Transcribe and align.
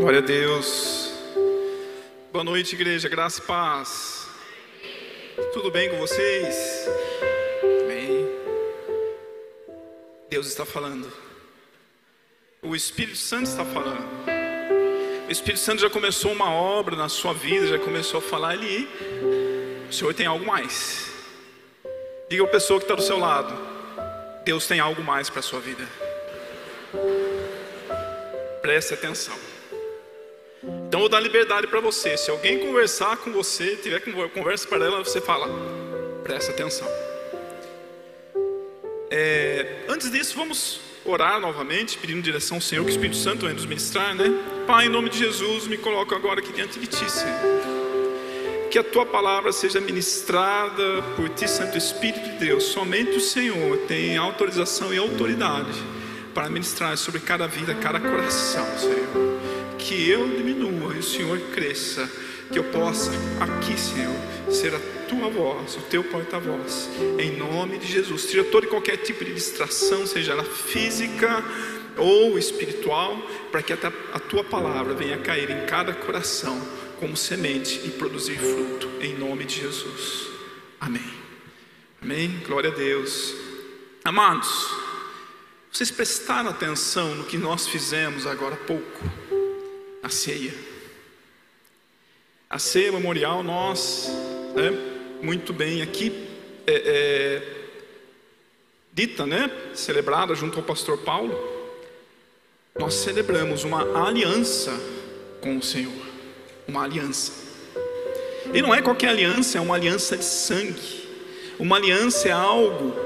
Glória 0.00 0.20
a 0.20 0.22
Deus. 0.22 1.10
Boa 2.30 2.44
noite, 2.44 2.76
igreja. 2.76 3.08
Graça 3.08 3.40
e 3.40 3.42
paz. 3.42 4.28
Tudo 5.52 5.72
bem 5.72 5.90
com 5.90 5.98
vocês? 5.98 6.88
Amém. 7.82 8.24
Deus 10.30 10.46
está 10.46 10.64
falando. 10.64 11.12
O 12.62 12.76
Espírito 12.76 13.18
Santo 13.18 13.48
está 13.48 13.64
falando. 13.64 14.06
O 15.26 15.32
Espírito 15.32 15.58
Santo 15.58 15.82
já 15.82 15.90
começou 15.90 16.30
uma 16.30 16.52
obra 16.52 16.94
na 16.94 17.08
sua 17.08 17.34
vida, 17.34 17.66
já 17.66 17.78
começou 17.80 18.18
a 18.18 18.22
falar 18.22 18.50
ali. 18.50 18.88
O 19.90 19.92
Senhor 19.92 20.14
tem 20.14 20.26
algo 20.26 20.46
mais. 20.46 21.10
Diga 22.30 22.44
a 22.44 22.46
pessoa 22.48 22.78
que 22.78 22.84
está 22.84 22.94
do 22.94 23.02
seu 23.02 23.18
lado: 23.18 23.52
Deus 24.44 24.64
tem 24.64 24.78
algo 24.78 25.02
mais 25.02 25.28
para 25.28 25.40
a 25.40 25.42
sua 25.42 25.58
vida. 25.58 25.84
Preste 28.62 28.94
atenção. 28.94 29.47
Então 30.88 31.00
vou 31.00 31.08
dar 31.10 31.20
liberdade 31.20 31.66
para 31.66 31.80
você. 31.80 32.16
Se 32.16 32.30
alguém 32.30 32.60
conversar 32.60 33.18
com 33.18 33.30
você, 33.30 33.76
tiver 33.76 34.00
conversa 34.32 34.66
para 34.66 34.86
ela, 34.86 35.04
você 35.04 35.20
fala, 35.20 35.46
presta 36.24 36.50
atenção. 36.50 36.88
É, 39.10 39.84
antes 39.86 40.10
disso, 40.10 40.34
vamos 40.34 40.80
orar 41.04 41.38
novamente, 41.38 41.98
pedindo 41.98 42.22
direção 42.22 42.56
ao 42.56 42.60
Senhor, 42.62 42.84
que 42.84 42.90
o 42.90 42.92
Espírito 42.92 43.16
Santo 43.16 43.40
venha 43.42 43.52
nos 43.52 43.66
ministrar, 43.66 44.14
né? 44.14 44.32
Pai, 44.66 44.86
em 44.86 44.88
nome 44.88 45.10
de 45.10 45.18
Jesus, 45.18 45.66
me 45.66 45.76
coloco 45.76 46.14
agora 46.14 46.40
aqui 46.40 46.54
diante 46.54 46.80
de 46.80 46.86
Ti, 46.86 47.10
Senhor. 47.10 47.38
Que 48.70 48.78
a 48.78 48.84
Tua 48.84 49.04
palavra 49.04 49.52
seja 49.52 49.80
ministrada 49.82 51.02
por 51.16 51.28
Ti, 51.28 51.48
Santo 51.48 51.76
Espírito 51.76 52.20
de 52.20 52.46
Deus. 52.46 52.64
Somente 52.64 53.10
o 53.10 53.20
Senhor 53.20 53.76
tem 53.86 54.16
autorização 54.16 54.92
e 54.92 54.96
autoridade 54.96 55.78
para 56.32 56.48
ministrar 56.48 56.96
sobre 56.96 57.20
cada 57.20 57.46
vida, 57.46 57.74
cada 57.74 58.00
coração, 58.00 58.66
Senhor. 58.78 59.38
Que 59.78 60.10
eu 60.10 60.28
diminua 60.28 60.57
o 60.98 61.02
Senhor 61.02 61.38
cresça. 61.52 62.10
Que 62.50 62.58
eu 62.58 62.64
possa 62.64 63.10
aqui, 63.40 63.78
Senhor, 63.78 64.16
ser 64.50 64.74
a 64.74 64.80
tua 65.06 65.28
voz, 65.28 65.76
o 65.76 65.82
teu 65.82 66.02
porta-voz, 66.02 66.88
em 67.18 67.36
nome 67.36 67.76
de 67.76 67.86
Jesus. 67.86 68.24
Tira 68.24 68.44
todo 68.44 68.64
e 68.64 68.68
qualquer 68.68 68.96
tipo 68.96 69.22
de 69.22 69.34
distração, 69.34 70.06
seja 70.06 70.32
ela 70.32 70.44
física 70.44 71.44
ou 71.98 72.38
espiritual, 72.38 73.20
para 73.50 73.62
que 73.62 73.72
a 73.72 74.18
tua 74.18 74.42
palavra 74.42 74.94
venha 74.94 75.18
cair 75.18 75.50
em 75.50 75.66
cada 75.66 75.92
coração 75.92 76.58
como 76.98 77.16
semente 77.16 77.82
e 77.84 77.90
produzir 77.90 78.38
fruto, 78.38 78.88
em 79.00 79.14
nome 79.14 79.44
de 79.44 79.60
Jesus. 79.60 80.28
Amém. 80.80 81.10
Amém. 82.00 82.40
Glória 82.46 82.70
a 82.70 82.74
Deus. 82.74 83.34
Amados, 84.04 84.70
vocês 85.70 85.90
prestaram 85.90 86.48
atenção 86.48 87.14
no 87.14 87.24
que 87.24 87.36
nós 87.36 87.66
fizemos 87.66 88.26
agora 88.26 88.54
há 88.54 88.58
pouco? 88.58 89.04
A 90.02 90.08
ceia. 90.08 90.67
A 92.50 92.58
ceia 92.58 92.90
memorial, 92.90 93.42
nós, 93.42 94.10
né, 94.54 94.72
muito 95.20 95.52
bem 95.52 95.82
aqui, 95.82 96.26
é, 96.66 96.72
é, 96.72 97.42
dita, 98.90 99.26
né, 99.26 99.50
celebrada 99.74 100.34
junto 100.34 100.56
ao 100.56 100.64
pastor 100.64 100.96
Paulo, 100.96 101.38
nós 102.78 102.94
celebramos 102.94 103.64
uma 103.64 104.06
aliança 104.06 104.72
com 105.42 105.58
o 105.58 105.62
Senhor. 105.62 105.92
Uma 106.66 106.84
aliança. 106.84 107.32
E 108.54 108.62
não 108.62 108.74
é 108.74 108.80
qualquer 108.80 109.08
aliança, 109.08 109.58
é 109.58 109.60
uma 109.60 109.74
aliança 109.74 110.16
de 110.16 110.24
sangue. 110.24 111.06
Uma 111.58 111.76
aliança 111.76 112.28
é 112.28 112.32
algo 112.32 112.96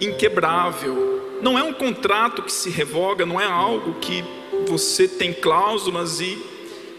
inquebrável. 0.00 1.40
Não 1.42 1.58
é 1.58 1.64
um 1.64 1.74
contrato 1.74 2.44
que 2.44 2.52
se 2.52 2.70
revoga, 2.70 3.26
não 3.26 3.40
é 3.40 3.44
algo 3.44 3.94
que 3.94 4.22
você 4.68 5.08
tem 5.08 5.32
cláusulas 5.32 6.20
e 6.20 6.38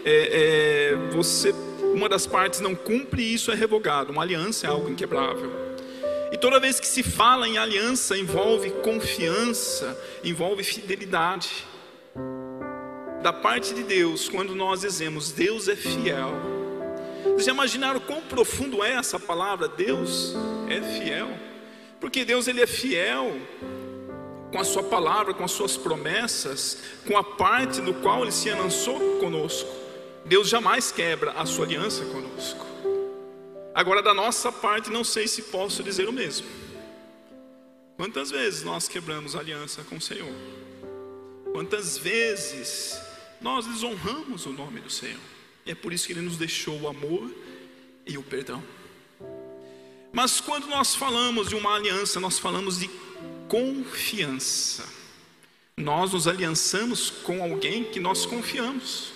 é, 0.04 0.92
é, 0.92 0.96
você 1.14 1.54
uma 1.92 2.08
das 2.08 2.26
partes 2.26 2.60
não 2.60 2.74
cumpre 2.74 3.22
isso 3.22 3.50
é 3.50 3.54
revogado. 3.54 4.12
Uma 4.12 4.22
aliança 4.22 4.66
é 4.66 4.70
algo 4.70 4.88
inquebrável. 4.88 5.50
E 6.32 6.36
toda 6.36 6.60
vez 6.60 6.78
que 6.78 6.86
se 6.86 7.02
fala 7.02 7.48
em 7.48 7.58
aliança, 7.58 8.16
envolve 8.16 8.70
confiança, 8.82 9.98
envolve 10.22 10.62
fidelidade. 10.62 11.66
Da 13.22 13.32
parte 13.32 13.74
de 13.74 13.82
Deus, 13.82 14.28
quando 14.28 14.54
nós 14.54 14.80
dizemos 14.80 15.32
Deus 15.32 15.68
é 15.68 15.76
fiel. 15.76 16.32
Vocês 17.24 17.46
já 17.46 17.52
imaginaram 17.52 18.00
quão 18.00 18.22
profundo 18.22 18.82
é 18.82 18.92
essa 18.92 19.18
palavra? 19.18 19.68
Deus 19.68 20.34
é 20.68 20.80
fiel. 20.80 21.28
Porque 22.00 22.24
Deus 22.24 22.48
ele 22.48 22.62
é 22.62 22.66
fiel 22.66 23.36
com 24.50 24.58
a 24.58 24.64
sua 24.64 24.82
palavra, 24.82 25.34
com 25.34 25.44
as 25.44 25.52
suas 25.52 25.76
promessas, 25.76 26.78
com 27.06 27.16
a 27.16 27.22
parte 27.22 27.80
do 27.80 27.94
qual 27.94 28.22
ele 28.22 28.32
se 28.32 28.50
lançou 28.50 29.18
conosco. 29.18 29.68
Deus 30.30 30.48
jamais 30.48 30.92
quebra 30.92 31.32
a 31.32 31.44
sua 31.44 31.64
aliança 31.64 32.04
conosco. 32.04 32.64
Agora, 33.74 34.00
da 34.00 34.14
nossa 34.14 34.52
parte, 34.52 34.88
não 34.88 35.02
sei 35.02 35.26
se 35.26 35.42
posso 35.42 35.82
dizer 35.82 36.08
o 36.08 36.12
mesmo. 36.12 36.46
Quantas 37.96 38.30
vezes 38.30 38.62
nós 38.62 38.86
quebramos 38.86 39.34
a 39.34 39.40
aliança 39.40 39.82
com 39.82 39.96
o 39.96 40.00
Senhor? 40.00 40.32
Quantas 41.50 41.98
vezes 41.98 42.96
nós 43.40 43.66
desonramos 43.66 44.46
o 44.46 44.52
nome 44.52 44.78
do 44.78 44.88
Senhor? 44.88 45.18
É 45.66 45.74
por 45.74 45.92
isso 45.92 46.06
que 46.06 46.12
Ele 46.12 46.20
nos 46.20 46.36
deixou 46.36 46.80
o 46.80 46.86
amor 46.86 47.28
e 48.06 48.16
o 48.16 48.22
perdão. 48.22 48.62
Mas 50.12 50.40
quando 50.40 50.68
nós 50.68 50.94
falamos 50.94 51.48
de 51.48 51.56
uma 51.56 51.74
aliança, 51.74 52.20
nós 52.20 52.38
falamos 52.38 52.78
de 52.78 52.88
confiança. 53.48 54.88
Nós 55.76 56.12
nos 56.12 56.28
aliançamos 56.28 57.10
com 57.10 57.42
alguém 57.42 57.82
que 57.82 57.98
nós 57.98 58.24
confiamos. 58.24 59.12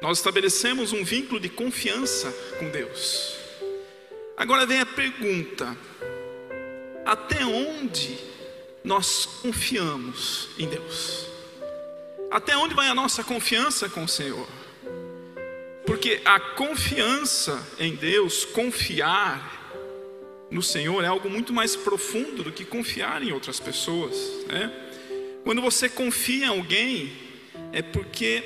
Nós 0.00 0.18
estabelecemos 0.18 0.92
um 0.92 1.02
vínculo 1.02 1.40
de 1.40 1.48
confiança 1.48 2.30
com 2.58 2.70
Deus. 2.70 3.34
Agora 4.36 4.66
vem 4.66 4.80
a 4.80 4.86
pergunta: 4.86 5.76
até 7.04 7.44
onde 7.44 8.18
nós 8.84 9.26
confiamos 9.42 10.50
em 10.58 10.68
Deus? 10.68 11.26
Até 12.30 12.56
onde 12.56 12.74
vai 12.74 12.88
a 12.88 12.94
nossa 12.94 13.24
confiança 13.24 13.88
com 13.88 14.04
o 14.04 14.08
Senhor? 14.08 14.46
Porque 15.86 16.20
a 16.24 16.38
confiança 16.38 17.64
em 17.78 17.94
Deus, 17.94 18.44
confiar 18.44 19.56
no 20.50 20.62
Senhor 20.62 21.02
é 21.02 21.06
algo 21.06 21.30
muito 21.30 21.52
mais 21.52 21.74
profundo 21.74 22.42
do 22.42 22.52
que 22.52 22.64
confiar 22.64 23.22
em 23.22 23.32
outras 23.32 23.58
pessoas. 23.58 24.14
Né? 24.46 24.70
Quando 25.44 25.62
você 25.62 25.88
confia 25.88 26.46
em 26.46 26.48
alguém, 26.48 27.12
é 27.72 27.80
porque 27.82 28.44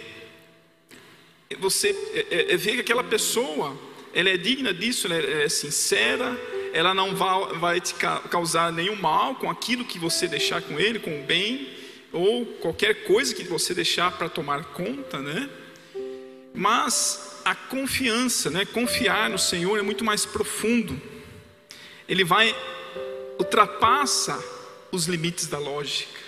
você 1.59 1.91
é, 2.13 2.27
é, 2.31 2.55
é, 2.55 2.57
vê 2.57 2.75
que 2.75 2.81
aquela 2.81 3.03
pessoa 3.03 3.77
ela 4.15 4.29
é 4.29 4.37
digna 4.37 4.73
disso, 4.73 5.07
ela 5.07 5.17
é, 5.17 5.45
é 5.45 5.49
sincera, 5.49 6.39
ela 6.73 6.95
não 6.95 7.15
vai, 7.15 7.59
vai 7.59 7.81
te 7.81 7.95
causar 8.31 8.73
nenhum 8.73 8.97
mal 8.97 9.35
com 9.35 9.51
aquilo 9.51 9.85
que 9.85 9.99
você 9.99 10.29
deixar 10.29 10.63
com 10.63 10.79
ele, 10.79 10.99
com 10.99 11.21
o 11.21 11.25
bem, 11.25 11.69
ou 12.13 12.47
qualquer 12.47 13.05
coisa 13.05 13.35
que 13.35 13.43
você 13.45 13.75
deixar 13.75 14.13
para 14.13 14.29
tomar 14.29 14.65
conta, 14.67 15.19
né? 15.19 15.49
Mas 16.55 17.41
a 17.45 17.55
confiança, 17.55 18.51
né? 18.51 18.65
Confiar 18.65 19.31
no 19.31 19.39
Senhor 19.39 19.79
é 19.79 19.83
muito 19.83 20.05
mais 20.05 20.25
profundo. 20.25 21.01
Ele 22.09 22.25
vai 22.25 22.55
ultrapassa 23.39 24.43
os 24.93 25.07
limites 25.07 25.47
da 25.47 25.59
lógica. 25.59 26.21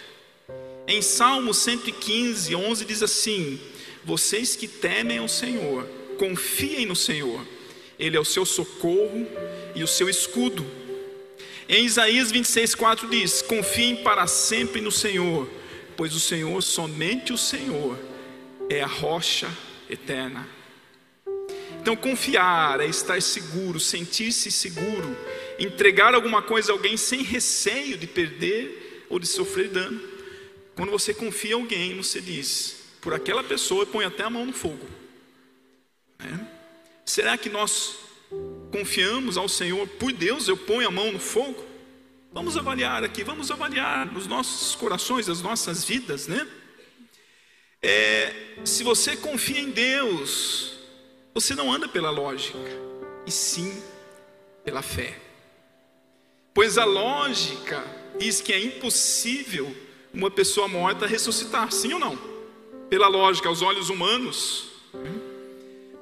Em 0.86 1.02
Salmo 1.02 1.52
115, 1.52 2.54
11 2.54 2.84
diz 2.84 3.02
assim: 3.02 3.60
vocês 4.04 4.56
que 4.56 4.66
temem 4.66 5.20
o 5.20 5.28
Senhor, 5.28 5.84
confiem 6.18 6.86
no 6.86 6.96
Senhor, 6.96 7.46
Ele 7.98 8.16
é 8.16 8.20
o 8.20 8.24
seu 8.24 8.44
socorro 8.44 9.26
e 9.74 9.82
o 9.82 9.86
seu 9.86 10.08
escudo. 10.08 10.64
Em 11.68 11.84
Isaías 11.84 12.32
26,4 12.32 13.08
diz: 13.08 13.42
Confiem 13.42 13.96
para 13.96 14.26
sempre 14.26 14.80
no 14.80 14.90
Senhor, 14.90 15.48
pois 15.96 16.14
o 16.14 16.20
Senhor, 16.20 16.60
somente 16.62 17.32
o 17.32 17.38
Senhor, 17.38 17.98
é 18.68 18.82
a 18.82 18.86
rocha 18.86 19.48
eterna. 19.88 20.48
Então, 21.80 21.96
confiar 21.96 22.80
é 22.80 22.86
estar 22.86 23.20
seguro, 23.20 23.80
sentir-se 23.80 24.52
seguro, 24.52 25.16
entregar 25.58 26.14
alguma 26.14 26.40
coisa 26.40 26.70
a 26.70 26.74
alguém 26.74 26.96
sem 26.96 27.22
receio 27.22 27.98
de 27.98 28.06
perder 28.06 29.06
ou 29.10 29.18
de 29.18 29.26
sofrer 29.26 29.68
dano. 29.68 30.00
Quando 30.76 30.90
você 30.90 31.12
confia 31.12 31.50
em 31.50 31.54
alguém, 31.54 31.96
você 31.96 32.20
diz: 32.20 32.81
por 33.02 33.12
aquela 33.12 33.42
pessoa, 33.42 33.84
põe 33.84 34.04
até 34.04 34.22
a 34.22 34.30
mão 34.30 34.46
no 34.46 34.52
fogo. 34.52 34.88
Né? 36.20 36.48
Será 37.04 37.36
que 37.36 37.50
nós 37.50 37.96
confiamos 38.70 39.36
ao 39.36 39.48
Senhor, 39.48 39.86
por 39.86 40.12
Deus 40.12 40.46
eu 40.46 40.56
ponho 40.56 40.86
a 40.86 40.90
mão 40.90 41.10
no 41.10 41.18
fogo? 41.18 41.66
Vamos 42.32 42.56
avaliar 42.56 43.02
aqui, 43.02 43.24
vamos 43.24 43.50
avaliar 43.50 44.06
nos 44.06 44.28
nossos 44.28 44.76
corações, 44.76 45.28
as 45.28 45.42
nossas 45.42 45.84
vidas, 45.84 46.28
né? 46.28 46.48
É, 47.82 48.32
se 48.64 48.84
você 48.84 49.16
confia 49.16 49.58
em 49.58 49.70
Deus, 49.70 50.78
você 51.34 51.56
não 51.56 51.72
anda 51.72 51.88
pela 51.88 52.08
lógica, 52.08 52.56
e 53.26 53.32
sim 53.32 53.82
pela 54.64 54.80
fé. 54.80 55.18
Pois 56.54 56.78
a 56.78 56.84
lógica 56.84 57.84
diz 58.18 58.40
que 58.40 58.52
é 58.52 58.60
impossível 58.60 59.76
uma 60.14 60.30
pessoa 60.30 60.68
morta 60.68 61.06
ressuscitar, 61.06 61.72
sim 61.72 61.92
ou 61.92 61.98
não? 61.98 62.31
Pela 62.92 63.08
lógica, 63.08 63.48
aos 63.48 63.62
olhos 63.62 63.88
humanos. 63.88 64.66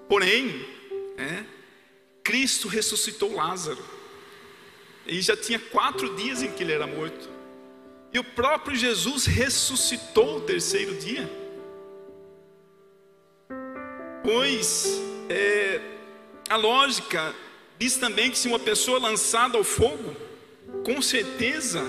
Porém, 0.09 0.67
é, 1.17 1.45
Cristo 2.21 2.67
ressuscitou 2.67 3.33
Lázaro. 3.33 3.79
E 5.07 5.23
já 5.23 5.37
tinha 5.37 5.61
quatro 5.61 6.17
dias 6.17 6.43
em 6.43 6.51
que 6.51 6.65
ele 6.65 6.73
era 6.73 6.89
morto. 6.89 7.29
E 8.13 8.19
o 8.19 8.25
próprio 8.25 8.75
Jesus 8.75 9.25
ressuscitou 9.25 10.39
o 10.39 10.41
terceiro 10.41 10.97
dia. 10.97 11.31
Pois 14.25 15.01
é, 15.29 15.81
a 16.49 16.57
lógica 16.57 17.33
diz 17.79 17.95
também 17.99 18.33
que 18.33 18.37
se 18.37 18.49
uma 18.49 18.59
pessoa 18.59 18.99
lançada 18.99 19.57
ao 19.57 19.63
fogo, 19.63 20.17
com 20.85 21.01
certeza 21.01 21.85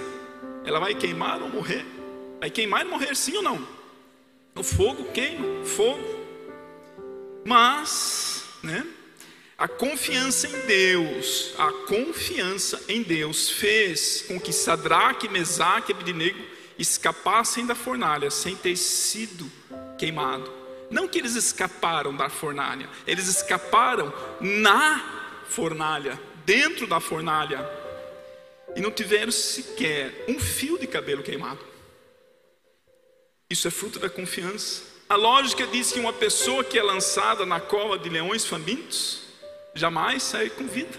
ela 0.63 0.80
vai 0.80 0.94
queimar 0.94 1.42
ou 1.42 1.50
morrer. 1.50 1.88
Vai 2.39 2.51
queimar 2.51 2.86
e 2.86 2.88
morrer, 2.88 3.15
sim 3.15 3.36
ou 3.38 3.42
não? 3.42 3.81
O 4.56 4.63
fogo 4.63 5.06
queima, 5.12 5.65
fogo. 5.65 6.19
Mas, 7.45 8.44
né? 8.62 8.86
A 9.57 9.68
confiança 9.68 10.48
em 10.48 10.65
Deus, 10.65 11.53
a 11.57 11.71
confiança 11.88 12.83
em 12.88 13.03
Deus 13.03 13.50
fez 13.50 14.24
com 14.27 14.39
que 14.39 14.51
Sadraque, 14.51 15.30
Mesaque 15.30 15.92
e 15.92 15.95
Abednego 15.95 16.44
escapassem 16.77 17.65
da 17.65 17.75
fornalha 17.75 18.31
sem 18.31 18.56
ter 18.56 18.75
sido 18.75 19.50
queimado. 19.98 20.51
Não 20.89 21.07
que 21.07 21.19
eles 21.19 21.36
escaparam 21.36 22.15
da 22.15 22.27
fornalha, 22.27 22.89
eles 23.07 23.27
escaparam 23.27 24.12
na 24.42 25.44
fornalha, 25.47 26.19
dentro 26.44 26.88
da 26.88 27.00
fornalha, 27.00 27.63
e 28.75 28.81
não 28.81 28.92
tiveram 28.92 29.31
sequer 29.31 30.25
um 30.27 30.39
fio 30.39 30.77
de 30.77 30.88
cabelo 30.88 31.24
queimado. 31.24 31.70
Isso 33.51 33.68
é 33.68 33.71
fruto 33.71 34.00
da 34.00 34.09
confiança. 34.09 34.81
A 35.09 35.18
lógica 35.18 35.68
diz 35.68 35.92
que 35.92 36.00
uma 36.00 36.13
pessoa 36.13 36.63
que 36.63 36.80
é 36.80 36.81
lançada 36.81 37.45
na 37.45 37.59
cova 37.59 38.00
de 38.00 38.07
leões 38.07 38.45
famintos 38.45 39.24
jamais 39.75 40.24
sai 40.24 40.50
com 40.50 40.65
vida. 40.65 40.98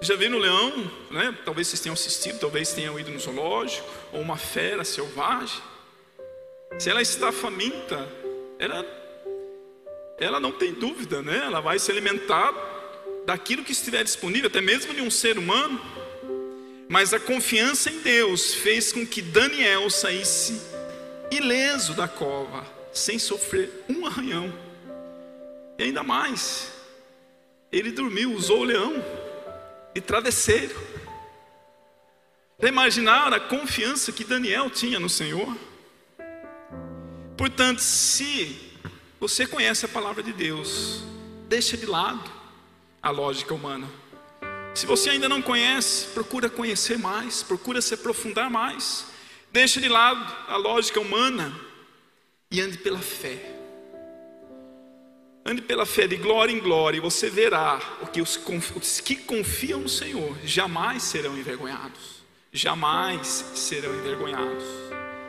Já 0.00 0.14
viram 0.14 0.36
o 0.36 0.40
leão, 0.40 0.92
né? 1.10 1.36
Talvez 1.44 1.66
vocês 1.66 1.80
tenham 1.80 1.94
assistido, 1.94 2.38
talvez 2.38 2.72
tenham 2.72 3.00
ido 3.00 3.10
no 3.10 3.18
zoológico, 3.18 3.84
ou 4.12 4.20
uma 4.20 4.36
fera 4.36 4.84
selvagem. 4.84 5.60
Se 6.78 6.88
ela 6.88 7.02
está 7.02 7.32
faminta, 7.32 8.08
ela, 8.56 8.86
ela 10.20 10.38
não 10.38 10.52
tem 10.52 10.72
dúvida, 10.72 11.20
né? 11.20 11.46
Ela 11.46 11.58
vai 11.58 11.80
se 11.80 11.90
alimentar 11.90 12.54
daquilo 13.26 13.64
que 13.64 13.72
estiver 13.72 14.04
disponível, 14.04 14.46
até 14.46 14.60
mesmo 14.60 14.94
de 14.94 15.02
um 15.02 15.10
ser 15.10 15.36
humano. 15.36 15.80
Mas 16.88 17.12
a 17.12 17.18
confiança 17.18 17.90
em 17.90 17.98
Deus 17.98 18.54
fez 18.54 18.92
com 18.92 19.04
que 19.04 19.20
Daniel 19.20 19.90
saísse 19.90 20.73
ileso 21.36 21.94
da 21.94 22.08
cova, 22.08 22.66
sem 22.92 23.18
sofrer 23.18 23.84
um 23.88 24.06
arranhão. 24.06 24.52
E 25.78 25.82
ainda 25.82 26.02
mais, 26.02 26.72
ele 27.72 27.90
dormiu, 27.90 28.32
usou 28.32 28.60
o 28.60 28.64
leão 28.64 28.94
de 29.94 30.00
travesseiro. 30.00 30.74
Já 32.60 32.68
imaginaram 32.68 33.36
a 33.36 33.40
confiança 33.40 34.12
que 34.12 34.24
Daniel 34.24 34.70
tinha 34.70 35.00
no 35.00 35.08
Senhor? 35.08 35.56
Portanto, 37.36 37.80
se 37.80 38.72
você 39.18 39.46
conhece 39.46 39.84
a 39.84 39.88
palavra 39.88 40.22
de 40.22 40.32
Deus, 40.32 41.02
deixa 41.48 41.76
de 41.76 41.86
lado 41.86 42.30
a 43.02 43.10
lógica 43.10 43.52
humana. 43.52 43.88
Se 44.74 44.86
você 44.86 45.10
ainda 45.10 45.28
não 45.28 45.42
conhece, 45.42 46.06
procura 46.08 46.48
conhecer 46.48 46.98
mais, 46.98 47.42
procura 47.42 47.80
se 47.80 47.94
aprofundar 47.94 48.50
mais. 48.50 49.06
Deixa 49.54 49.80
de 49.80 49.88
lado 49.88 50.20
a 50.48 50.56
lógica 50.56 50.98
humana 50.98 51.54
e 52.50 52.60
ande 52.60 52.76
pela 52.76 52.98
fé. 52.98 53.38
Ande 55.46 55.62
pela 55.62 55.86
fé 55.86 56.08
de 56.08 56.16
glória 56.16 56.52
em 56.52 56.58
glória, 56.58 56.98
e 56.98 57.00
você 57.00 57.30
verá 57.30 57.80
o 58.02 58.08
que 58.08 58.20
os, 58.20 58.36
os 58.74 59.00
que 59.00 59.14
confiam 59.14 59.78
no 59.78 59.88
Senhor 59.88 60.36
jamais 60.44 61.04
serão 61.04 61.38
envergonhados. 61.38 62.24
Jamais 62.52 63.28
serão 63.54 63.94
envergonhados. 63.94 64.64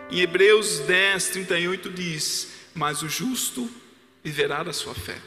Em 0.09 0.21
Hebreus 0.21 0.79
10, 0.79 1.29
38 1.29 1.91
diz: 1.91 2.51
Mas 2.73 3.03
o 3.03 3.07
justo 3.07 3.69
viverá 4.23 4.63
da 4.63 4.73
sua 4.73 4.95
fé. 4.95 5.21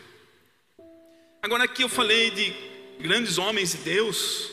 Agora, 1.40 1.62
aqui 1.62 1.84
eu 1.84 1.88
falei 1.88 2.32
de 2.32 2.52
grandes 2.98 3.38
homens 3.38 3.70
de 3.70 3.78
Deus 3.78 4.50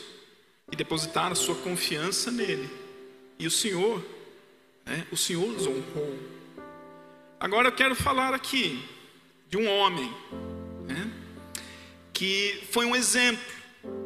que 0.70 0.76
depositaram 0.76 1.32
a 1.32 1.34
sua 1.34 1.56
confiança 1.56 2.30
nele, 2.30 2.70
e 3.40 3.46
o 3.48 3.50
Senhor, 3.50 4.14
né, 4.86 5.04
o 5.10 5.16
Senhor 5.16 5.48
os 5.48 5.66
honrou. 5.66 6.18
Agora 7.38 7.68
eu 7.68 7.72
quero 7.72 7.94
falar 7.94 8.32
aqui 8.32 8.82
de 9.50 9.56
um 9.56 9.68
homem 9.68 10.10
né, 10.86 11.12
que 12.12 12.62
foi 12.70 12.86
um 12.86 12.94
exemplo, 12.94 13.44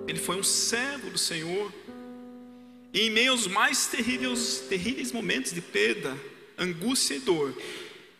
ele 0.08 0.18
foi 0.18 0.36
um 0.36 0.42
servo 0.42 1.10
do 1.10 1.18
Senhor, 1.18 1.72
e 2.92 3.02
em 3.02 3.10
meio 3.10 3.30
aos 3.30 3.46
mais 3.46 3.86
terríveis, 3.86 4.64
terríveis 4.68 5.12
momentos 5.12 5.52
de 5.52 5.60
perda, 5.60 6.16
angústia 6.58 7.14
e 7.14 7.20
dor, 7.20 7.54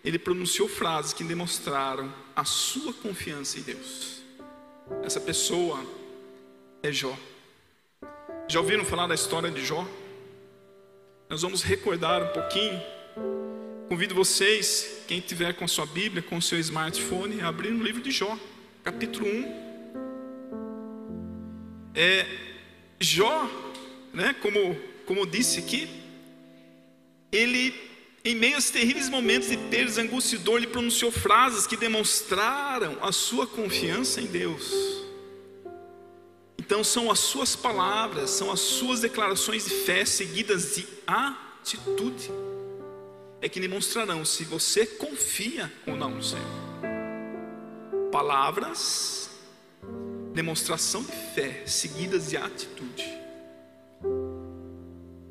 ele 0.05 0.19
pronunciou 0.19 0.69
frases 0.69 1.13
que 1.13 1.25
demonstraram 1.25 2.13
a 2.37 2.45
sua 2.45 2.93
confiança 2.93 3.59
em 3.59 3.63
Deus. 3.63 4.23
Essa 5.03 5.21
pessoa 5.21 5.85
é 6.83 6.93
Jó. 6.93 7.17
Já 8.49 8.61
ouviram 8.61 8.85
falar 8.85 9.07
da 9.07 9.15
história 9.15 9.51
de 9.51 9.65
Jó? 9.65 9.87
Nós 11.31 11.43
vamos 11.43 11.63
recordar 11.63 12.23
um 12.23 12.33
pouquinho 12.33 12.83
Convido 13.91 14.15
vocês, 14.15 15.03
quem 15.09 15.21
tiver 15.21 15.53
com 15.53 15.65
a 15.65 15.69
sua 15.69 15.85
Bíblia, 15.85 16.23
com 16.23 16.37
o 16.37 16.43
seu 16.43 16.61
smartphone, 16.61 17.41
a 17.41 17.49
abrir 17.49 17.73
no 17.73 17.83
livro 17.83 18.01
de 18.01 18.13
Jó, 18.13 18.39
capítulo 18.85 19.27
1. 19.27 19.45
É, 21.93 22.25
Jó, 23.01 23.51
né, 24.15 24.33
como, 24.41 24.79
como 25.05 25.27
disse 25.27 25.59
aqui, 25.59 25.89
ele, 27.33 27.75
em 28.25 28.37
meio 28.37 28.55
aos 28.55 28.71
terríveis 28.71 29.09
momentos 29.09 29.49
de 29.49 29.57
perdas, 29.57 29.99
angústia 29.99 30.37
e 30.37 30.39
dor, 30.39 30.59
ele 30.59 30.69
pronunciou 30.69 31.11
frases 31.11 31.67
que 31.67 31.77
demonstraram 31.77 32.97
a 33.03 33.11
sua 33.11 33.45
confiança 33.45 34.21
em 34.21 34.27
Deus. 34.27 35.00
Então, 36.71 36.85
são 36.85 37.11
as 37.11 37.19
suas 37.19 37.57
palavras, 37.57 38.31
são 38.31 38.49
as 38.53 38.61
suas 38.61 39.01
declarações 39.01 39.65
de 39.65 39.71
fé 39.71 40.05
seguidas 40.05 40.77
de 40.77 40.87
atitude 41.05 42.31
é 43.41 43.49
que 43.49 43.59
demonstrarão 43.59 44.25
se 44.25 44.45
você 44.45 44.87
confia 44.87 45.73
ou 45.85 45.97
não 45.97 46.11
no 46.11 46.23
Senhor. 46.23 46.47
Palavras, 48.13 49.31
demonstração 50.33 51.03
de 51.03 51.11
fé, 51.35 51.65
seguidas 51.67 52.29
de 52.31 52.37
atitude. 52.37 53.19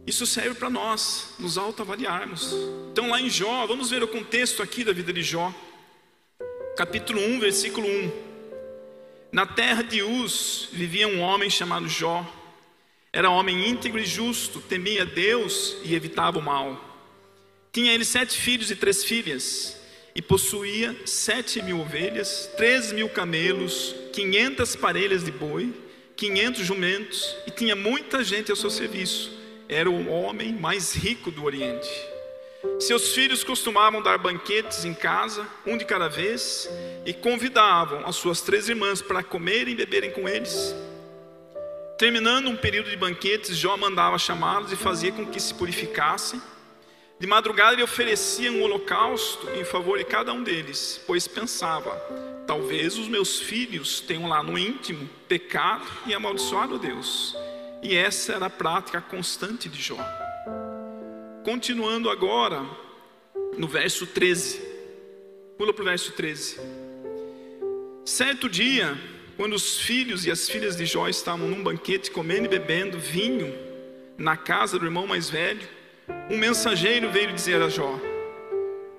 Isso 0.05 0.25
serve 0.25 0.55
para 0.55 0.69
nós 0.69 1.35
nos 1.39 1.57
autoavaliarmos. 1.57 2.53
Então, 2.91 3.07
lá 3.07 3.21
em 3.21 3.29
Jó, 3.29 3.65
vamos 3.65 3.89
ver 3.89 4.03
o 4.03 4.09
contexto 4.09 4.61
aqui 4.61 4.83
da 4.83 4.91
vida 4.91 5.13
de 5.13 5.23
Jó, 5.23 5.55
capítulo 6.75 7.21
1, 7.21 7.39
versículo 7.39 7.87
1. 7.87 8.28
Na 9.31 9.45
terra 9.45 9.83
de 9.83 10.01
Uz 10.01 10.69
vivia 10.71 11.07
um 11.07 11.21
homem 11.21 11.49
chamado 11.49 11.87
Jó. 11.87 12.25
Era 13.13 13.29
homem 13.29 13.69
íntegro 13.69 13.99
e 13.99 14.05
justo, 14.05 14.59
temia 14.59 15.05
Deus 15.05 15.77
e 15.83 15.93
evitava 15.93 16.39
o 16.39 16.41
mal. 16.41 16.83
Tinha 17.71 17.93
ele 17.93 18.05
sete 18.05 18.35
filhos 18.35 18.71
e 18.71 18.75
três 18.75 19.03
filhas, 19.03 19.79
e 20.15 20.21
possuía 20.21 20.95
sete 21.05 21.61
mil 21.61 21.79
ovelhas, 21.79 22.49
três 22.57 22.91
mil 22.91 23.07
camelos, 23.07 23.95
quinhentas 24.11 24.75
parelhas 24.75 25.23
de 25.23 25.31
boi, 25.31 25.73
quinhentos 26.15 26.65
jumentos, 26.65 27.35
e 27.45 27.51
tinha 27.51 27.75
muita 27.75 28.23
gente 28.23 28.49
ao 28.49 28.57
seu 28.57 28.71
serviço. 28.71 29.31
Era 29.67 29.89
o 29.89 30.09
homem 30.09 30.53
mais 30.53 30.95
rico 30.95 31.29
do 31.29 31.43
Oriente. 31.43 31.89
Seus 32.79 33.13
filhos 33.13 33.43
costumavam 33.43 34.01
dar 34.01 34.17
banquetes 34.17 34.85
em 34.85 34.93
casa, 34.93 35.47
um 35.65 35.77
de 35.77 35.85
cada 35.85 36.07
vez, 36.07 36.69
e 37.05 37.13
convidavam 37.13 38.05
as 38.05 38.15
suas 38.15 38.41
três 38.41 38.67
irmãs 38.67 39.01
para 39.01 39.23
comerem 39.23 39.73
e 39.73 39.77
beberem 39.77 40.11
com 40.11 40.27
eles. 40.27 40.75
Terminando 41.97 42.47
um 42.47 42.55
período 42.55 42.89
de 42.89 42.97
banquetes, 42.97 43.57
Jó 43.57 43.75
mandava 43.77 44.17
chamá-los 44.17 44.71
e 44.71 44.75
fazia 44.75 45.11
com 45.11 45.25
que 45.25 45.39
se 45.39 45.53
purificassem 45.53 46.41
de 47.19 47.27
madrugada 47.27 47.73
ele 47.73 47.83
oferecia 47.83 48.49
um 48.49 48.63
holocausto 48.63 49.49
em 49.49 49.65
favor 49.65 49.97
de 49.97 50.05
cada 50.05 50.31
um 50.31 50.41
deles, 50.41 51.01
pois 51.05 51.27
pensava: 51.27 51.91
talvez 52.47 52.97
os 52.97 53.09
meus 53.09 53.41
filhos 53.41 53.99
tenham 53.99 54.29
lá 54.29 54.41
no 54.41 54.57
íntimo 54.57 55.07
pecado 55.27 55.85
e 56.05 56.13
amaldiçoado 56.13 56.79
Deus. 56.79 57.35
E 57.83 57.93
essa 57.93 58.33
era 58.33 58.45
a 58.45 58.49
prática 58.49 59.01
constante 59.01 59.67
de 59.67 59.81
Jó. 59.81 59.97
Continuando 61.49 62.11
agora, 62.11 62.63
no 63.57 63.67
verso 63.67 64.05
13. 64.05 64.61
Pula 65.57 65.73
para 65.73 65.81
o 65.81 65.85
verso 65.85 66.11
13. 66.11 66.59
Certo 68.05 68.47
dia, 68.47 68.95
quando 69.35 69.53
os 69.53 69.79
filhos 69.79 70.27
e 70.27 70.29
as 70.29 70.47
filhas 70.47 70.75
de 70.75 70.85
Jó 70.85 71.07
estavam 71.07 71.47
num 71.47 71.63
banquete 71.63 72.11
comendo 72.11 72.45
e 72.45 72.47
bebendo 72.47 72.99
vinho 72.99 73.51
na 74.15 74.37
casa 74.37 74.77
do 74.77 74.85
irmão 74.85 75.07
mais 75.07 75.27
velho, 75.27 75.67
um 76.29 76.37
mensageiro 76.37 77.09
veio 77.09 77.33
dizer 77.33 77.59
a 77.63 77.67
Jó: 77.67 77.99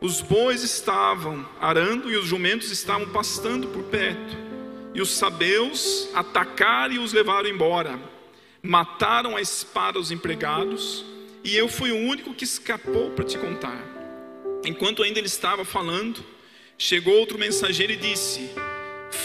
Os 0.01 0.21
bois 0.21 0.65
estavam 0.65 1.49
arando 1.61 2.11
e 2.11 2.17
os 2.17 2.27
jumentos 2.27 2.69
estavam 2.73 3.09
pastando 3.11 3.69
por 3.69 3.85
perto. 3.85 4.37
E 4.93 5.01
os 5.01 5.11
sabeus 5.11 6.11
atacaram 6.15 6.95
e 6.95 6.99
os 6.99 7.13
levaram 7.13 7.49
embora. 7.49 7.97
Mataram 8.61 9.37
a 9.37 9.41
espada 9.41 10.01
os 10.01 10.11
empregados, 10.11 11.05
e 11.43 11.57
eu 11.57 11.69
fui 11.69 11.91
o 11.91 11.97
único 11.97 12.35
que 12.35 12.45
escapou 12.45 13.11
para 13.11 13.25
te 13.25 13.39
contar. 13.39 13.83
Enquanto 14.65 15.03
ainda 15.03 15.19
ele 15.19 15.27
estava 15.27 15.65
falando, 15.65 16.25
chegou 16.77 17.15
outro 17.15 17.39
mensageiro 17.39 17.93
e 17.93 17.97
disse: 17.97 18.51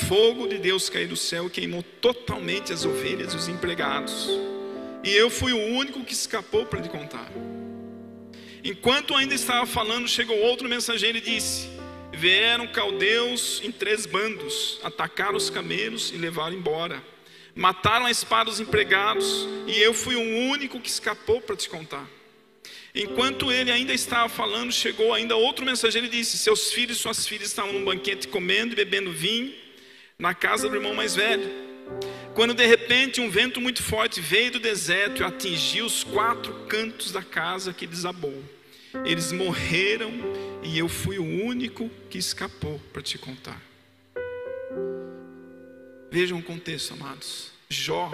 Fogo 0.07 0.47
de 0.47 0.57
Deus 0.57 0.89
caiu 0.89 1.09
do 1.09 1.17
céu 1.17 1.47
e 1.47 1.49
queimou 1.49 1.83
totalmente 1.83 2.71
as 2.71 2.85
ovelhas 2.85 3.33
e 3.33 3.35
os 3.35 3.47
empregados. 3.47 4.29
E 5.03 5.11
eu 5.11 5.29
fui 5.29 5.53
o 5.53 5.75
único 5.75 6.03
que 6.03 6.13
escapou 6.13 6.65
para 6.65 6.81
lhe 6.81 6.89
contar. 6.89 7.29
Enquanto 8.63 9.13
ainda 9.13 9.35
estava 9.35 9.65
falando, 9.65 10.07
chegou 10.07 10.37
outro 10.39 10.67
mensageiro 10.67 11.17
e 11.17 11.21
disse: 11.21 11.69
Vieram 12.13 12.65
caldeus 12.67 13.61
em 13.63 13.71
três 13.71 14.05
bandos, 14.05 14.79
atacaram 14.81 15.35
os 15.35 15.49
camelos 15.49 16.11
e 16.11 16.17
levaram 16.17 16.55
embora. 16.55 17.03
Mataram 17.55 18.05
a 18.05 18.11
espada 18.11 18.49
os 18.49 18.59
empregados, 18.59 19.47
e 19.65 19.81
eu 19.81 19.93
fui 19.93 20.15
o 20.15 20.49
único 20.51 20.77
que 20.77 20.89
escapou 20.89 21.39
para 21.39 21.55
te 21.55 21.69
contar. 21.69 22.05
Enquanto 22.93 23.49
ele 23.49 23.71
ainda 23.71 23.93
estava 23.93 24.27
falando, 24.27 24.73
chegou 24.73 25.13
ainda 25.13 25.37
outro 25.37 25.65
mensageiro 25.65 26.07
e 26.07 26.09
disse: 26.09 26.37
Seus 26.37 26.73
filhos 26.73 26.97
e 26.97 27.01
suas 27.01 27.25
filhas 27.25 27.47
estavam 27.47 27.71
num 27.71 27.85
banquete 27.85 28.27
comendo 28.27 28.73
e 28.73 28.75
bebendo 28.75 29.11
vinho 29.11 29.53
na 30.19 30.33
casa 30.33 30.67
do 30.67 30.75
irmão 30.75 30.93
mais 30.93 31.15
velho. 31.15 31.49
Quando 32.33 32.53
de 32.53 32.65
repente 32.65 33.21
um 33.21 33.29
vento 33.29 33.61
muito 33.61 33.81
forte 33.81 34.19
veio 34.19 34.51
do 34.51 34.59
deserto 34.59 35.21
e 35.21 35.25
atingiu 35.25 35.85
os 35.85 36.03
quatro 36.03 36.53
cantos 36.67 37.11
da 37.11 37.23
casa 37.23 37.73
que 37.73 37.87
desabou. 37.87 38.43
Eles 39.05 39.31
morreram 39.31 40.11
e 40.61 40.77
eu 40.77 40.89
fui 40.89 41.17
o 41.17 41.23
único 41.23 41.89
que 42.09 42.17
escapou 42.17 42.81
para 42.91 43.01
te 43.01 43.17
contar. 43.17 43.61
Vejam 46.15 46.39
o 46.39 46.41
contexto, 46.41 46.93
amados. 46.93 47.51
Jó, 47.67 48.09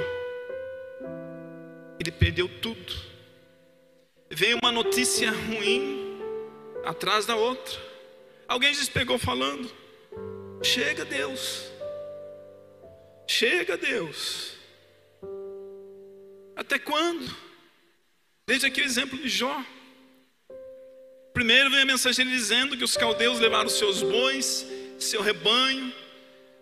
ele 1.99 2.11
perdeu 2.11 2.49
tudo. 2.59 2.95
Veio 4.27 4.57
uma 4.57 4.71
notícia 4.71 5.29
ruim 5.29 6.17
atrás 6.83 7.27
da 7.27 7.35
outra. 7.35 7.79
Alguém 8.47 8.73
se 8.73 8.89
pegou 8.89 9.19
falando: 9.19 9.71
Chega, 10.63 11.05
Deus. 11.05 11.71
Chega, 13.27 13.77
Deus. 13.77 14.53
Até 16.55 16.79
quando? 16.79 17.29
Veja 18.47 18.65
aqui 18.65 18.81
o 18.81 18.83
exemplo 18.83 19.15
de 19.19 19.29
Jó. 19.29 19.63
Primeiro 21.35 21.69
vem 21.69 21.81
a 21.81 21.85
mensagem 21.85 22.25
dizendo 22.25 22.75
que 22.75 22.83
os 22.83 22.97
caldeus 22.97 23.39
levaram 23.39 23.69
seus 23.69 24.01
bois, 24.01 24.65
seu 24.97 25.21
rebanho, 25.21 26.00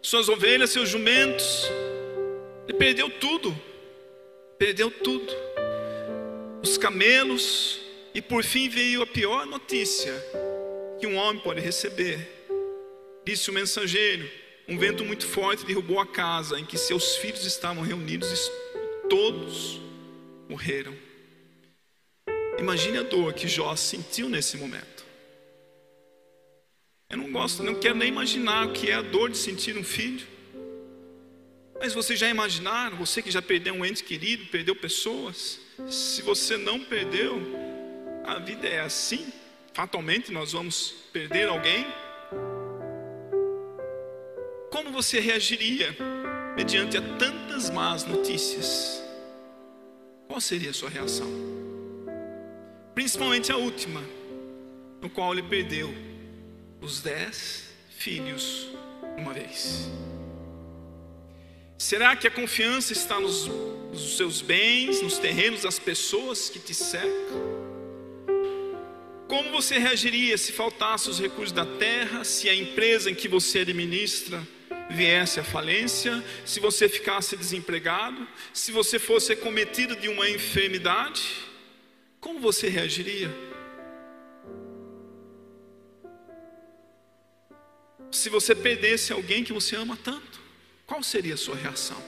suas 0.01 0.29
ovelhas, 0.29 0.69
seus 0.69 0.89
jumentos. 0.89 1.69
Ele 2.67 2.77
perdeu 2.77 3.09
tudo. 3.09 3.55
Perdeu 4.57 4.91
tudo. 4.91 5.33
Os 6.61 6.77
camelos. 6.77 7.79
E 8.13 8.21
por 8.21 8.43
fim 8.43 8.67
veio 8.69 9.01
a 9.01 9.07
pior 9.07 9.45
notícia 9.45 10.13
que 10.99 11.07
um 11.07 11.15
homem 11.15 11.41
pode 11.41 11.61
receber. 11.61 12.27
Disse 13.25 13.49
o 13.49 13.53
mensageiro: 13.53 14.29
um 14.67 14.77
vento 14.77 15.03
muito 15.03 15.25
forte 15.25 15.65
derrubou 15.65 15.99
a 15.99 16.05
casa 16.05 16.59
em 16.59 16.65
que 16.65 16.77
seus 16.77 17.15
filhos 17.17 17.45
estavam 17.45 17.83
reunidos 17.83 18.31
e 18.31 19.07
todos 19.09 19.81
morreram. 20.47 20.95
Imagine 22.59 22.99
a 22.99 23.03
dor 23.03 23.33
que 23.33 23.47
Jó 23.47 23.75
sentiu 23.75 24.29
nesse 24.29 24.57
momento. 24.57 24.98
Eu 27.11 27.17
não 27.17 27.31
gosto, 27.31 27.63
não 27.63 27.73
quero 27.73 27.95
nem 27.95 28.07
imaginar 28.07 28.67
o 28.67 28.71
que 28.71 28.91
é 28.91 28.93
a 28.93 29.01
dor 29.01 29.31
de 29.31 29.37
sentir 29.37 29.75
um 29.75 29.83
filho. 29.83 30.27
Mas 31.79 31.91
você 31.91 32.15
já 32.15 32.29
imaginaram, 32.29 32.97
você 32.97 33.19
que 33.19 33.31
já 33.31 33.41
perdeu 33.41 33.73
um 33.73 33.83
ente 33.83 34.03
querido, 34.03 34.45
perdeu 34.51 34.75
pessoas, 34.75 35.59
se 35.89 36.21
você 36.21 36.55
não 36.55 36.79
perdeu, 36.79 37.41
a 38.23 38.37
vida 38.37 38.67
é 38.67 38.81
assim, 38.81 39.33
fatalmente 39.73 40.31
nós 40.31 40.51
vamos 40.51 40.93
perder 41.11 41.47
alguém. 41.49 41.87
Como 44.69 44.91
você 44.91 45.19
reagiria 45.19 45.95
mediante 46.55 46.95
a 46.95 47.01
tantas 47.17 47.71
más 47.71 48.03
notícias? 48.03 49.03
Qual 50.27 50.39
seria 50.39 50.69
a 50.69 50.73
sua 50.73 50.91
reação? 50.91 51.27
Principalmente 52.93 53.51
a 53.51 53.57
última, 53.57 54.03
no 55.01 55.09
qual 55.09 55.33
ele 55.33 55.41
perdeu 55.41 56.08
os 56.81 57.01
dez 57.01 57.65
filhos 57.97 58.69
uma 59.17 59.33
vez. 59.33 59.89
Será 61.77 62.15
que 62.15 62.27
a 62.27 62.31
confiança 62.31 62.93
está 62.93 63.19
nos, 63.19 63.47
nos 63.47 64.17
seus 64.17 64.41
bens, 64.41 65.01
nos 65.01 65.17
terrenos, 65.17 65.61
das 65.61 65.79
pessoas 65.79 66.49
que 66.49 66.59
te 66.59 66.73
cercam? 66.73 67.69
Como 69.27 69.51
você 69.51 69.77
reagiria 69.77 70.37
se 70.37 70.51
faltasse 70.51 71.09
os 71.09 71.19
recursos 71.19 71.51
da 71.51 71.65
terra, 71.65 72.23
se 72.23 72.49
a 72.49 72.55
empresa 72.55 73.09
em 73.09 73.15
que 73.15 73.27
você 73.27 73.59
administra 73.59 74.45
viesse 74.89 75.39
à 75.39 75.43
falência, 75.43 76.23
se 76.43 76.59
você 76.59 76.89
ficasse 76.89 77.37
desempregado, 77.37 78.27
se 78.51 78.71
você 78.71 78.97
fosse 78.97 79.35
cometido 79.35 79.95
de 79.95 80.09
uma 80.09 80.29
enfermidade, 80.29 81.21
como 82.19 82.39
você 82.39 82.67
reagiria? 82.67 83.29
Se 88.11 88.29
você 88.29 88.55
perdesse 88.55 89.13
alguém 89.13 89.43
que 89.43 89.53
você 89.53 89.75
ama 89.75 89.97
tanto, 90.03 90.39
qual 90.85 91.03
seria 91.03 91.35
a 91.35 91.37
sua 91.37 91.55
reação? 91.55 92.01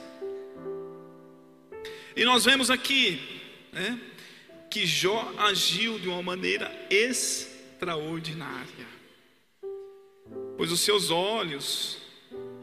E 2.15 2.25
nós 2.25 2.43
vemos 2.43 2.69
aqui 2.69 3.21
né, 3.71 3.99
que 4.69 4.85
Jó 4.85 5.33
agiu 5.37 5.99
de 5.99 6.07
uma 6.07 6.21
maneira 6.21 6.71
extraordinária, 6.89 8.87
pois 10.57 10.71
os 10.71 10.81
seus 10.81 11.11
olhos 11.11 11.97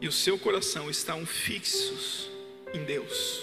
e 0.01 0.07
o 0.07 0.11
seu 0.11 0.37
coração 0.37 0.89
estão 0.89 1.25
fixos 1.25 2.29
em 2.73 2.83
Deus. 2.83 3.41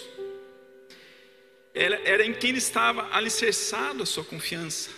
Era, 1.74 2.00
era 2.08 2.24
em 2.24 2.32
quem 2.32 2.54
estava 2.54 3.14
alicerçado 3.14 4.02
a 4.02 4.06
sua 4.06 4.24
confiança, 4.24 4.90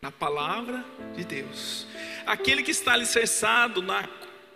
na 0.00 0.12
palavra 0.12 0.84
de 1.16 1.24
Deus. 1.24 1.86
Aquele 2.26 2.62
que 2.62 2.70
está 2.70 2.92
alicerçado 2.92 3.80
na, 3.80 4.08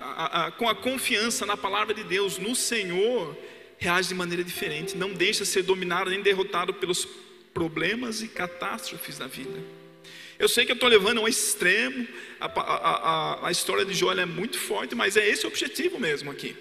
a, 0.02 0.46
a, 0.46 0.50
com 0.50 0.68
a 0.68 0.74
confiança 0.74 1.46
na 1.46 1.56
palavra 1.56 1.94
de 1.94 2.04
Deus, 2.04 2.38
no 2.38 2.54
Senhor, 2.54 3.36
reage 3.78 4.08
de 4.08 4.14
maneira 4.14 4.44
diferente, 4.44 4.96
não 4.96 5.12
deixa 5.12 5.44
ser 5.44 5.62
dominado 5.62 6.10
nem 6.10 6.22
derrotado 6.22 6.74
pelos 6.74 7.06
problemas 7.54 8.22
e 8.22 8.28
catástrofes 8.28 9.18
da 9.18 9.26
vida. 9.26 9.58
Eu 10.38 10.48
sei 10.48 10.64
que 10.64 10.72
eu 10.72 10.74
estou 10.74 10.88
levando 10.88 11.18
a 11.18 11.22
um 11.22 11.28
extremo, 11.28 12.06
a, 12.40 12.46
a, 12.46 13.44
a, 13.44 13.48
a 13.48 13.50
história 13.50 13.84
de 13.84 13.94
Jó 13.94 14.12
é 14.12 14.26
muito 14.26 14.58
forte, 14.58 14.94
mas 14.94 15.16
é 15.16 15.28
esse 15.28 15.44
o 15.44 15.48
objetivo 15.48 15.98
mesmo 16.00 16.30
aqui 16.30 16.56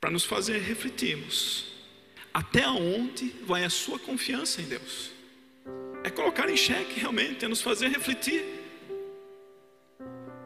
para 0.00 0.10
nos 0.10 0.24
fazer 0.24 0.58
refletirmos 0.58 1.68
até 2.32 2.68
onde 2.68 3.34
vai 3.42 3.64
a 3.64 3.70
sua 3.70 3.98
confiança 3.98 4.60
em 4.60 4.64
Deus. 4.64 5.10
É 6.04 6.10
colocar 6.10 6.48
em 6.48 6.56
xeque 6.56 7.00
realmente, 7.00 7.44
é 7.44 7.48
nos 7.48 7.60
fazer 7.60 7.88
refletir. 7.88 8.44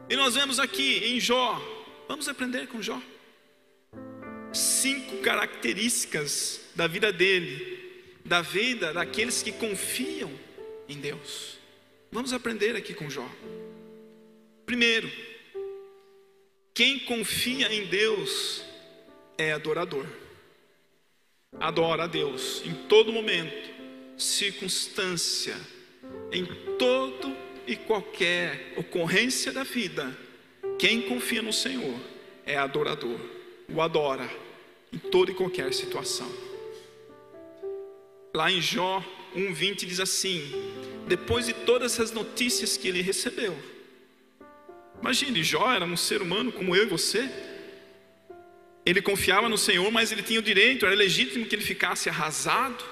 E 0.09 0.17
nós 0.17 0.35
vemos 0.35 0.59
aqui 0.59 1.05
em 1.05 1.21
Jó, 1.21 1.61
vamos 2.13 2.29
aprender 2.29 2.67
com 2.67 2.83
Jó. 2.83 3.01
Cinco 4.53 5.23
características 5.23 6.61
da 6.75 6.87
vida 6.87 7.11
dele, 7.11 8.21
da 8.23 8.43
vida 8.43 8.93
daqueles 8.93 9.43
que 9.43 9.51
confiam 9.51 10.31
em 10.87 11.01
Deus. 11.01 11.59
Vamos 12.11 12.35
aprender 12.35 12.77
aqui 12.77 12.93
com 12.93 13.09
Jó. 13.09 13.27
Primeiro, 14.67 15.11
quem 16.75 16.99
confia 16.99 17.73
em 17.73 17.87
Deus 17.87 18.63
é 19.39 19.53
adorador. 19.53 20.07
Adora 21.59 22.05
a 22.05 22.07
Deus 22.07 22.63
em 22.67 22.75
todo 22.89 23.11
momento, 23.11 23.71
circunstância, 24.19 25.57
em 26.31 26.45
todo 26.79 27.35
e 27.67 27.75
qualquer 27.75 28.75
ocorrência 28.77 29.51
da 29.51 29.63
vida. 29.63 30.15
Quem 30.83 31.01
confia 31.03 31.41
no 31.41 31.53
Senhor 31.53 31.95
é 32.45 32.57
adorador, 32.57 33.17
o 33.73 33.81
adora 33.81 34.29
em 34.93 34.99
toda 34.99 35.31
e 35.31 35.35
qualquer 35.35 35.73
situação. 35.73 36.29
Lá 38.35 38.51
em 38.51 38.61
Jó 38.61 39.01
1,20 39.37 39.87
diz 39.87 40.01
assim: 40.01 40.43
depois 41.07 41.47
de 41.47 41.53
todas 41.53 41.93
essas 41.93 42.11
notícias 42.11 42.77
que 42.77 42.89
ele 42.89 43.01
recebeu. 43.01 43.57
Imagine, 45.01 45.45
Jó 45.45 45.73
era 45.73 45.85
um 45.85 45.97
ser 45.97 46.21
humano 46.21 46.51
como 46.51 46.75
eu 46.75 46.83
e 46.83 46.89
você. 46.89 47.31
Ele 48.85 49.01
confiava 49.01 49.49
no 49.49 49.57
Senhor, 49.57 49.89
mas 49.93 50.11
ele 50.11 50.25
tinha 50.25 50.41
o 50.41 50.43
direito, 50.43 50.85
era 50.85 50.97
legítimo 50.97 51.47
que 51.47 51.55
ele 51.55 51.63
ficasse 51.63 52.09
arrasado. 52.09 52.83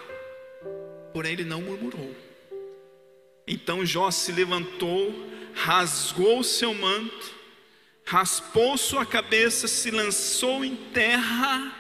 Porém, 1.13 1.33
ele 1.33 1.45
não 1.45 1.61
murmurou. 1.61 2.15
Então 3.49 3.85
Jó 3.85 4.13
se 4.13 4.31
levantou, 4.31 5.13
rasgou 5.53 6.39
o 6.39 6.45
seu 6.45 6.73
manto, 6.73 7.40
raspou 8.05 8.77
sua 8.77 9.07
cabeça, 9.07 9.69
se 9.69 9.91
lançou 9.91 10.65
em 10.65 10.77
terra 10.77 11.73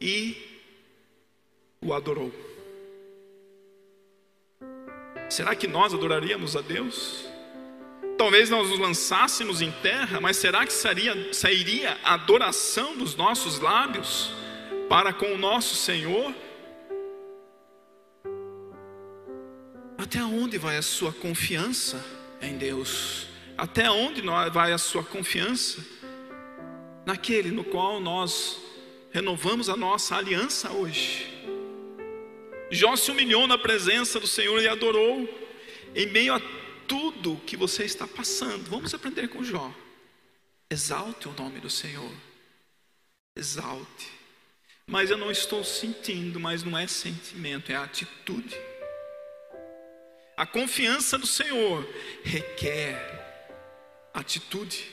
e 0.00 0.36
o 1.80 1.92
adorou. 1.92 2.32
Será 5.28 5.54
que 5.54 5.66
nós 5.66 5.92
adoraríamos 5.92 6.56
a 6.56 6.60
Deus? 6.60 7.26
Talvez 8.16 8.48
nós 8.48 8.70
nos 8.70 8.78
lançássemos 8.78 9.60
em 9.60 9.70
terra, 9.70 10.20
mas 10.20 10.36
será 10.36 10.64
que 10.64 10.72
sairia, 10.72 11.32
sairia 11.34 11.98
a 12.02 12.14
adoração 12.14 12.96
dos 12.96 13.14
nossos 13.14 13.58
lábios 13.58 14.32
para 14.88 15.12
com 15.12 15.34
o 15.34 15.38
nosso 15.38 15.74
Senhor? 15.74 16.34
Até 19.98 20.22
onde 20.22 20.56
vai 20.56 20.76
a 20.76 20.82
sua 20.82 21.12
confiança 21.12 22.02
em 22.40 22.56
Deus? 22.56 23.35
Até 23.56 23.90
onde 23.90 24.22
vai 24.52 24.72
a 24.72 24.78
sua 24.78 25.02
confiança 25.02 25.84
naquele 27.06 27.50
no 27.50 27.64
qual 27.64 28.00
nós 28.00 28.58
renovamos 29.10 29.70
a 29.70 29.76
nossa 29.76 30.16
aliança 30.16 30.70
hoje? 30.72 31.32
Jó 32.70 32.96
se 32.96 33.10
humilhou 33.10 33.46
na 33.46 33.56
presença 33.56 34.20
do 34.20 34.26
Senhor 34.26 34.60
e 34.60 34.68
adorou 34.68 35.26
em 35.94 36.06
meio 36.06 36.34
a 36.34 36.40
tudo 36.86 37.40
que 37.46 37.56
você 37.56 37.84
está 37.84 38.06
passando. 38.06 38.68
Vamos 38.68 38.92
aprender 38.92 39.28
com 39.28 39.42
Jó. 39.42 39.72
Exalte 40.68 41.28
o 41.28 41.32
nome 41.32 41.60
do 41.60 41.70
Senhor. 41.70 42.12
Exalte. 43.36 44.12
Mas 44.86 45.10
eu 45.10 45.16
não 45.16 45.30
estou 45.30 45.64
sentindo, 45.64 46.38
mas 46.38 46.62
não 46.62 46.76
é 46.76 46.86
sentimento, 46.86 47.72
é 47.72 47.76
atitude. 47.76 48.56
A 50.36 50.44
confiança 50.44 51.16
do 51.16 51.26
Senhor 51.26 51.88
requer 52.22 53.25
atitude. 54.16 54.84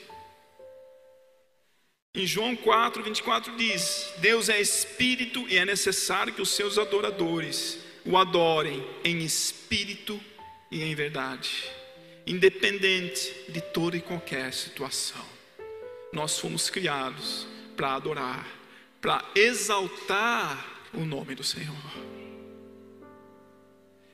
Em 2.14 2.26
João 2.26 2.54
4, 2.54 3.02
24 3.02 3.56
diz: 3.56 4.12
Deus 4.18 4.48
é 4.48 4.60
espírito 4.60 5.48
e 5.48 5.56
é 5.56 5.64
necessário 5.64 6.32
que 6.32 6.42
os 6.42 6.50
seus 6.50 6.78
adoradores 6.78 7.78
o 8.06 8.16
adorem 8.16 8.86
em 9.02 9.18
espírito 9.24 10.20
e 10.70 10.82
em 10.82 10.94
verdade 10.94 11.74
independente 12.26 13.32
de 13.48 13.60
toda 13.60 13.96
e 13.96 14.00
qualquer 14.00 14.52
situação. 14.52 15.24
Nós 16.12 16.38
fomos 16.38 16.70
criados 16.70 17.46
para 17.76 17.94
adorar, 17.94 18.46
para 19.00 19.22
exaltar 19.34 20.64
o 20.92 21.04
nome 21.04 21.34
do 21.34 21.44
Senhor. 21.44 21.74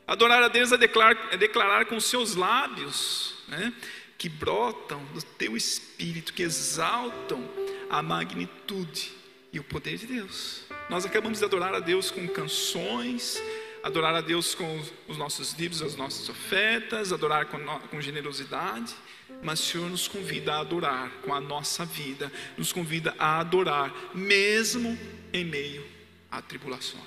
Adorar 0.06 0.42
a 0.42 0.48
Deus 0.48 0.72
é 0.72 0.76
declarar, 0.76 1.28
é 1.30 1.36
declarar 1.36 1.84
com 1.86 2.00
seus 2.00 2.34
lábios, 2.34 3.34
né, 3.46 3.72
que 4.20 4.28
brotam 4.28 5.02
do 5.14 5.22
teu 5.22 5.56
espírito, 5.56 6.34
que 6.34 6.42
exaltam 6.42 7.42
a 7.88 8.02
magnitude 8.02 9.10
e 9.50 9.58
o 9.58 9.64
poder 9.64 9.96
de 9.96 10.06
Deus. 10.06 10.64
Nós 10.90 11.06
acabamos 11.06 11.38
de 11.38 11.44
adorar 11.46 11.74
a 11.74 11.80
Deus 11.80 12.10
com 12.10 12.28
canções, 12.28 13.42
adorar 13.82 14.14
a 14.14 14.20
Deus 14.20 14.54
com 14.54 14.84
os 15.08 15.16
nossos 15.16 15.54
livros, 15.54 15.80
as 15.80 15.96
nossas 15.96 16.28
ofertas, 16.28 17.14
adorar 17.14 17.46
com, 17.46 17.58
com 17.88 17.98
generosidade, 17.98 18.94
mas 19.42 19.60
o 19.60 19.62
Senhor 19.62 19.88
nos 19.88 20.06
convida 20.06 20.52
a 20.52 20.60
adorar 20.60 21.10
com 21.22 21.32
a 21.32 21.40
nossa 21.40 21.86
vida, 21.86 22.30
nos 22.58 22.74
convida 22.74 23.14
a 23.18 23.40
adorar, 23.40 23.90
mesmo 24.14 24.98
em 25.32 25.46
meio 25.46 25.82
a 26.30 26.42
tribulações. 26.42 27.00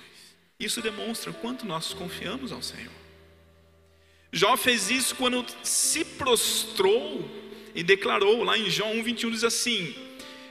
Isso 0.60 0.82
demonstra 0.82 1.30
o 1.30 1.36
quanto 1.36 1.64
nós 1.64 1.94
confiamos 1.94 2.52
ao 2.52 2.64
Senhor. 2.64 3.03
Jó 4.36 4.58
fez 4.58 4.90
isso 4.90 5.16
quando 5.16 5.46
se 5.62 6.04
prostrou 6.04 7.24
e 7.76 7.84
declarou, 7.84 8.44
lá 8.44 8.58
em 8.58 8.68
João 8.68 8.96
1,21 8.96 9.32
diz 9.32 9.44
assim: 9.44 9.96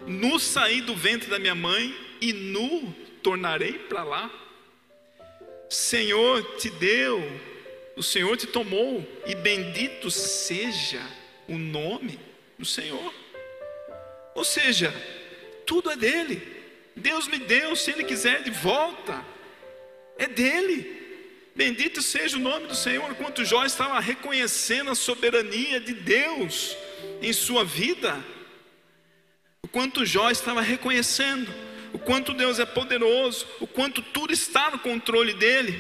Nu 0.06 0.38
saí 0.38 0.80
do 0.80 0.94
ventre 0.94 1.28
da 1.28 1.36
minha 1.36 1.54
mãe 1.54 1.92
e 2.20 2.32
nu 2.32 2.94
tornarei 3.24 3.72
para 3.72 4.04
lá. 4.04 4.30
Senhor 5.68 6.44
te 6.58 6.70
deu, 6.70 7.20
o 7.96 8.04
Senhor 8.04 8.36
te 8.36 8.46
tomou, 8.46 9.04
e 9.26 9.34
bendito 9.34 10.12
seja 10.12 11.02
o 11.48 11.58
nome 11.58 12.20
do 12.56 12.64
Senhor. 12.64 13.12
Ou 14.36 14.44
seja, 14.44 14.94
tudo 15.66 15.90
é 15.90 15.96
dele. 15.96 16.40
Deus 16.94 17.26
me 17.26 17.38
deu, 17.38 17.74
se 17.74 17.90
ele 17.90 18.04
quiser 18.04 18.44
de 18.44 18.50
volta, 18.52 19.24
é 20.16 20.28
dele. 20.28 21.01
Bendito 21.54 22.00
seja 22.00 22.36
o 22.36 22.40
nome 22.40 22.66
do 22.66 22.74
Senhor, 22.74 23.10
enquanto 23.10 23.44
Jó 23.44 23.64
estava 23.64 24.00
reconhecendo 24.00 24.90
a 24.90 24.94
soberania 24.94 25.78
de 25.80 25.92
Deus 25.92 26.76
em 27.20 27.32
sua 27.32 27.64
vida, 27.64 28.24
o 29.62 29.68
quanto 29.68 30.04
Jó 30.06 30.30
estava 30.30 30.62
reconhecendo 30.62 31.52
o 31.92 31.98
quanto 31.98 32.32
Deus 32.32 32.58
é 32.58 32.64
poderoso, 32.64 33.46
o 33.60 33.66
quanto 33.66 34.00
tudo 34.00 34.32
está 34.32 34.70
no 34.70 34.78
controle 34.78 35.34
dEle, 35.34 35.78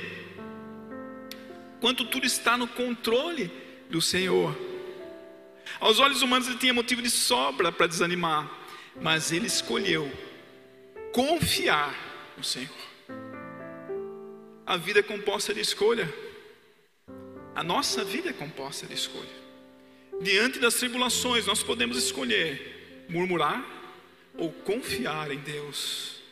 o 1.76 1.80
quanto 1.80 2.04
tudo 2.04 2.26
está 2.26 2.56
no 2.56 2.68
controle 2.68 3.50
do 3.88 4.00
Senhor. 4.00 4.56
Aos 5.80 5.98
olhos 5.98 6.22
humanos 6.22 6.48
ele 6.48 6.58
tinha 6.58 6.74
motivo 6.74 7.00
de 7.00 7.10
sobra 7.10 7.72
para 7.72 7.86
desanimar, 7.86 8.50
mas 9.00 9.32
ele 9.32 9.46
escolheu 9.46 10.12
confiar 11.12 11.94
no 12.36 12.44
Senhor. 12.44 12.91
A 14.66 14.76
vida 14.76 15.00
é 15.00 15.02
composta 15.02 15.52
de 15.52 15.60
escolha. 15.60 16.12
A 17.54 17.62
nossa 17.62 18.04
vida 18.04 18.30
é 18.30 18.32
composta 18.32 18.86
de 18.86 18.94
escolha. 18.94 19.42
Diante 20.20 20.58
das 20.58 20.74
tribulações, 20.74 21.46
nós 21.46 21.62
podemos 21.62 21.96
escolher 21.96 23.06
murmurar 23.08 23.64
ou 24.36 24.52
confiar 24.52 25.30
em 25.32 25.38
Deus. 25.38 26.22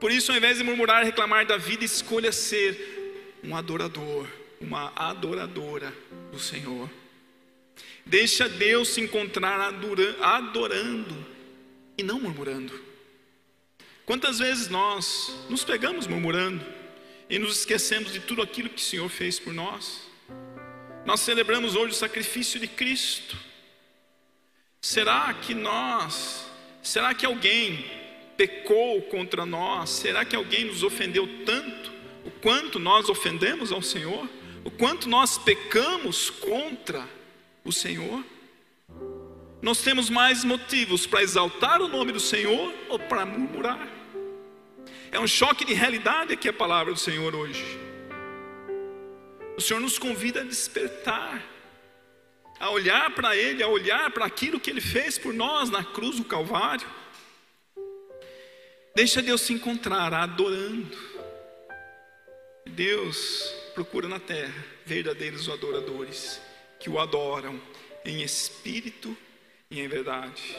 Por 0.00 0.10
isso, 0.10 0.32
ao 0.32 0.38
invés 0.38 0.58
de 0.58 0.64
murmurar 0.64 1.02
e 1.02 1.06
reclamar 1.06 1.46
da 1.46 1.56
vida, 1.56 1.84
escolha 1.84 2.32
ser 2.32 3.38
um 3.44 3.54
adorador, 3.54 4.26
uma 4.60 4.92
adoradora 4.96 5.92
do 6.32 6.38
Senhor. 6.38 6.90
Deixa 8.04 8.48
Deus 8.48 8.88
se 8.88 9.00
encontrar 9.00 9.60
adorando 10.20 11.26
e 11.98 12.02
não 12.02 12.20
murmurando. 12.20 12.72
Quantas 14.06 14.38
vezes 14.38 14.68
nós 14.68 15.36
nos 15.50 15.64
pegamos 15.64 16.06
murmurando 16.06 16.75
e 17.28 17.38
nos 17.38 17.58
esquecemos 17.58 18.12
de 18.12 18.20
tudo 18.20 18.42
aquilo 18.42 18.68
que 18.68 18.80
o 18.80 18.84
Senhor 18.84 19.08
fez 19.08 19.38
por 19.38 19.52
nós? 19.52 20.02
Nós 21.04 21.20
celebramos 21.20 21.74
hoje 21.74 21.92
o 21.92 21.96
sacrifício 21.96 22.58
de 22.58 22.66
Cristo. 22.66 23.36
Será 24.80 25.32
que 25.34 25.54
nós 25.54 26.46
Será 26.86 27.12
que 27.12 27.26
alguém 27.26 27.84
pecou 28.36 29.02
contra 29.02 29.44
nós? 29.44 29.90
Será 29.90 30.24
que 30.24 30.36
alguém 30.36 30.66
nos 30.66 30.84
ofendeu 30.84 31.28
tanto? 31.44 31.90
O 32.24 32.30
quanto 32.30 32.78
nós 32.78 33.08
ofendemos 33.08 33.72
ao 33.72 33.82
Senhor? 33.82 34.28
O 34.64 34.70
quanto 34.70 35.08
nós 35.08 35.36
pecamos 35.36 36.30
contra 36.30 37.04
o 37.64 37.72
Senhor? 37.72 38.24
Nós 39.60 39.82
temos 39.82 40.08
mais 40.08 40.44
motivos 40.44 41.08
para 41.08 41.24
exaltar 41.24 41.82
o 41.82 41.88
nome 41.88 42.12
do 42.12 42.20
Senhor 42.20 42.72
ou 42.88 43.00
para 43.00 43.26
murmurar? 43.26 43.95
É 45.16 45.18
um 45.18 45.26
choque 45.26 45.64
de 45.64 45.72
realidade 45.72 46.34
aqui 46.34 46.46
a 46.46 46.52
palavra 46.52 46.92
do 46.92 46.98
Senhor 47.00 47.34
hoje. 47.34 47.64
O 49.56 49.62
Senhor 49.62 49.80
nos 49.80 49.98
convida 49.98 50.42
a 50.42 50.44
despertar 50.44 51.42
a 52.60 52.68
olhar 52.68 53.14
para 53.14 53.34
Ele, 53.34 53.62
a 53.62 53.66
olhar 53.66 54.10
para 54.10 54.26
aquilo 54.26 54.60
que 54.60 54.68
Ele 54.68 54.80
fez 54.82 55.16
por 55.16 55.32
nós 55.32 55.70
na 55.70 55.82
cruz 55.82 56.16
do 56.16 56.24
Calvário. 56.24 56.86
Deixa 58.94 59.22
Deus 59.22 59.40
se 59.40 59.54
encontrar 59.54 60.12
adorando. 60.12 60.94
Deus 62.66 63.54
procura 63.74 64.08
na 64.08 64.20
terra 64.20 64.66
verdadeiros 64.84 65.48
adoradores 65.48 66.42
que 66.78 66.90
o 66.90 67.00
adoram 67.00 67.58
em 68.04 68.22
espírito 68.22 69.16
e 69.70 69.80
em 69.80 69.88
verdade. 69.88 70.54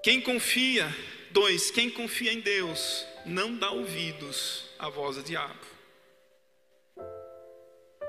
Quem 0.00 0.20
confia, 0.20 0.86
dois, 1.36 1.70
quem 1.70 1.90
confia 1.90 2.32
em 2.32 2.40
Deus 2.40 3.04
não 3.26 3.54
dá 3.54 3.70
ouvidos 3.70 4.64
à 4.78 4.88
voz 4.88 5.16
do 5.16 5.22
diabo. 5.22 5.66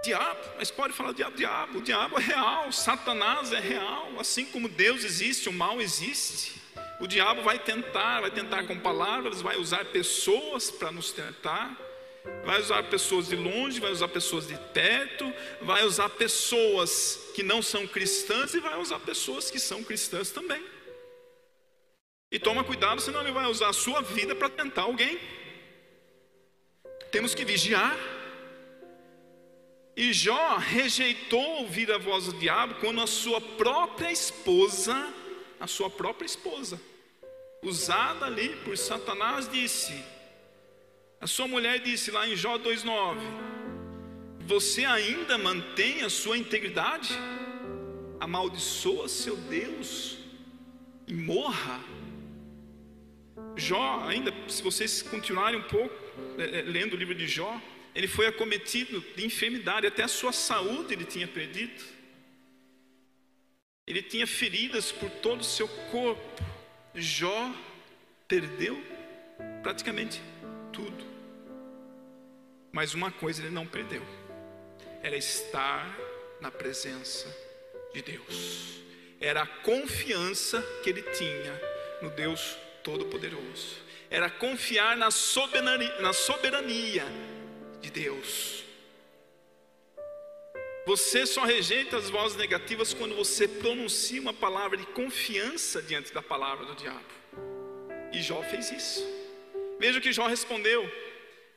Diabo, 0.02 0.40
mas 0.58 0.72
pode 0.72 0.94
falar 0.94 1.12
diabo, 1.12 1.36
diabo, 1.36 1.80
o 1.80 1.82
diabo 1.82 2.18
é 2.18 2.22
real, 2.22 2.72
Satanás 2.72 3.52
é 3.52 3.60
real, 3.60 4.18
assim 4.18 4.46
como 4.46 4.70
Deus 4.70 5.04
existe, 5.04 5.50
o 5.50 5.52
mal 5.52 5.82
existe. 5.82 6.54
O 7.02 7.08
diabo 7.08 7.42
vai 7.42 7.60
tentar, 7.60 8.22
vai 8.22 8.32
tentar 8.32 8.64
com 8.64 8.80
palavras, 8.80 9.42
vai 9.42 9.58
usar 9.58 9.84
pessoas 9.84 10.72
para 10.72 10.90
nos 10.90 11.12
tentar, 11.12 11.78
vai 12.46 12.62
usar 12.62 12.84
pessoas 12.84 13.28
de 13.28 13.36
longe, 13.36 13.82
vai 13.82 13.92
usar 13.92 14.08
pessoas 14.08 14.48
de 14.48 14.56
perto, 14.74 15.34
vai 15.62 15.84
usar 15.84 16.08
pessoas 16.12 17.20
que 17.36 17.44
não 17.44 17.62
são 17.62 17.86
cristãs 17.86 18.54
e 18.54 18.62
vai 18.62 18.80
usar 18.80 19.00
pessoas 19.00 19.52
que 19.52 19.60
são 19.60 19.84
cristãs 19.84 20.32
também. 20.32 20.77
E 22.30 22.38
toma 22.38 22.64
cuidado, 22.64 23.00
senão 23.00 23.22
ele 23.22 23.32
vai 23.32 23.46
usar 23.46 23.70
a 23.70 23.74
sua 23.74 24.02
vida 24.02 24.36
para 24.36 24.50
tentar 24.50 24.84
alguém. 24.84 25.18
Temos 27.12 27.34
que 27.34 27.46
vigiar. 27.46 27.96
E 29.96 30.14
Jó 30.14 30.58
rejeitou 30.58 31.62
ouvir 31.62 31.92
a 31.92 31.98
voz 31.98 32.26
do 32.26 32.34
diabo 32.34 32.76
quando 32.76 33.02
a 33.02 33.08
sua 33.08 33.40
própria 33.40 34.12
esposa, 34.12 35.12
a 35.60 35.66
sua 35.66 35.90
própria 35.90 36.26
esposa, 36.26 36.80
usada 37.64 38.26
ali 38.26 38.50
por 38.58 38.78
Satanás, 38.78 39.50
disse: 39.50 39.94
A 41.20 41.26
sua 41.26 41.48
mulher 41.48 41.80
disse 41.80 42.12
lá 42.12 42.28
em 42.28 42.36
Jó 42.36 42.60
2,9: 42.60 43.20
Você 44.42 44.84
ainda 44.84 45.38
mantém 45.38 46.04
a 46.04 46.10
sua 46.10 46.38
integridade? 46.38 47.18
Amaldiçoa 48.20 49.08
seu 49.08 49.36
Deus 49.36 50.18
e 51.08 51.14
morra. 51.14 51.97
Jó, 53.58 54.04
ainda, 54.08 54.32
se 54.48 54.62
vocês 54.62 55.02
continuarem 55.02 55.60
um 55.60 55.64
pouco 55.64 55.96
é, 56.38 56.60
é, 56.60 56.62
lendo 56.62 56.94
o 56.94 56.96
livro 56.96 57.16
de 57.16 57.28
Jó, 57.28 57.60
ele 57.96 58.08
foi 58.08 58.28
acometido 58.28 59.04
de 59.16 59.26
enfermidade, 59.26 59.88
até 59.88 60.04
a 60.04 60.08
sua 60.08 60.32
saúde 60.32 60.94
ele 60.94 61.06
tinha 61.06 61.28
perdido. 61.28 61.84
Ele 63.88 64.04
tinha 64.04 64.28
feridas 64.28 64.92
por 64.92 65.10
todo 65.10 65.42
o 65.42 65.44
seu 65.44 65.68
corpo. 65.90 66.44
Jó 66.94 67.52
perdeu 68.28 68.80
praticamente 69.64 70.22
tudo. 70.72 71.06
Mas 72.72 72.94
uma 72.94 73.12
coisa 73.12 73.42
ele 73.42 73.50
não 73.50 73.66
perdeu: 73.66 74.06
era 75.02 75.18
estar 75.18 75.98
na 76.40 76.52
presença 76.52 77.28
de 77.94 78.04
Deus. 78.04 78.82
Era 79.20 79.42
a 79.42 79.48
confiança 79.48 80.62
que 80.84 80.92
ele 80.92 81.02
tinha 81.02 81.60
no 82.04 82.12
Deus 82.12 82.56
Todo-Poderoso. 82.88 83.76
Era 84.10 84.30
confiar 84.30 84.96
na 84.96 85.12
soberania, 85.12 86.00
na 86.00 86.14
soberania 86.14 87.06
de 87.82 87.90
Deus. 87.92 88.64
Você 90.86 91.26
só 91.26 91.44
rejeita 91.44 91.98
as 91.98 92.10
vozes 92.10 92.38
negativas 92.38 92.94
quando 92.94 93.14
você 93.14 93.46
pronuncia 93.46 94.22
uma 94.22 94.34
palavra 94.34 94.78
de 94.78 94.86
confiança 94.86 95.82
diante 95.82 96.14
da 96.14 96.22
palavra 96.22 96.66
do 96.66 96.76
diabo. 96.76 97.04
E 98.14 98.22
Jó 98.22 98.42
fez 98.44 98.72
isso. 98.72 99.06
Veja 99.78 100.00
o 100.00 100.02
que 100.02 100.14
Jó 100.14 100.26
respondeu, 100.28 100.90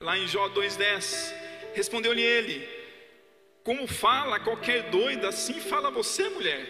lá 0.00 0.18
em 0.18 0.26
Jó 0.26 0.48
2,10. 0.48 1.32
Respondeu-lhe 1.74 2.22
ele: 2.22 2.68
Como 3.62 3.86
fala 3.86 4.40
qualquer 4.40 4.90
doida, 4.90 5.28
assim 5.28 5.60
fala 5.60 5.92
você, 5.92 6.28
mulher. 6.28 6.66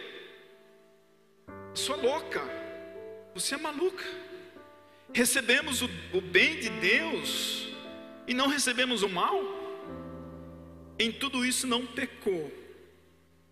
Sua 1.72 1.96
louca, 1.96 2.42
você 3.32 3.54
é 3.54 3.58
maluca. 3.58 4.04
Recebemos 5.12 5.82
o, 5.82 5.90
o 6.12 6.20
bem 6.20 6.60
de 6.60 6.70
Deus 6.70 7.68
e 8.26 8.34
não 8.34 8.46
recebemos 8.46 9.02
o 9.02 9.08
mal? 9.08 9.42
Em 10.98 11.10
tudo 11.10 11.44
isso 11.44 11.66
não 11.66 11.84
pecou 11.84 12.52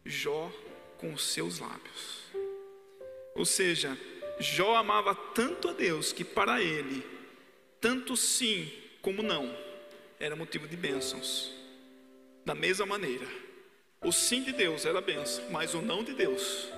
Jó 0.05 0.53
com 0.99 1.13
os 1.13 1.25
seus 1.33 1.59
lábios. 1.59 2.25
Ou 3.35 3.45
seja, 3.45 3.99
Jó 4.39 4.77
amava 4.77 5.15
tanto 5.15 5.69
a 5.69 5.73
Deus 5.73 6.13
que 6.13 6.25
para 6.25 6.63
ele, 6.63 7.05
tanto 7.81 8.17
sim 8.17 8.73
como 9.03 9.23
não, 9.23 9.55
era 10.21 10.37
motivo 10.37 10.69
de 10.69 10.77
bênçãos. 10.77 11.53
Da 12.45 12.55
mesma 12.55 12.87
maneira, 12.87 13.27
o 14.03 14.13
sim 14.13 14.43
de 14.43 14.53
Deus 14.53 14.87
era 14.87 15.01
bênção, 15.01 15.51
mas 15.51 15.75
o 15.75 15.83
não 15.83 16.05
de 16.05 16.15
Deus, 16.15 16.69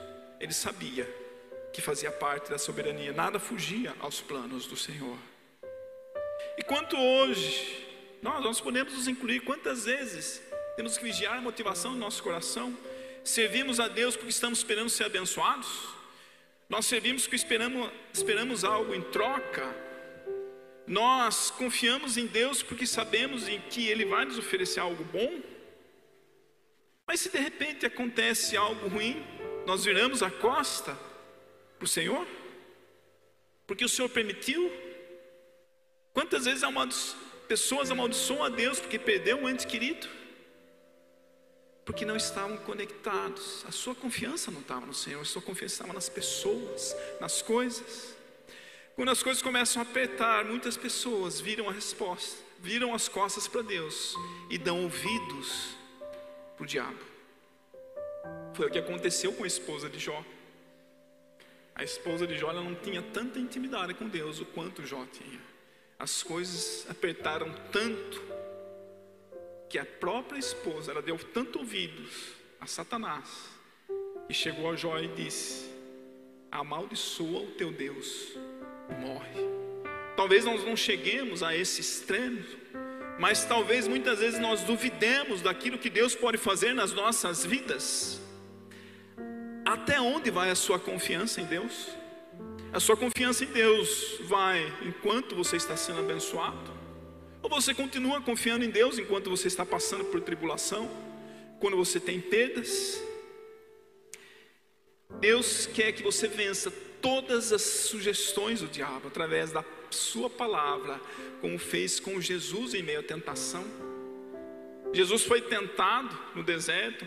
ele 0.40 0.52
sabia 0.52 1.19
que 1.72 1.80
fazia 1.80 2.10
parte 2.10 2.50
da 2.50 2.58
soberania, 2.58 3.12
nada 3.12 3.38
fugia 3.38 3.94
aos 4.00 4.20
planos 4.20 4.66
do 4.66 4.76
Senhor. 4.76 5.16
E 6.58 6.62
quanto 6.62 6.96
hoje, 6.96 7.86
nós, 8.22 8.42
nós 8.42 8.60
podemos 8.60 8.92
nos 8.92 9.08
incluir 9.08 9.40
quantas 9.40 9.84
vezes 9.84 10.42
temos 10.76 10.96
que 10.96 11.04
vigiar 11.04 11.38
a 11.38 11.40
motivação 11.40 11.92
do 11.92 11.98
nosso 11.98 12.22
coração. 12.22 12.76
Servimos 13.22 13.78
a 13.78 13.88
Deus 13.88 14.16
porque 14.16 14.30
estamos 14.30 14.58
esperando 14.58 14.88
ser 14.88 15.04
abençoados. 15.04 15.68
Nós 16.68 16.86
servimos 16.86 17.22
porque 17.22 17.36
esperamos, 17.36 17.90
esperamos 18.12 18.64
algo 18.64 18.94
em 18.94 19.02
troca. 19.02 19.74
Nós 20.86 21.50
confiamos 21.50 22.16
em 22.16 22.26
Deus 22.26 22.62
porque 22.62 22.86
sabemos 22.86 23.48
em 23.48 23.60
que 23.60 23.88
Ele 23.88 24.04
vai 24.04 24.24
nos 24.24 24.38
oferecer 24.38 24.80
algo 24.80 25.04
bom. 25.04 25.40
Mas 27.06 27.20
se 27.20 27.28
de 27.28 27.38
repente 27.38 27.86
acontece 27.86 28.56
algo 28.56 28.88
ruim, 28.88 29.24
nós 29.66 29.84
viramos 29.84 30.22
a 30.22 30.30
costa 30.30 30.96
para 31.80 31.86
o 31.86 31.88
Senhor? 31.88 32.26
Porque 33.66 33.82
o 33.82 33.88
Senhor 33.88 34.10
permitiu? 34.10 34.70
Quantas 36.12 36.44
vezes 36.44 36.62
pessoas 37.48 37.90
amaldiçoam 37.90 38.44
a 38.44 38.50
Deus 38.50 38.78
porque 38.78 38.98
perdeu 38.98 39.38
um 39.38 39.48
ente 39.48 39.66
querido? 39.66 40.06
Porque 41.86 42.04
não 42.04 42.16
estavam 42.16 42.58
conectados. 42.58 43.64
A 43.66 43.72
sua 43.72 43.94
confiança 43.94 44.50
não 44.50 44.60
estava 44.60 44.84
no 44.84 44.92
Senhor, 44.92 45.22
a 45.22 45.24
sua 45.24 45.40
confiança 45.40 45.76
estava 45.76 45.94
nas 45.94 46.10
pessoas, 46.10 46.94
nas 47.18 47.40
coisas. 47.40 48.14
Quando 48.94 49.08
as 49.10 49.22
coisas 49.22 49.42
começam 49.42 49.80
a 49.80 49.84
apertar, 49.86 50.44
muitas 50.44 50.76
pessoas 50.76 51.40
viram 51.40 51.66
a 51.66 51.72
resposta, 51.72 52.36
viram 52.58 52.92
as 52.92 53.08
costas 53.08 53.48
para 53.48 53.62
Deus 53.62 54.14
e 54.50 54.58
dão 54.58 54.82
ouvidos 54.82 55.74
para 56.56 56.64
o 56.64 56.66
diabo. 56.66 57.00
Foi 58.52 58.66
o 58.66 58.70
que 58.70 58.78
aconteceu 58.78 59.32
com 59.32 59.44
a 59.44 59.46
esposa 59.46 59.88
de 59.88 59.98
Jó. 59.98 60.22
A 61.80 61.82
esposa 61.82 62.26
de 62.26 62.36
Jó 62.36 62.52
não 62.52 62.74
tinha 62.74 63.00
tanta 63.00 63.38
intimidade 63.38 63.94
com 63.94 64.06
Deus 64.06 64.38
o 64.38 64.44
quanto 64.44 64.86
Jó 64.86 65.02
tinha 65.10 65.40
as 66.00 66.22
coisas 66.22 66.86
apertaram 66.88 67.54
tanto 67.70 68.22
que 69.68 69.78
a 69.78 69.84
própria 69.84 70.38
esposa 70.38 70.90
ela 70.90 71.02
deu 71.02 71.18
tanto 71.18 71.58
ouvidos 71.58 72.32
a 72.58 72.66
Satanás 72.66 73.50
e 74.28 74.34
chegou 74.34 74.70
a 74.70 74.76
Jó 74.76 74.98
e 74.98 75.08
disse: 75.08 75.70
amaldiçoa 76.50 77.42
o 77.42 77.50
teu 77.52 77.70
Deus 77.72 78.34
morre. 78.98 79.40
Talvez 80.16 80.44
nós 80.44 80.64
não 80.64 80.74
cheguemos 80.74 81.42
a 81.42 81.54
esse 81.54 81.80
extremo, 81.80 82.44
mas 83.18 83.44
talvez 83.44 83.86
muitas 83.86 84.18
vezes 84.18 84.38
nós 84.38 84.62
duvidemos 84.62 85.42
daquilo 85.42 85.78
que 85.78 85.88
Deus 85.88 86.14
pode 86.14 86.36
fazer 86.36 86.74
nas 86.74 86.92
nossas 86.92 87.44
vidas. 87.44 88.19
Até 89.70 90.00
onde 90.00 90.32
vai 90.32 90.50
a 90.50 90.56
sua 90.56 90.80
confiança 90.80 91.40
em 91.40 91.44
Deus? 91.44 91.90
A 92.72 92.80
sua 92.80 92.96
confiança 92.96 93.44
em 93.44 93.46
Deus 93.46 94.16
vai 94.22 94.66
enquanto 94.82 95.36
você 95.36 95.54
está 95.54 95.76
sendo 95.76 96.00
abençoado? 96.00 96.72
Ou 97.40 97.48
você 97.48 97.72
continua 97.72 98.20
confiando 98.20 98.64
em 98.64 98.70
Deus 98.70 98.98
enquanto 98.98 99.30
você 99.30 99.46
está 99.46 99.64
passando 99.64 100.06
por 100.06 100.20
tribulação? 100.22 100.90
Quando 101.60 101.76
você 101.76 102.00
tem 102.00 102.20
perdas? 102.20 103.00
Deus 105.20 105.66
quer 105.66 105.92
que 105.92 106.02
você 106.02 106.26
vença 106.26 106.68
todas 107.00 107.52
as 107.52 107.62
sugestões 107.62 108.62
do 108.62 108.66
diabo 108.66 109.06
através 109.06 109.52
da 109.52 109.64
sua 109.88 110.28
palavra, 110.28 111.00
como 111.40 111.56
fez 111.60 112.00
com 112.00 112.20
Jesus 112.20 112.74
em 112.74 112.82
meio 112.82 112.98
à 112.98 113.02
tentação. 113.04 113.64
Jesus 114.92 115.24
foi 115.24 115.40
tentado 115.40 116.16
no 116.34 116.42
deserto 116.42 117.06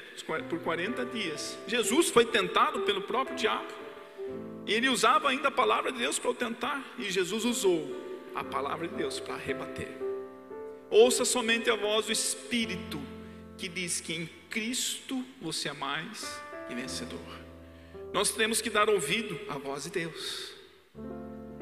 por 0.50 0.60
40 0.60 1.06
dias. 1.06 1.58
Jesus 1.67 2.10
foi 2.10 2.26
tentado 2.26 2.82
pelo 2.82 3.02
próprio 3.02 3.36
diabo. 3.36 3.67
E 4.65 4.74
ele 4.74 4.88
usava 4.88 5.30
ainda 5.30 5.50
a 5.50 5.52
palavra 5.52 5.91
de 5.91 6.00
Deus 6.00 6.17
para 6.17 6.32
o 6.32 6.34
tentar, 6.34 6.82
e 6.98 7.12
Jesus 7.12 7.43
usou 7.43 8.04
a 8.34 8.43
palavra 8.43 8.88
de 8.88 8.96
Deus 8.96 9.19
para 9.19 9.36
rebater. 9.36 9.89
Ouça 10.89 11.26
somente 11.26 11.69
a 11.69 11.76
voz 11.76 12.06
do 12.06 12.12
Espírito, 12.13 13.02
que 13.58 13.67
diz 13.67 14.00
que 14.00 14.13
em 14.13 14.30
Cristo 14.50 15.24
você 15.41 15.69
é 15.69 15.74
mais 15.74 16.41
que 16.67 16.76
vencedor. 16.76 17.19
Nós 18.13 18.32
temos 18.32 18.62
que 18.62 18.69
dar 18.69 18.89
ouvido 18.89 19.38
à 19.50 19.58
voz 19.58 19.84
de 19.84 19.89
Deus, 19.89 20.54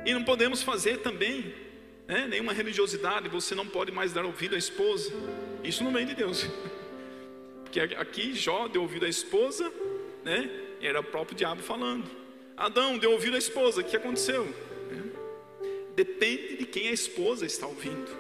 e 0.06 0.14
não 0.14 0.24
podemos 0.24 0.62
fazer 0.62 0.98
também 0.98 1.54
né, 2.12 2.28
nenhuma 2.28 2.52
religiosidade, 2.52 3.30
você 3.30 3.56
não 3.56 3.66
pode 3.66 3.90
mais 3.90 4.12
dar 4.12 4.26
ouvido 4.26 4.54
à 4.54 4.58
esposa, 4.58 5.14
isso 5.64 5.82
não 5.82 5.94
vem 5.94 6.06
de 6.06 6.14
Deus, 6.14 6.46
porque 7.64 7.80
aqui 7.80 8.36
Jó 8.36 8.68
deu 8.68 8.82
ouvido 8.82 9.06
à 9.06 9.10
esposa, 9.10 9.72
né, 10.22 10.52
era 10.82 11.00
o 11.00 11.04
próprio 11.04 11.38
diabo 11.38 11.62
falando. 11.62 12.04
Adão 12.58 12.98
deu 12.98 13.14
ouvido 13.14 13.36
à 13.36 13.40
esposa, 13.40 13.80
o 13.80 13.84
que 13.84 13.96
aconteceu? 13.96 14.46
Depende 15.96 16.58
de 16.58 16.66
quem 16.66 16.90
a 16.90 16.92
esposa 16.92 17.46
está 17.46 17.66
ouvindo. 17.66 18.12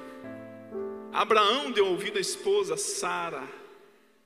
Abraão 1.11 1.69
deu 1.69 1.85
ouvido 1.87 2.17
à 2.17 2.21
esposa 2.21 2.77
Sara, 2.77 3.43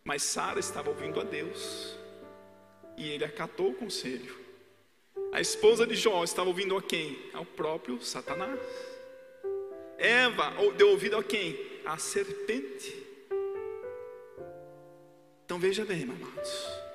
mas 0.03 0.21
Sara 0.21 0.59
estava 0.59 0.91
ouvindo 0.91 1.19
a 1.19 1.23
Deus 1.23 1.97
e 2.95 3.09
ele 3.09 3.25
acatou 3.25 3.71
o 3.71 3.75
conselho. 3.75 4.37
A 5.33 5.41
esposa 5.41 5.87
de 5.87 5.95
Jó 5.95 6.23
estava 6.23 6.49
ouvindo 6.49 6.77
a 6.77 6.81
quem? 6.83 7.17
Ao 7.33 7.43
próprio 7.43 7.99
Satanás. 8.03 8.59
Eva 9.97 10.53
deu 10.77 10.89
ouvido 10.89 11.17
a 11.17 11.23
quem? 11.23 11.57
A 11.85 11.97
serpente. 11.97 13.03
Então 15.45 15.59
veja 15.59 15.85
bem, 15.85 16.03
amados. 16.03 16.85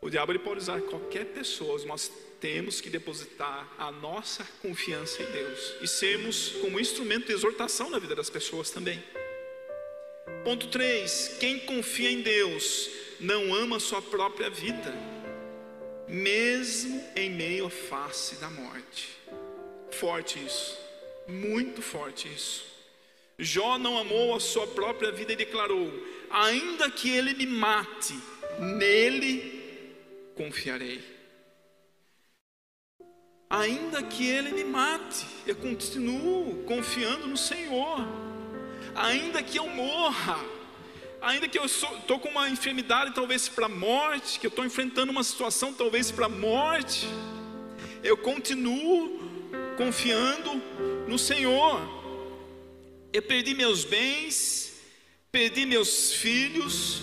O 0.00 0.10
diabo 0.10 0.32
ele 0.32 0.38
pode 0.38 0.60
usar 0.60 0.82
qualquer 0.82 1.24
pessoa, 1.26 1.82
nós 1.86 2.12
temos 2.38 2.78
que 2.78 2.90
depositar 2.90 3.66
a 3.78 3.90
nossa 3.90 4.46
confiança 4.60 5.22
em 5.22 5.32
Deus 5.32 5.76
e 5.80 5.88
sermos 5.88 6.50
como 6.60 6.78
instrumento 6.78 7.26
de 7.26 7.32
exortação 7.32 7.88
na 7.88 7.98
vida 7.98 8.14
das 8.14 8.28
pessoas 8.28 8.70
também. 8.70 9.02
Ponto 10.44 10.68
3: 10.68 11.38
quem 11.40 11.60
confia 11.60 12.10
em 12.10 12.20
Deus 12.20 12.90
não 13.18 13.54
ama 13.54 13.80
sua 13.80 14.02
própria 14.02 14.50
vida, 14.50 14.94
mesmo 16.06 17.02
em 17.16 17.30
meio 17.30 17.64
à 17.64 17.70
face 17.70 18.34
da 18.34 18.50
morte. 18.50 19.08
Forte 19.90 20.38
isso, 20.44 20.78
muito 21.26 21.82
forte 21.82 22.28
isso. 22.28 22.64
Jó 23.38 23.78
não 23.78 23.98
amou 23.98 24.34
a 24.34 24.40
sua 24.40 24.66
própria 24.66 25.10
vida 25.10 25.32
e 25.32 25.36
declarou: 25.36 25.92
ainda 26.30 26.90
que 26.90 27.10
ele 27.10 27.34
me 27.34 27.46
mate, 27.46 28.14
nele 28.58 29.52
confiarei 30.36 31.14
ainda 33.54 34.02
que 34.02 34.26
ele 34.28 34.50
me 34.50 34.64
mate, 34.64 35.24
eu 35.46 35.54
continuo 35.54 36.64
confiando 36.64 37.28
no 37.28 37.36
Senhor, 37.36 38.04
ainda 38.96 39.40
que 39.44 39.56
eu 39.56 39.68
morra, 39.68 40.38
ainda 41.22 41.48
que 41.48 41.56
eu 41.56 41.64
estou 41.64 42.18
com 42.18 42.30
uma 42.30 42.48
enfermidade 42.48 43.14
talvez 43.14 43.48
para 43.48 43.66
a 43.66 43.68
morte, 43.68 44.40
que 44.40 44.46
eu 44.46 44.48
estou 44.48 44.64
enfrentando 44.64 45.12
uma 45.12 45.22
situação 45.22 45.72
talvez 45.72 46.10
para 46.10 46.26
a 46.26 46.28
morte, 46.28 47.06
eu 48.02 48.16
continuo 48.16 49.20
confiando 49.76 50.60
no 51.08 51.18
Senhor. 51.18 51.80
Eu 53.12 53.22
perdi 53.22 53.54
meus 53.54 53.84
bens, 53.84 54.72
perdi 55.30 55.64
meus 55.64 56.12
filhos, 56.12 57.02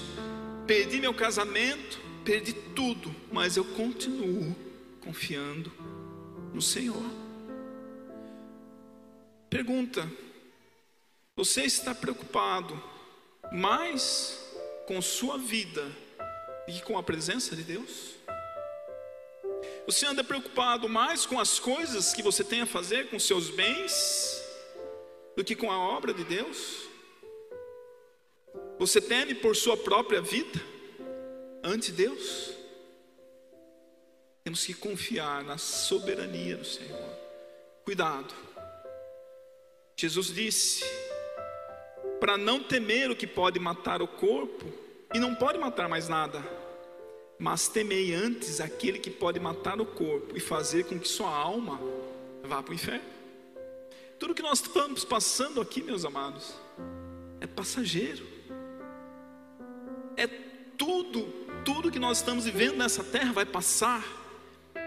perdi 0.68 1.00
meu 1.00 1.14
casamento, 1.14 2.00
perdi 2.24 2.54
tudo, 2.54 3.14
mas 3.32 3.58
eu 3.58 3.66
continuo 3.66 4.56
confiando 5.02 5.72
no 6.54 6.62
Senhor. 6.62 7.04
Pergunta: 9.50 10.10
você 11.36 11.64
está 11.64 11.96
preocupado 11.96 12.82
mais 13.52 14.40
com 14.88 15.02
sua 15.02 15.38
vida 15.38 15.90
que 16.72 16.82
com 16.82 16.98
a 16.98 17.04
presença 17.04 17.56
de 17.56 17.64
Deus? 17.64 18.16
Você 19.86 20.06
anda 20.06 20.24
preocupado 20.24 20.88
mais 20.88 21.26
com 21.26 21.40
as 21.40 21.60
coisas 21.60 22.14
que 22.14 22.22
você 22.22 22.44
tem 22.44 22.62
a 22.62 22.66
fazer, 22.66 23.10
com 23.10 23.20
seus 23.20 23.50
bens, 23.50 24.42
do 25.36 25.44
que 25.44 25.56
com 25.56 25.72
a 25.72 25.78
obra 25.78 26.14
de 26.14 26.24
Deus? 26.24 26.88
Você 28.80 29.02
teme 29.02 29.36
por 29.36 29.56
sua 29.56 29.78
própria 29.78 30.22
vida 30.22 30.60
ante 31.64 31.92
Deus? 31.92 32.52
Temos 34.44 34.66
que 34.66 34.74
confiar 34.74 35.44
na 35.44 35.58
soberania 35.58 36.58
do 36.58 36.66
Senhor. 36.66 37.18
Cuidado. 37.84 38.34
Jesus 39.96 40.28
disse: 40.28 40.84
para 42.22 42.38
não 42.38 42.62
temer 42.62 43.10
o 43.10 43.16
que 43.16 43.26
pode 43.26 43.60
matar 43.60 44.00
o 44.00 44.08
corpo, 44.08 44.66
e 45.12 45.18
não 45.18 45.34
pode 45.34 45.58
matar 45.58 45.90
mais 45.90 46.08
nada, 46.08 46.40
mas 47.42 47.68
temei 47.68 48.14
antes 48.14 48.62
aquele 48.62 49.00
que 49.00 49.10
pode 49.10 49.40
matar 49.40 49.82
o 49.82 49.86
corpo 49.86 50.38
e 50.38 50.40
fazer 50.40 50.86
com 50.86 51.00
que 51.00 51.08
sua 51.08 51.36
alma 51.36 51.80
vá 52.44 52.62
para 52.62 52.70
o 52.70 52.76
inferno. 52.76 53.04
Tudo 54.20 54.36
que 54.36 54.44
nós 54.44 54.62
estamos 54.62 55.04
passando 55.04 55.60
aqui, 55.60 55.82
meus 55.82 56.06
amados, 56.06 56.54
é 57.40 57.48
passageiro. 57.48 58.24
É 60.16 60.28
tudo, 60.78 61.26
tudo 61.66 61.90
que 61.90 61.98
nós 61.98 62.20
estamos 62.20 62.46
vivendo 62.46 62.78
nessa 62.78 63.04
terra 63.04 63.34
vai 63.34 63.46
passar. 63.46 64.06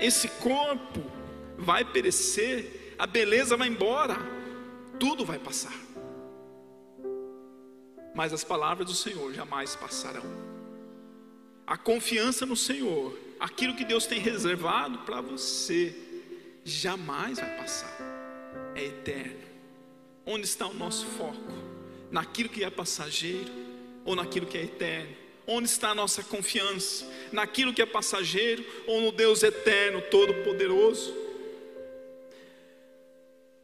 Esse 0.01 0.29
corpo 0.29 1.03
vai 1.59 1.85
perecer, 1.85 2.95
a 2.97 3.05
beleza 3.05 3.57
vai 3.57 3.67
embora, 3.67 4.17
tudo 5.01 5.25
vai 5.25 5.41
passar. 5.41 5.75
Mas 8.15 8.33
as 8.33 8.45
palavras 8.45 8.87
do 8.87 8.95
Senhor 8.95 9.35
jamais 9.35 9.75
passarão. 9.75 10.54
A 11.67 11.77
confiança 11.77 12.45
no 12.45 12.57
Senhor, 12.57 13.19
aquilo 13.41 13.75
que 13.75 13.85
Deus 13.85 14.07
tem 14.07 14.19
reservado 14.19 14.99
para 14.99 15.21
você, 15.21 15.95
jamais 16.65 17.39
vai 17.39 17.57
passar. 17.57 17.99
É 18.75 18.85
eterno. 18.85 19.45
Onde 20.27 20.47
está 20.47 20.67
o 20.67 20.75
nosso 20.75 21.07
foco? 21.07 21.53
Naquilo 22.11 22.49
que 22.49 22.65
é 22.65 22.71
passageiro 22.71 23.51
ou 24.05 24.15
naquilo 24.15 24.47
que 24.47 24.59
é 24.59 24.65
eterno? 24.65 25.15
Onde 25.47 25.69
está 25.69 25.91
a 25.91 25.95
nossa 25.95 26.23
confiança? 26.23 27.07
Naquilo 27.33 27.73
que 27.73 27.83
é 27.83 27.87
passageiro 27.87 28.65
ou 28.87 29.01
no 29.01 29.13
Deus 29.13 29.43
eterno, 29.43 30.03
todo-poderoso? 30.11 31.15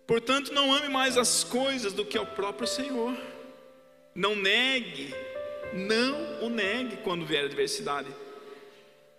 Portanto, 0.06 0.52
não 0.52 0.74
ame 0.74 0.88
mais 0.88 1.16
as 1.16 1.44
coisas 1.44 1.92
do 1.92 2.04
que 2.04 2.18
o 2.18 2.26
próprio 2.26 2.66
Senhor. 2.66 3.16
Não 4.14 4.34
negue, 4.34 5.14
não 5.74 6.44
o 6.44 6.48
negue 6.48 6.98
quando 6.98 7.24
vier 7.24 7.42
a 7.42 7.46
adversidade 7.46 8.08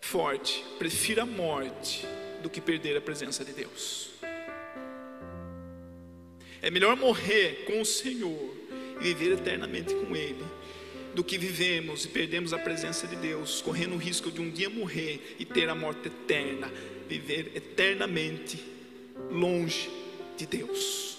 forte. 0.02 0.64
Prefira 0.78 1.24
a 1.24 1.26
morte 1.26 2.06
do 2.42 2.50
que 2.50 2.60
perder 2.60 2.98
a 2.98 3.02
presença 3.02 3.46
de 3.46 3.54
Deus. 3.54 4.12
É 6.62 6.70
melhor 6.70 6.96
morrer 6.96 7.66
com 7.66 7.82
o 7.82 7.86
Senhor 7.86 8.56
e 9.00 9.14
viver 9.14 9.34
eternamente 9.34 9.94
com 9.96 10.16
Ele 10.16 10.46
do 11.14 11.24
que 11.24 11.38
vivemos 11.38 12.06
e 12.06 12.08
perdemos 12.08 12.54
a 12.54 12.58
presença 12.58 13.06
de 13.06 13.16
Deus, 13.16 13.62
correndo 13.62 13.96
o 13.96 13.98
risco 13.98 14.32
de 14.32 14.40
um 14.40 14.50
dia 14.50 14.70
morrer 14.70 15.36
e 15.40 15.46
ter 15.46 15.70
a 15.70 15.76
morte 15.76 16.08
eterna, 16.08 16.72
viver 17.08 17.52
eternamente 17.56 18.64
longe 19.30 19.90
de 20.38 20.46
Deus. 20.46 21.11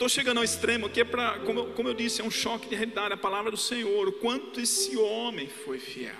Estou 0.00 0.08
chegando 0.08 0.38
ao 0.38 0.44
extremo 0.44 0.86
aqui, 0.86 1.02
é 1.02 1.04
para, 1.04 1.40
como, 1.40 1.74
como 1.74 1.86
eu 1.86 1.92
disse, 1.92 2.22
é 2.22 2.24
um 2.24 2.30
choque 2.30 2.66
de 2.66 2.74
realidade, 2.74 3.12
a 3.12 3.18
palavra 3.18 3.50
do 3.50 3.58
Senhor, 3.58 4.08
o 4.08 4.12
quanto 4.12 4.58
esse 4.58 4.96
homem 4.96 5.46
foi 5.46 5.78
fiel, 5.78 6.16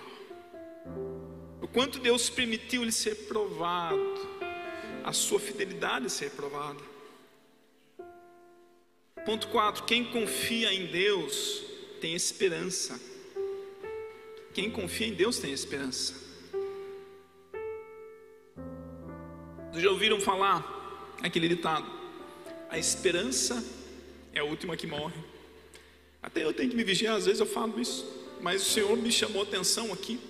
o 1.62 1.66
quanto 1.66 1.98
Deus 1.98 2.28
permitiu 2.28 2.82
ele 2.82 2.92
ser 2.92 3.14
provado, 3.26 4.28
a 5.02 5.14
sua 5.14 5.40
fidelidade 5.40 6.10
ser 6.10 6.30
provada. 6.32 6.78
Ponto 9.24 9.48
4: 9.48 9.84
quem 9.84 10.04
confia 10.04 10.74
em 10.74 10.84
Deus 10.84 11.64
tem 12.02 12.14
esperança. 12.14 13.00
Quem 14.52 14.70
confia 14.70 15.06
em 15.06 15.14
Deus 15.14 15.38
tem 15.38 15.54
esperança. 15.54 16.12
Vocês 19.70 19.82
já 19.82 19.90
ouviram 19.90 20.20
falar 20.20 21.16
aquele 21.22 21.48
ditado? 21.48 21.99
A 22.70 22.78
esperança 22.78 23.64
é 24.32 24.38
a 24.38 24.44
última 24.44 24.76
que 24.76 24.86
morre. 24.86 25.20
Até 26.22 26.44
eu 26.44 26.52
tenho 26.52 26.70
que 26.70 26.76
me 26.76 26.84
vigiar, 26.84 27.16
às 27.16 27.26
vezes 27.26 27.40
eu 27.40 27.46
falo 27.46 27.80
isso, 27.80 28.06
mas 28.40 28.62
o 28.62 28.70
Senhor 28.70 28.96
me 28.96 29.10
chamou 29.10 29.42
atenção 29.42 29.92
aqui. 29.92 30.20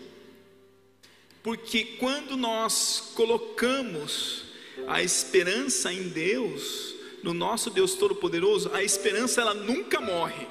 Porque 1.43 1.85
quando 1.99 2.39
nós 2.39 3.13
colocamos 3.15 4.45
a 4.87 5.03
esperança 5.03 5.93
em 5.93 6.09
Deus, 6.09 6.95
no 7.23 7.35
nosso 7.35 7.69
Deus 7.69 7.95
Todo-Poderoso, 7.95 8.71
a 8.73 8.83
esperança 8.83 9.43
ela 9.43 9.53
nunca 9.53 10.01
morre. 10.01 10.47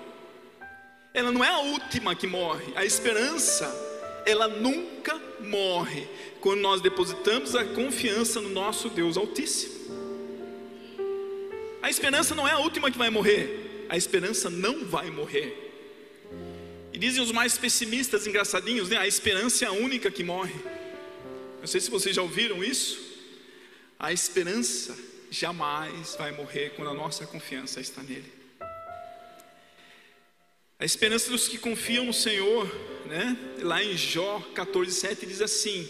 Ela 1.12 1.32
não 1.32 1.44
é 1.44 1.50
a 1.50 1.60
última 1.60 2.14
que 2.14 2.28
morre. 2.28 2.72
A 2.76 2.86
esperança, 2.86 3.68
ela 4.28 4.48
nunca 4.48 5.20
morre 5.40 6.08
quando 6.40 6.60
nós 6.60 6.82
depositamos 6.82 7.56
a 7.56 7.66
confiança 7.66 8.40
no 8.40 8.50
nosso 8.50 8.90
Deus 8.90 9.18
Altíssimo. 9.18 9.99
A 11.82 11.90
esperança 11.90 12.36
não 12.36 12.48
é 12.48 12.52
a 12.52 12.60
última 12.60 12.92
que 12.92 12.98
vai 12.98 13.10
morrer. 13.10 13.88
A 13.90 13.98
esperança 13.98 14.50
não 14.50 14.86
vai 14.86 15.10
morrer. 15.10 15.68
E 16.92 16.98
dizem 16.98 17.22
os 17.24 17.32
mais 17.32 17.58
pessimistas, 17.58 18.28
engraçadinhos, 18.28 18.90
né? 18.90 18.98
A 18.98 19.08
esperança 19.08 19.66
é 19.66 19.68
a 19.68 19.72
única 19.72 20.12
que 20.12 20.24
morre. 20.24 20.56
Não 21.60 21.68
sei 21.68 21.80
se 21.80 21.90
vocês 21.90 22.16
já 22.16 22.22
ouviram 22.22 22.64
isso. 22.64 23.00
A 23.98 24.14
esperança 24.14 24.98
jamais 25.30 26.16
vai 26.16 26.32
morrer 26.32 26.72
quando 26.76 26.90
a 26.90 26.94
nossa 26.94 27.26
confiança 27.26 27.80
está 27.80 28.02
nele. 28.02 28.32
A 30.80 30.86
esperança 30.86 31.30
dos 31.30 31.48
que 31.48 31.58
confiam 31.58 32.06
no 32.06 32.14
Senhor, 32.14 32.66
né? 33.06 33.38
Lá 33.62 33.84
em 33.84 33.98
Jó 33.98 34.42
14:7 34.54 35.26
diz 35.26 35.42
assim: 35.42 35.88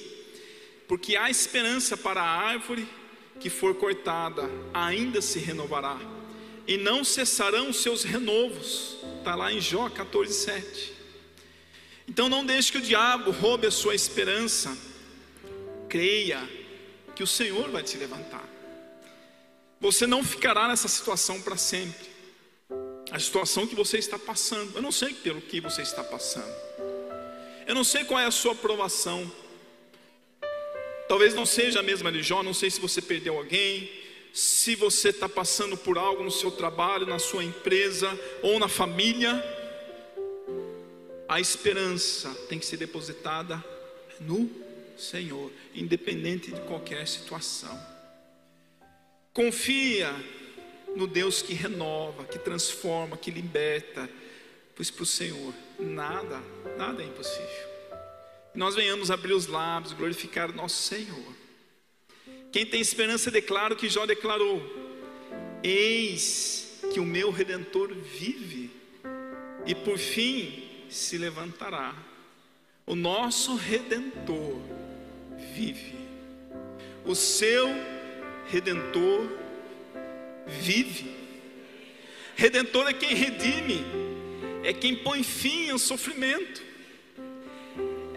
Porque 0.87 1.15
há 1.15 1.29
esperança 1.29 1.95
para 1.95 2.21
a 2.21 2.27
árvore 2.27 2.87
que 3.39 3.49
for 3.49 3.75
cortada, 3.75 4.49
ainda 4.73 5.21
se 5.21 5.39
renovará, 5.39 5.97
e 6.67 6.77
não 6.77 7.03
cessarão 7.03 7.71
seus 7.73 8.03
renovos. 8.03 8.97
Está 9.19 9.35
lá 9.35 9.51
em 9.51 9.59
Jó 9.59 9.89
14:7. 9.89 10.93
Então 12.07 12.27
não 12.27 12.45
deixe 12.45 12.71
que 12.71 12.77
o 12.77 12.81
diabo 12.81 13.31
roube 13.31 13.67
a 13.67 13.71
sua 13.71 13.95
esperança. 13.95 14.75
Creia 15.87 16.47
que 17.15 17.23
o 17.23 17.27
Senhor 17.27 17.69
vai 17.69 17.83
te 17.83 17.97
levantar. 17.97 18.47
Você 19.79 20.05
não 20.05 20.23
ficará 20.23 20.67
nessa 20.67 20.87
situação 20.87 21.41
para 21.41 21.55
sempre. 21.55 22.09
A 23.11 23.19
situação 23.19 23.65
que 23.65 23.75
você 23.75 23.97
está 23.97 24.19
passando, 24.19 24.75
eu 24.75 24.81
não 24.81 24.91
sei 24.91 25.13
pelo 25.13 25.41
que 25.41 25.61
você 25.61 25.81
está 25.81 26.03
passando. 26.03 26.53
Eu 27.65 27.73
não 27.73 27.83
sei 27.83 28.03
qual 28.03 28.19
é 28.19 28.25
a 28.25 28.31
sua 28.31 28.51
aprovação. 28.51 29.31
Talvez 31.09 31.33
não 31.33 31.43
seja 31.43 31.79
a 31.79 31.83
mesma 31.83 32.11
de 32.11 32.21
Jó, 32.21 32.43
não 32.43 32.53
sei 32.53 32.69
se 32.69 32.79
você 32.79 33.01
perdeu 33.01 33.35
alguém, 33.35 33.91
se 34.31 34.75
você 34.75 35.09
está 35.09 35.27
passando 35.27 35.75
por 35.75 35.97
algo 35.97 36.23
no 36.23 36.29
seu 36.29 36.51
trabalho, 36.51 37.07
na 37.07 37.17
sua 37.17 37.43
empresa 37.43 38.07
ou 38.43 38.59
na 38.59 38.67
família, 38.67 39.43
a 41.27 41.39
esperança 41.39 42.29
tem 42.47 42.59
que 42.59 42.65
ser 42.67 42.77
depositada 42.77 43.63
no 44.21 44.47
Senhor, 44.95 45.51
independente 45.73 46.51
de 46.51 46.61
qualquer 46.61 47.07
situação. 47.07 47.75
Confia 49.33 50.13
no 50.95 51.07
Deus 51.07 51.41
que 51.41 51.55
renova, 51.55 52.23
que 52.23 52.37
transforma, 52.37 53.17
que 53.17 53.31
liberta, 53.31 54.07
pois 54.75 54.91
para 54.91 55.01
o 55.01 55.07
Senhor 55.07 55.55
nada, 55.79 56.39
nada 56.77 57.01
é 57.01 57.05
impossível. 57.07 57.68
Nós 58.53 58.75
venhamos 58.75 59.11
abrir 59.11 59.33
os 59.33 59.47
lábios, 59.47 59.93
glorificar 59.93 60.49
o 60.49 60.55
nosso 60.55 60.81
Senhor. 60.83 61.35
Quem 62.51 62.65
tem 62.65 62.81
esperança 62.81 63.29
declara 63.29 63.73
o 63.73 63.77
que 63.77 63.89
Jó 63.89 64.05
declarou: 64.05 64.61
Eis 65.63 66.81
que 66.93 66.99
o 66.99 67.05
meu 67.05 67.31
redentor 67.31 67.93
vive, 67.93 68.71
e 69.65 69.75
por 69.75 69.97
fim 69.97 70.67
se 70.89 71.17
levantará. 71.17 71.93
O 72.85 72.95
nosso 72.95 73.55
redentor 73.55 74.59
vive. 75.53 75.95
O 77.05 77.13
seu 77.13 77.67
redentor 78.47 79.29
vive. 80.47 81.15
Redentor 82.35 82.87
é 82.87 82.93
quem 82.93 83.13
redime, 83.13 83.85
é 84.63 84.73
quem 84.73 84.95
põe 84.95 85.23
fim 85.23 85.69
ao 85.69 85.77
sofrimento, 85.77 86.63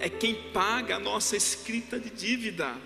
é 0.03 0.11
quem 0.11 0.35
paga 0.53 0.97
a 0.97 0.99
nossa 0.99 1.37
escrita 1.37 1.99
de 1.99 2.11
dívida. 2.11 2.77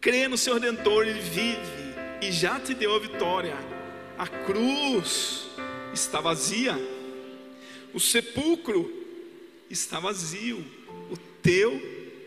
Crê 0.00 0.28
no 0.28 0.38
seu 0.38 0.54
redentor, 0.54 1.06
ele 1.06 1.20
vive 1.20 1.94
e 2.20 2.30
já 2.30 2.60
te 2.60 2.74
deu 2.74 2.94
a 2.94 2.98
vitória. 3.00 3.56
A 4.16 4.28
cruz 4.28 5.48
está 5.92 6.20
vazia, 6.20 6.76
o 7.92 7.98
sepulcro 7.98 8.88
está 9.68 9.98
vazio, 9.98 10.64
o 11.10 11.16
teu 11.42 11.72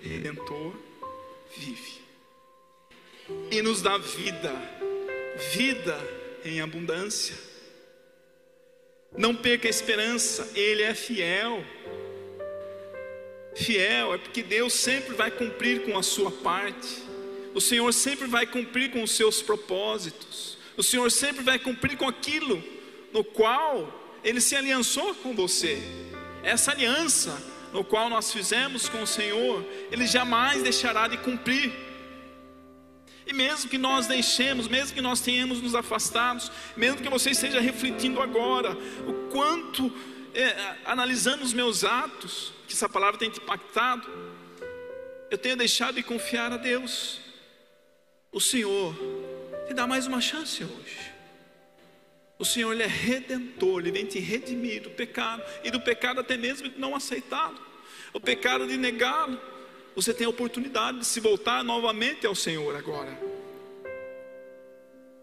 redentor 0.02 0.74
vive 1.56 1.98
e 3.52 3.62
nos 3.62 3.82
dá 3.82 3.98
vida, 3.98 4.54
vida 5.54 5.98
em 6.44 6.62
abundância. 6.62 7.36
Não 9.18 9.36
perca 9.36 9.68
a 9.68 9.70
esperança, 9.70 10.50
Ele 10.56 10.82
é 10.82 10.94
fiel. 10.94 11.64
Fiel 13.58 14.14
é 14.14 14.18
porque 14.18 14.44
Deus 14.44 14.74
sempre 14.74 15.16
vai 15.16 15.32
cumprir 15.32 15.84
com 15.84 15.98
a 15.98 16.04
sua 16.04 16.30
parte, 16.30 17.04
o 17.56 17.60
Senhor 17.60 17.92
sempre 17.92 18.28
vai 18.28 18.46
cumprir 18.46 18.92
com 18.92 19.02
os 19.02 19.12
seus 19.12 19.42
propósitos, 19.42 20.58
o 20.78 20.84
Senhor 20.84 21.10
sempre 21.10 21.44
vai 21.44 21.58
cumprir 21.58 21.98
com 21.98 22.08
aquilo 22.08 22.64
no 23.12 23.24
qual 23.24 24.20
Ele 24.24 24.40
se 24.40 24.56
aliançou 24.56 25.16
com 25.16 25.34
você. 25.34 25.82
Essa 26.44 26.72
aliança 26.72 27.42
no 27.74 27.84
qual 27.84 28.10
nós 28.10 28.32
fizemos 28.32 28.88
com 28.88 29.02
o 29.02 29.08
Senhor, 29.08 29.66
Ele 29.92 30.06
jamais 30.06 30.62
deixará 30.62 31.08
de 31.08 31.18
cumprir. 31.18 31.74
E 33.26 33.34
mesmo 33.34 33.70
que 33.70 33.78
nós 33.78 34.06
deixemos, 34.06 34.68
mesmo 34.68 34.94
que 34.94 35.02
nós 35.02 35.20
tenhamos 35.20 35.62
nos 35.62 35.74
afastados, 35.74 36.52
mesmo 36.78 37.02
que 37.02 37.10
você 37.10 37.32
esteja 37.32 37.60
refletindo 37.60 38.22
agora, 38.22 38.78
o 39.06 39.30
quanto, 39.32 39.92
é, 40.34 40.76
analisando 40.86 41.44
os 41.44 41.54
meus 41.54 41.84
atos, 41.84 42.54
que 42.68 42.74
essa 42.74 42.90
palavra 42.90 43.18
tem 43.18 43.30
te 43.30 43.40
impactado, 43.40 44.08
eu 45.32 45.38
tenho 45.38 45.56
deixado 45.56 45.96
de 45.96 46.04
confiar 46.04 46.52
a 46.52 46.58
Deus. 46.58 47.20
O 48.32 48.40
Senhor 48.40 48.94
te 49.68 49.74
dá 49.74 49.88
mais 49.88 50.06
uma 50.06 50.22
chance 50.22 50.64
hoje. 50.64 51.18
O 52.38 52.46
Senhor 52.46 52.72
ele 52.74 52.84
é 52.84 52.88
redentor, 52.88 53.80
Ele 53.80 53.92
vem 53.92 54.06
te 54.06 54.20
redimir 54.20 54.84
do 54.84 54.92
pecado 54.92 55.42
e 55.64 55.72
do 55.72 55.82
pecado 55.82 56.20
até 56.20 56.38
mesmo 56.38 56.70
de 56.70 56.80
não 56.80 56.96
aceitá-lo, 56.96 57.60
o 58.14 58.20
pecado 58.20 58.68
de 58.68 58.78
negá-lo 58.78 59.40
você 59.96 60.14
tem 60.14 60.28
a 60.28 60.30
oportunidade 60.30 61.00
de 61.00 61.08
se 61.08 61.20
voltar 61.20 61.64
novamente 61.64 62.28
ao 62.28 62.36
Senhor 62.36 62.76
agora. 62.76 63.20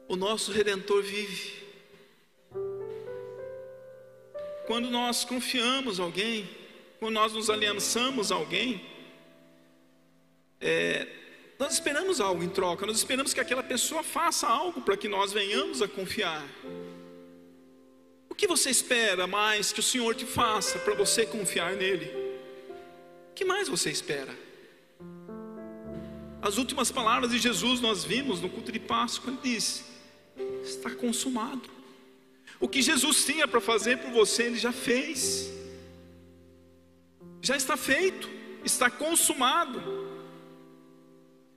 O 0.09 0.17
nosso 0.17 0.51
redentor 0.51 1.01
vive. 1.01 1.63
Quando 4.67 4.91
nós 4.91 5.25
confiamos 5.25 6.01
alguém, 6.01 6.49
quando 7.05 7.17
nós 7.17 7.35
nos 7.35 7.51
aliançamos 7.51 8.33
a 8.33 8.35
alguém, 8.35 8.83
é, 10.59 11.07
nós 11.59 11.75
esperamos 11.75 12.19
algo 12.19 12.43
em 12.43 12.49
troca, 12.49 12.87
nós 12.87 12.97
esperamos 12.97 13.35
que 13.35 13.41
aquela 13.41 13.63
pessoa 13.63 14.03
faça 14.03 14.49
algo 14.49 14.81
para 14.81 14.97
que 14.97 15.07
nós 15.07 15.31
venhamos 15.31 15.83
a 15.83 15.87
confiar. 15.87 16.43
O 18.27 18.35
que 18.35 18.47
você 18.47 18.71
espera 18.71 19.27
mais 19.27 19.71
que 19.71 19.81
o 19.81 19.83
Senhor 19.83 20.15
te 20.15 20.25
faça 20.25 20.79
para 20.79 20.95
você 20.95 21.27
confiar 21.27 21.75
nele? 21.75 22.07
O 23.31 23.35
que 23.35 23.45
mais 23.45 23.69
você 23.69 23.91
espera? 23.91 24.35
As 26.41 26.57
últimas 26.57 26.91
palavras 26.91 27.33
de 27.33 27.39
Jesus 27.39 27.83
nós 27.83 28.03
vimos 28.03 28.41
no 28.41 28.49
culto 28.49 28.73
de 28.73 28.81
Páscoa, 28.81 29.31
ele 29.31 29.41
disse: 29.43 29.85
Está 30.65 30.89
consumado. 30.89 31.69
O 32.59 32.67
que 32.67 32.81
Jesus 32.81 33.27
tinha 33.27 33.47
para 33.47 33.61
fazer 33.61 33.99
por 33.99 34.11
você, 34.11 34.45
ele 34.45 34.57
já 34.57 34.73
fez. 34.73 35.53
Já 37.45 37.59
está 37.59 37.77
feito, 37.77 38.27
está 38.65 38.89
consumado. 38.89 39.79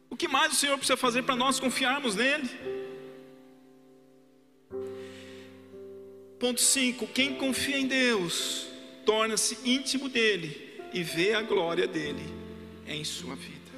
O 0.09 0.17
que 0.17 0.27
mais 0.27 0.51
o 0.51 0.55
Senhor 0.57 0.77
precisa 0.77 0.97
fazer 0.97 1.23
para 1.23 1.37
nós 1.37 1.61
confiarmos 1.61 2.13
nele? 2.13 2.49
Ponto 6.37 6.59
5: 6.59 7.07
quem 7.07 7.35
confia 7.35 7.77
em 7.77 7.87
Deus 7.87 8.67
torna-se 9.05 9.59
íntimo 9.63 10.09
dele 10.09 10.77
e 10.91 11.01
vê 11.03 11.33
a 11.33 11.41
glória 11.41 11.87
dele 11.87 12.25
em 12.85 13.05
sua 13.05 13.37
vida. 13.37 13.71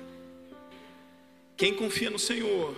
Quem 1.55 1.75
confia 1.75 2.09
no 2.09 2.17
Senhor, 2.17 2.75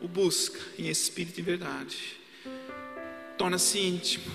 o 0.00 0.08
busca 0.08 0.58
em 0.78 0.88
espírito 0.88 1.38
e 1.38 1.42
verdade, 1.42 2.16
torna-se 3.36 3.78
íntimo, 3.78 4.32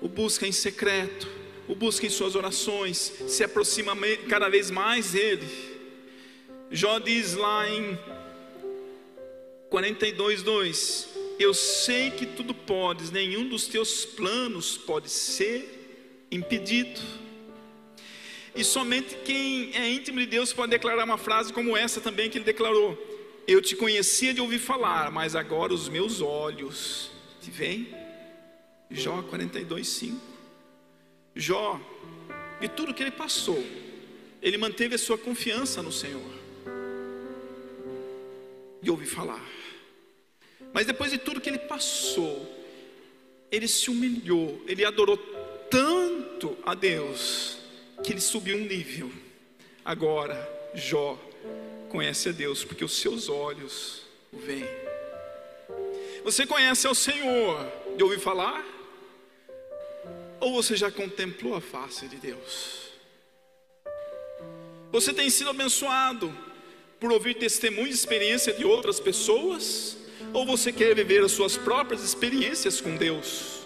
o 0.00 0.08
busca 0.08 0.44
em 0.44 0.50
secreto, 0.52 1.43
o 1.68 1.74
busca 1.74 2.06
em 2.06 2.10
suas 2.10 2.34
orações, 2.34 3.12
se 3.26 3.42
aproxima 3.42 3.96
cada 4.28 4.48
vez 4.48 4.70
mais 4.70 5.12
dele. 5.12 5.46
Jó 6.70 6.98
diz 6.98 7.34
lá 7.34 7.68
em 7.68 7.98
42:2: 9.70 11.06
Eu 11.38 11.54
sei 11.54 12.10
que 12.10 12.26
tudo 12.26 12.54
podes, 12.54 13.10
nenhum 13.10 13.48
dos 13.48 13.66
teus 13.66 14.04
planos 14.04 14.76
pode 14.76 15.08
ser 15.08 16.26
impedido. 16.30 17.00
E 18.54 18.62
somente 18.62 19.16
quem 19.24 19.74
é 19.74 19.90
íntimo 19.90 20.20
de 20.20 20.26
Deus 20.26 20.52
pode 20.52 20.70
declarar 20.70 21.04
uma 21.04 21.18
frase 21.18 21.52
como 21.52 21.76
essa 21.76 22.00
também 22.00 22.30
que 22.30 22.38
ele 22.38 22.44
declarou: 22.44 22.96
Eu 23.46 23.60
te 23.60 23.74
conhecia 23.74 24.34
de 24.34 24.40
ouvir 24.40 24.58
falar, 24.58 25.10
mas 25.10 25.34
agora 25.34 25.72
os 25.72 25.88
meus 25.88 26.20
olhos 26.20 27.10
te 27.40 27.50
veem. 27.50 27.88
Jó 28.90 29.22
42, 29.22 29.88
5. 29.88 30.33
Jó, 31.34 31.80
de 32.60 32.68
tudo 32.68 32.94
que 32.94 33.02
ele 33.02 33.10
passou, 33.10 33.62
ele 34.40 34.56
manteve 34.56 34.94
a 34.94 34.98
sua 34.98 35.18
confiança 35.18 35.82
no 35.82 35.90
Senhor. 35.90 36.22
De 38.80 38.90
ouvir 38.90 39.06
falar. 39.06 39.44
Mas 40.72 40.86
depois 40.86 41.10
de 41.10 41.18
tudo 41.18 41.40
que 41.40 41.48
ele 41.48 41.58
passou, 41.58 42.46
ele 43.50 43.66
se 43.66 43.90
humilhou, 43.90 44.62
ele 44.66 44.84
adorou 44.84 45.16
tanto 45.70 46.56
a 46.64 46.74
Deus 46.74 47.58
que 48.02 48.12
ele 48.12 48.20
subiu 48.20 48.56
um 48.56 48.66
nível. 48.66 49.10
Agora, 49.84 50.36
Jó 50.74 51.18
conhece 51.88 52.28
a 52.28 52.32
Deus 52.32 52.64
porque 52.64 52.84
os 52.84 52.98
seus 52.98 53.28
olhos 53.28 54.02
o 54.32 54.38
veem. 54.38 54.64
Você 56.24 56.46
conhece 56.46 56.86
ao 56.86 56.94
Senhor 56.94 57.70
de 57.96 58.02
ouvir 58.02 58.18
falar? 58.18 58.73
Ou 60.44 60.52
você 60.52 60.76
já 60.76 60.90
contemplou 60.90 61.54
a 61.54 61.60
face 61.60 62.06
de 62.06 62.16
Deus? 62.16 62.90
Você 64.92 65.14
tem 65.14 65.30
sido 65.30 65.48
abençoado 65.48 66.30
por 67.00 67.10
ouvir 67.10 67.32
testemunho 67.36 67.86
e 67.86 67.90
experiência 67.90 68.52
de 68.52 68.62
outras 68.62 69.00
pessoas? 69.00 69.96
Ou 70.34 70.44
você 70.44 70.70
quer 70.70 70.94
viver 70.94 71.24
as 71.24 71.32
suas 71.32 71.56
próprias 71.56 72.04
experiências 72.04 72.78
com 72.78 72.94
Deus? 72.94 73.64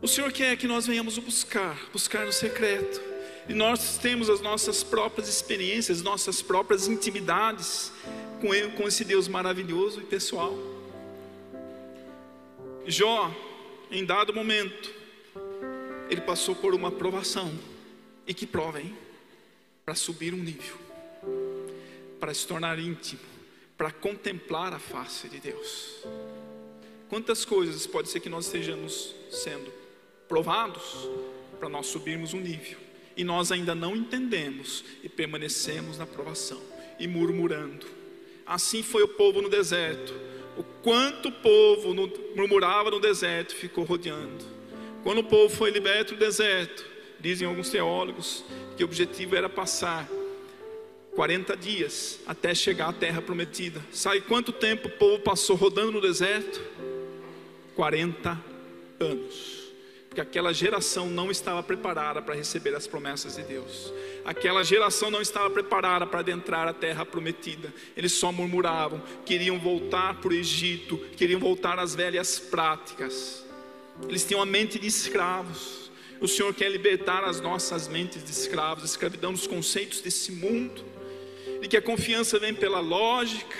O 0.00 0.08
Senhor 0.08 0.32
quer 0.32 0.56
que 0.56 0.66
nós 0.66 0.86
venhamos 0.86 1.18
buscar, 1.18 1.78
buscar 1.92 2.24
no 2.24 2.32
secreto. 2.32 3.02
E 3.46 3.52
nós 3.52 3.98
temos 3.98 4.30
as 4.30 4.40
nossas 4.40 4.82
próprias 4.82 5.28
experiências, 5.28 6.00
nossas 6.00 6.40
próprias 6.40 6.88
intimidades 6.88 7.92
com 8.40 8.54
ele, 8.54 8.72
com 8.78 8.88
esse 8.88 9.04
Deus 9.04 9.28
maravilhoso 9.28 10.00
e 10.00 10.04
pessoal. 10.04 10.77
Jó, 12.90 13.30
em 13.90 14.02
dado 14.02 14.32
momento, 14.32 14.90
ele 16.08 16.22
passou 16.22 16.54
por 16.54 16.74
uma 16.74 16.90
provação. 16.90 17.52
E 18.26 18.32
que 18.32 18.46
prova, 18.46 18.80
hein? 18.80 18.96
Para 19.84 19.94
subir 19.94 20.32
um 20.32 20.38
nível. 20.38 20.76
para 22.18 22.34
se 22.34 22.46
tornar 22.46 22.78
íntimo, 22.80 23.20
para 23.76 23.92
contemplar 23.92 24.72
a 24.72 24.78
face 24.78 25.28
de 25.28 25.38
Deus. 25.38 26.04
Quantas 27.08 27.44
coisas 27.44 27.86
pode 27.86 28.08
ser 28.08 28.20
que 28.20 28.28
nós 28.28 28.46
estejamos 28.46 29.14
sendo 29.30 29.72
provados 30.28 31.08
para 31.60 31.68
nós 31.68 31.86
subirmos 31.86 32.34
um 32.34 32.40
nível 32.40 32.78
e 33.16 33.22
nós 33.22 33.52
ainda 33.52 33.74
não 33.74 33.94
entendemos 33.94 34.84
e 35.04 35.08
permanecemos 35.08 35.96
na 35.96 36.06
provação 36.06 36.60
e 36.98 37.06
murmurando. 37.06 37.86
Assim 38.44 38.82
foi 38.82 39.02
o 39.04 39.08
povo 39.08 39.40
no 39.40 39.48
deserto. 39.48 40.12
O 40.58 40.64
quanto 40.82 41.28
o 41.28 41.32
povo 41.32 41.94
murmurava 42.34 42.90
no 42.90 42.98
deserto 42.98 43.54
ficou 43.54 43.84
rodeando. 43.84 44.44
Quando 45.02 45.18
o 45.18 45.24
povo 45.24 45.54
foi 45.54 45.70
liberto 45.70 46.14
do 46.14 46.18
deserto, 46.18 46.84
dizem 47.20 47.46
alguns 47.46 47.70
teólogos 47.70 48.44
que 48.76 48.82
o 48.82 48.86
objetivo 48.86 49.36
era 49.36 49.48
passar 49.48 50.08
40 51.14 51.56
dias 51.56 52.20
até 52.26 52.54
chegar 52.54 52.88
à 52.88 52.92
terra 52.92 53.22
prometida. 53.22 53.80
Sabe 53.92 54.20
quanto 54.20 54.52
tempo 54.52 54.88
o 54.88 54.90
povo 54.90 55.20
passou 55.20 55.56
rodando 55.56 55.92
no 55.92 56.00
deserto? 56.00 56.60
40 57.74 58.38
anos 58.98 59.57
porque 60.18 60.20
aquela 60.20 60.52
geração 60.52 61.06
não 61.08 61.30
estava 61.30 61.62
preparada 61.62 62.20
para 62.20 62.34
receber 62.34 62.74
as 62.74 62.88
promessas 62.88 63.36
de 63.36 63.42
Deus. 63.42 63.92
Aquela 64.24 64.64
geração 64.64 65.12
não 65.12 65.22
estava 65.22 65.48
preparada 65.48 66.06
para 66.06 66.18
adentrar 66.18 66.66
a 66.66 66.72
terra 66.72 67.06
prometida. 67.06 67.72
Eles 67.96 68.12
só 68.12 68.32
murmuravam, 68.32 69.00
queriam 69.24 69.60
voltar 69.60 70.20
para 70.20 70.30
o 70.30 70.34
Egito, 70.34 70.98
queriam 71.16 71.38
voltar 71.38 71.78
às 71.78 71.94
velhas 71.94 72.38
práticas. 72.38 73.44
Eles 74.08 74.24
tinham 74.24 74.42
a 74.42 74.46
mente 74.46 74.76
de 74.76 74.88
escravos. 74.88 75.88
O 76.20 76.26
Senhor 76.26 76.52
quer 76.52 76.68
libertar 76.68 77.22
as 77.22 77.40
nossas 77.40 77.86
mentes 77.86 78.24
de 78.24 78.32
escravos, 78.32 78.82
escravidão 78.82 79.32
dos 79.32 79.46
conceitos 79.46 80.00
desse 80.00 80.32
mundo, 80.32 80.84
e 81.62 81.68
que 81.68 81.76
a 81.76 81.82
confiança 81.82 82.40
vem 82.40 82.52
pela 82.52 82.80
lógica, 82.80 83.56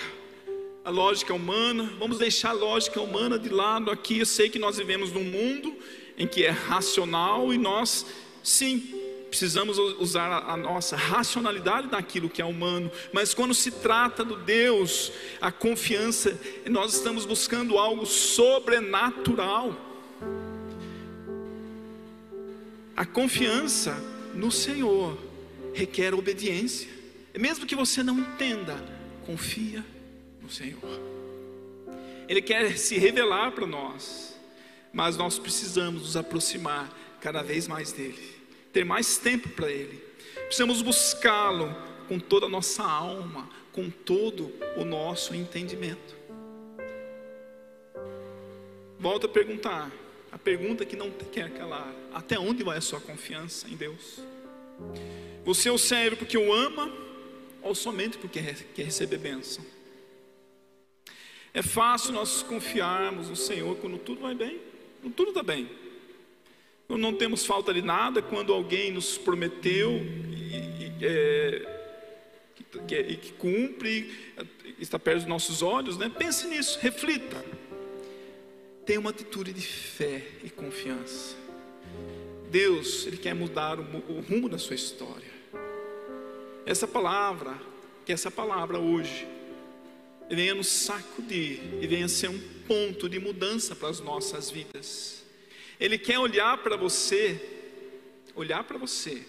a 0.83 0.89
lógica 0.89 1.33
humana. 1.33 1.93
Vamos 1.97 2.17
deixar 2.17 2.49
a 2.49 2.53
lógica 2.53 2.99
humana 2.99 3.39
de 3.39 3.47
lado 3.47 3.89
aqui. 3.89 4.19
Eu 4.19 4.25
sei 4.25 4.49
que 4.49 4.59
nós 4.59 4.77
vivemos 4.77 5.09
num 5.13 5.23
mundo 5.23 5.73
em 6.19 6.27
que 6.27 6.43
é 6.43 6.49
racional 6.49 7.53
e 7.53 7.57
nós, 7.57 8.05
sim, 8.43 8.93
precisamos 9.29 9.77
usar 9.77 10.43
a, 10.45 10.57
nossa 10.57 10.97
racionalidade 10.97 11.87
naquilo 11.87 12.29
que 12.29 12.41
é 12.41 12.45
humano, 12.45 12.91
mas 13.13 13.33
quando 13.33 13.53
se 13.53 13.71
trata 13.71 14.25
do 14.25 14.35
Deus, 14.35 15.13
a 15.39 15.51
confiança, 15.51 16.37
nós 16.69 16.93
estamos 16.93 17.25
buscando 17.25 17.77
algo 17.77 18.05
sobrenatural. 18.05 19.73
A 22.97 23.05
confiança 23.05 23.95
no 24.33 24.51
Senhor 24.51 25.17
requer 25.73 26.13
obediência, 26.13 26.89
mesmo 27.39 27.65
que 27.65 27.75
você 27.75 28.03
não 28.03 28.19
entenda, 28.19 28.75
confia 29.25 29.85
no 30.41 30.49
Senhor. 30.49 30.99
Ele 32.27 32.41
quer 32.41 32.77
se 32.77 32.97
revelar 32.97 33.51
para 33.51 33.65
nós 33.65 34.38
mas 34.91 35.17
nós 35.17 35.37
precisamos 35.37 36.01
nos 36.01 36.17
aproximar 36.17 36.89
cada 37.21 37.41
vez 37.41 37.67
mais 37.67 37.91
dele, 37.91 38.35
ter 38.73 38.83
mais 38.83 39.17
tempo 39.17 39.49
para 39.49 39.69
ele. 39.69 40.03
Precisamos 40.45 40.81
buscá-lo 40.81 41.75
com 42.07 42.19
toda 42.19 42.47
a 42.47 42.49
nossa 42.49 42.83
alma, 42.83 43.49
com 43.71 43.89
todo 43.89 44.51
o 44.77 44.83
nosso 44.83 45.35
entendimento. 45.35 46.17
Volto 48.97 49.27
a 49.27 49.29
perguntar, 49.29 49.91
a 50.31 50.37
pergunta 50.37 50.85
que 50.85 50.95
não 50.95 51.11
quer 51.11 51.51
calar: 51.51 51.93
até 52.13 52.39
onde 52.39 52.63
vai 52.63 52.77
a 52.77 52.81
sua 52.81 52.99
confiança 52.99 53.67
em 53.67 53.75
Deus? 53.75 54.19
Você 55.45 55.69
o 55.69 55.77
serve 55.77 56.15
porque 56.15 56.37
o 56.37 56.53
ama 56.53 56.91
ou 57.61 57.75
somente 57.75 58.17
porque 58.17 58.41
quer 58.73 58.83
receber 58.83 59.17
bênção? 59.17 59.63
É 61.53 61.61
fácil 61.61 62.13
nós 62.13 62.43
confiarmos 62.43 63.29
no 63.29 63.35
Senhor 63.35 63.75
quando 63.77 63.97
tudo 63.97 64.21
vai 64.21 64.35
bem 64.35 64.68
tudo 65.15 65.29
está 65.29 65.43
bem. 65.43 65.69
Não 66.87 67.13
temos 67.13 67.45
falta 67.45 67.73
de 67.73 67.81
nada 67.81 68.21
quando 68.21 68.51
alguém 68.51 68.91
nos 68.91 69.17
prometeu 69.17 69.91
e, 69.91 70.55
e, 70.83 70.93
é, 71.01 71.79
que, 72.87 72.95
e 72.95 73.15
que 73.15 73.31
cumpre, 73.33 74.11
está 74.79 74.97
perto 74.97 75.19
dos 75.19 75.27
nossos 75.27 75.61
olhos, 75.61 75.97
né? 75.97 76.09
Pense 76.09 76.47
nisso, 76.47 76.79
reflita. 76.81 77.43
Tenha 78.85 78.99
uma 78.99 79.11
atitude 79.11 79.53
de 79.53 79.61
fé 79.61 80.25
e 80.43 80.49
confiança. 80.49 81.35
Deus, 82.49 83.05
Ele 83.05 83.17
quer 83.17 83.35
mudar 83.35 83.79
o, 83.79 83.83
o 83.83 84.21
rumo 84.21 84.49
da 84.49 84.57
sua 84.57 84.75
história. 84.75 85.29
Essa 86.65 86.87
palavra, 86.87 87.55
que 88.05 88.11
essa 88.11 88.31
palavra 88.31 88.79
hoje, 88.79 89.27
venha 90.35 90.53
nos 90.53 90.67
sacudir 90.67 91.59
e 91.81 91.87
venha 91.87 92.07
ser 92.07 92.29
um 92.29 92.39
ponto 92.67 93.09
de 93.09 93.19
mudança 93.19 93.75
para 93.75 93.89
as 93.89 93.99
nossas 93.99 94.49
vidas. 94.49 95.23
Ele 95.79 95.97
quer 95.97 96.19
olhar 96.19 96.57
para 96.59 96.75
você, 96.75 97.39
olhar 98.35 98.63
para 98.63 98.77
você. 98.77 99.25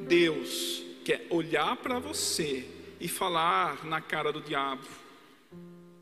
Deus 0.00 0.82
quer 1.04 1.26
olhar 1.30 1.76
para 1.76 1.98
você 1.98 2.66
e 3.00 3.08
falar 3.08 3.84
na 3.84 4.00
cara 4.00 4.32
do 4.32 4.40
diabo 4.40 4.86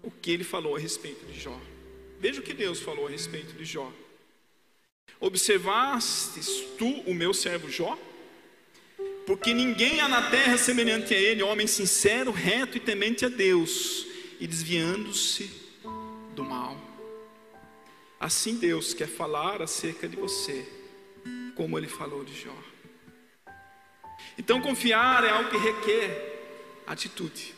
o 0.03 0.11
que 0.11 0.31
ele 0.31 0.45
falou 0.45 0.77
a 0.77 0.79
respeito 0.79 1.25
de 1.27 1.39
Jó. 1.39 1.61
Veja 2.19 2.41
o 2.41 2.45
que 2.45 2.55
Deus 2.55 2.81
falou 2.81 3.07
a 3.07 3.11
respeito 3.11 3.55
de 3.55 3.65
Jó. 3.65 3.93
Observastes 5.21 6.65
tu 6.77 6.89
o 7.03 7.15
meu 7.15 7.33
servo 7.33 7.71
Jó? 7.71 7.97
Porque 9.27 9.55
ninguém 9.55 10.01
há 10.01 10.09
na 10.09 10.31
terra 10.31 10.57
semelhante 10.57 11.15
a 11.15 11.19
ele, 11.19 11.43
homem 11.43 11.67
sincero, 11.67 12.31
reto 12.31 12.77
e 12.77 12.81
temente 12.81 13.25
a 13.25 13.29
Deus, 13.29 14.07
e 14.41 14.47
desviando-se 14.47 15.51
do 16.35 16.45
mal. 16.45 16.77
Assim 18.19 18.57
Deus 18.57 18.95
quer 18.95 19.09
falar 19.09 19.63
acerca 19.63 20.09
de 20.09 20.17
você, 20.17 20.67
como 21.55 21.79
ele 21.79 21.89
falou 21.89 22.25
de 22.25 22.35
Jó. 22.35 22.57
Então 24.37 24.61
confiar 24.61 25.25
é 25.25 25.31
algo 25.31 25.51
que 25.51 25.57
requer 25.57 26.83
atitude, 26.87 27.55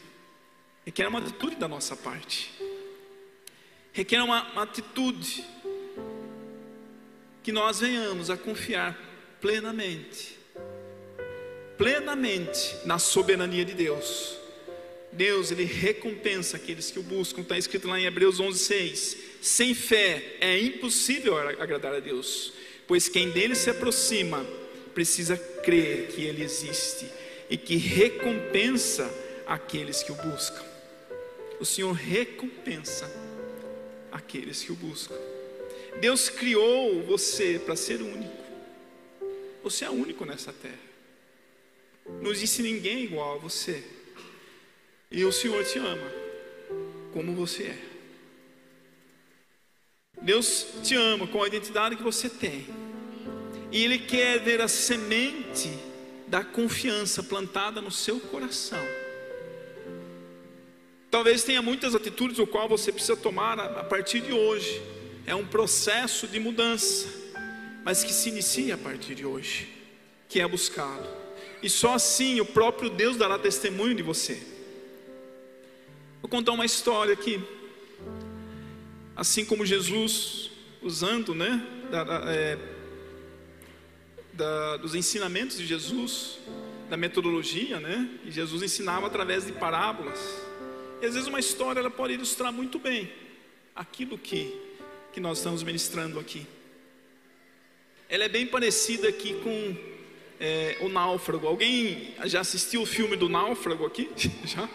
requer 0.85 1.09
uma 1.09 1.21
atitude 1.21 1.57
da 1.57 1.69
nossa 1.69 1.97
parte, 1.97 2.53
requer 3.93 4.23
uma, 4.23 4.53
uma 4.53 4.63
atitude 4.65 5.45
que 7.43 7.53
nós 7.53 7.81
venhamos 7.81 8.29
a 8.29 8.37
confiar 8.37 8.99
plenamente 9.41 10.44
plenamente 11.77 12.77
na 12.85 12.99
soberania 12.99 13.65
de 13.65 13.75
Deus. 13.75 14.37
Deus, 15.13 15.51
Ele 15.51 15.65
recompensa 15.65 16.57
aqueles 16.57 16.91
que 16.91 16.99
o 16.99 17.03
buscam, 17.03 17.43
está 17.43 17.57
escrito 17.57 17.87
lá 17.87 17.99
em 17.99 18.07
Hebreus 18.07 18.41
11,6. 18.41 19.17
Sem 19.41 19.75
fé 19.75 20.37
é 20.41 20.59
impossível 20.59 21.37
agradar 21.39 21.95
a 21.95 22.01
Deus, 22.01 22.53
pois 22.87 23.09
quem 23.09 23.31
dele 23.31 23.55
se 23.55 23.71
aproxima 23.71 24.45
precisa 24.93 25.37
crer 25.37 26.09
que 26.09 26.23
Ele 26.23 26.43
existe 26.43 27.07
e 27.49 27.57
que 27.57 27.77
recompensa 27.77 29.13
aqueles 29.47 30.03
que 30.03 30.13
o 30.13 30.15
buscam. 30.15 30.65
O 31.61 31.65
Senhor 31.65 31.93
recompensa 31.93 33.11
aqueles 34.11 34.63
que 34.63 34.73
o 34.73 34.77
buscam. 34.77 35.17
Deus 36.01 36.29
criou 36.29 37.03
você 37.03 37.59
para 37.59 37.77
ser 37.77 38.03
único. 38.03 38.45
Você 39.63 39.85
é 39.85 39.91
único 39.91 40.25
nessa 40.25 40.53
terra. 40.53 40.84
Não 42.21 42.31
existe 42.31 42.63
ninguém 42.63 43.05
igual 43.05 43.37
a 43.37 43.39
você. 43.39 43.83
E 45.11 45.25
o 45.25 45.33
Senhor 45.33 45.65
te 45.65 45.79
ama 45.79 46.11
como 47.13 47.35
você 47.35 47.65
é. 47.65 47.79
Deus 50.21 50.67
te 50.83 50.95
ama 50.95 51.27
com 51.27 51.43
a 51.43 51.47
identidade 51.47 51.97
que 51.97 52.03
você 52.03 52.29
tem. 52.29 52.67
E 53.71 53.85
Ele 53.85 53.99
quer 53.99 54.41
ver 54.41 54.61
a 54.61 54.69
semente 54.69 55.71
da 56.27 56.43
confiança 56.45 57.23
plantada 57.23 57.81
no 57.81 57.91
seu 57.91 58.21
coração. 58.21 58.85
Talvez 61.11 61.45
tenha 61.45 61.63
muitas 61.63 61.95
atitudes 61.95 62.39
o 62.39 62.47
qual 62.47 62.69
você 62.69 62.91
precisa 62.91 63.17
tomar 63.17 63.59
a 63.61 63.85
partir 63.85 64.21
de 64.21 64.33
hoje. 64.33 64.83
É 65.27 65.35
um 65.35 65.47
processo 65.47 66.27
de 66.27 66.41
mudança, 66.41 67.09
mas 67.85 68.03
que 68.03 68.13
se 68.13 68.29
inicia 68.29 68.75
a 68.75 68.79
partir 68.79 69.15
de 69.15 69.25
hoje, 69.25 69.69
que 70.29 70.41
é 70.41 70.49
buscado 70.49 71.24
e 71.65 71.71
só 71.71 71.95
assim 71.95 72.39
o 72.43 72.45
próprio 72.45 72.91
Deus 72.91 73.17
dará 73.17 73.39
testemunho 73.39 73.95
de 73.95 74.03
você. 74.03 74.39
Vou 76.21 76.29
contar 76.29 76.53
uma 76.53 76.67
história 76.67 77.15
aqui. 77.15 77.43
Assim 79.17 79.47
como 79.47 79.65
Jesus, 79.65 80.51
usando 80.83 81.35
né, 81.35 81.67
da, 81.91 82.05
da, 82.05 82.31
é, 82.31 82.59
da, 84.35 84.77
dos 84.77 84.95
ensinamentos 84.95 85.57
de 85.57 85.65
Jesus, 85.65 86.39
da 86.91 86.99
metodologia, 86.99 87.81
né, 87.81 88.11
e 88.27 88.31
Jesus 88.31 88.63
ensinava 88.63 89.07
através 89.07 89.47
de 89.47 89.53
parábolas. 89.53 90.21
E 91.01 91.07
às 91.07 91.15
vezes 91.15 91.27
uma 91.27 91.41
história 91.41 91.81
ela 91.81 91.91
pode 91.91 92.13
ilustrar 92.13 92.53
muito 92.53 92.79
bem 92.79 93.11
aquilo 93.75 94.19
que, 94.19 94.55
que 95.15 95.21
nós 95.21 95.39
estamos 95.39 95.63
ministrando 95.63 96.21
aqui. 96.21 96.47
Ela 98.07 98.25
é 98.25 98.29
bem 98.29 98.47
parecida 98.47 99.09
aqui 99.09 99.33
com 99.43 99.94
é, 100.45 100.77
O 100.81 100.91
Náufrago. 100.91 101.47
Alguém 101.47 102.15
já 102.27 102.41
assistiu 102.41 102.83
o 102.83 102.87
filme 102.87 103.17
do 103.17 103.31
Náufrago 103.31 103.87
aqui? 103.87 104.11
Já? 104.45 104.69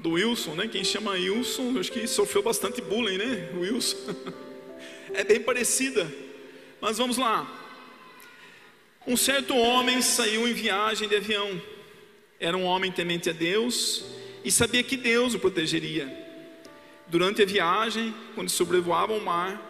Do 0.00 0.10
Wilson, 0.10 0.56
né? 0.56 0.66
Quem 0.66 0.82
chama 0.82 1.12
Wilson, 1.12 1.78
acho 1.78 1.92
que 1.92 2.04
sofreu 2.08 2.42
bastante 2.42 2.82
bullying, 2.82 3.18
né? 3.18 3.50
Wilson. 3.54 3.96
É 5.14 5.22
bem 5.22 5.40
parecida. 5.40 6.10
Mas 6.80 6.96
vamos 6.96 7.18
lá. 7.18 7.46
Um 9.06 9.14
certo 9.14 9.54
homem 9.54 10.00
saiu 10.00 10.48
em 10.48 10.54
viagem 10.54 11.06
de 11.06 11.14
avião. 11.14 11.60
Era 12.40 12.56
um 12.56 12.64
homem 12.64 12.90
temente 12.90 13.28
a 13.28 13.32
Deus 13.32 14.06
e 14.42 14.50
sabia 14.50 14.82
que 14.82 14.96
Deus 14.96 15.34
o 15.34 15.38
protegeria. 15.38 16.10
Durante 17.08 17.42
a 17.42 17.44
viagem, 17.44 18.14
quando 18.34 18.48
sobrevoava 18.48 19.12
o 19.12 19.20
mar, 19.20 19.60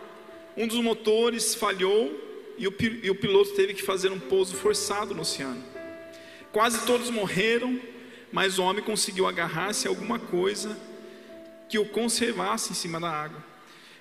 um 0.57 0.69
dos 0.69 0.79
motores 0.79 1.57
falhou 1.57 2.32
e 2.59 2.67
o, 2.67 2.75
e 3.03 3.11
o 3.11 3.15
piloto 3.15 3.53
teve 3.53 3.75
que 3.75 3.83
fazer 3.83 4.11
um 4.11 4.21
pouso 4.21 4.55
forçado 4.55 5.15
no 5.15 5.23
oceano. 5.23 5.63
Quase 6.53 6.85
todos 6.87 7.11
morreram, 7.11 7.81
mas 8.31 8.59
o 8.59 8.63
homem 8.63 8.85
conseguiu 8.85 9.27
agarrar-se 9.27 9.87
a 9.87 9.91
alguma 9.91 10.19
coisa 10.19 10.79
que 11.69 11.79
o 11.79 11.87
conservasse 11.87 12.73
em 12.73 12.75
cima 12.75 13.01
da 13.01 13.11
água. 13.11 13.43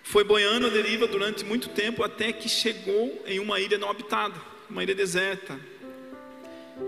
Foi 0.03 0.23
boiando 0.23 0.67
a 0.67 0.69
deriva 0.69 1.07
durante 1.07 1.45
muito 1.45 1.69
tempo 1.69 2.03
até 2.03 2.33
que 2.33 2.49
chegou 2.49 3.23
em 3.25 3.39
uma 3.39 3.59
ilha 3.59 3.77
não 3.77 3.89
habitada, 3.89 4.35
uma 4.69 4.83
ilha 4.83 4.95
deserta. 4.95 5.59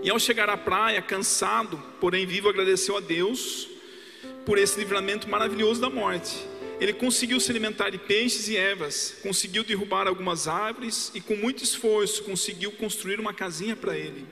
E 0.02 0.10
ao 0.10 0.18
chegar 0.18 0.50
à 0.50 0.56
praia, 0.56 1.00
cansado, 1.00 1.80
porém 2.00 2.26
vivo, 2.26 2.48
agradeceu 2.48 2.96
a 2.96 3.00
Deus 3.00 3.68
por 4.44 4.58
esse 4.58 4.78
livramento 4.78 5.28
maravilhoso 5.28 5.80
da 5.80 5.88
morte. 5.88 6.36
Ele 6.80 6.92
conseguiu 6.92 7.38
se 7.38 7.50
alimentar 7.50 7.90
de 7.90 7.98
peixes 7.98 8.48
e 8.48 8.56
ervas, 8.56 9.16
conseguiu 9.22 9.62
derrubar 9.62 10.06
algumas 10.06 10.48
árvores 10.48 11.10
e, 11.14 11.20
com 11.20 11.36
muito 11.36 11.62
esforço, 11.62 12.24
conseguiu 12.24 12.72
construir 12.72 13.20
uma 13.20 13.32
casinha 13.32 13.76
para 13.76 13.96
ele. 13.96 14.26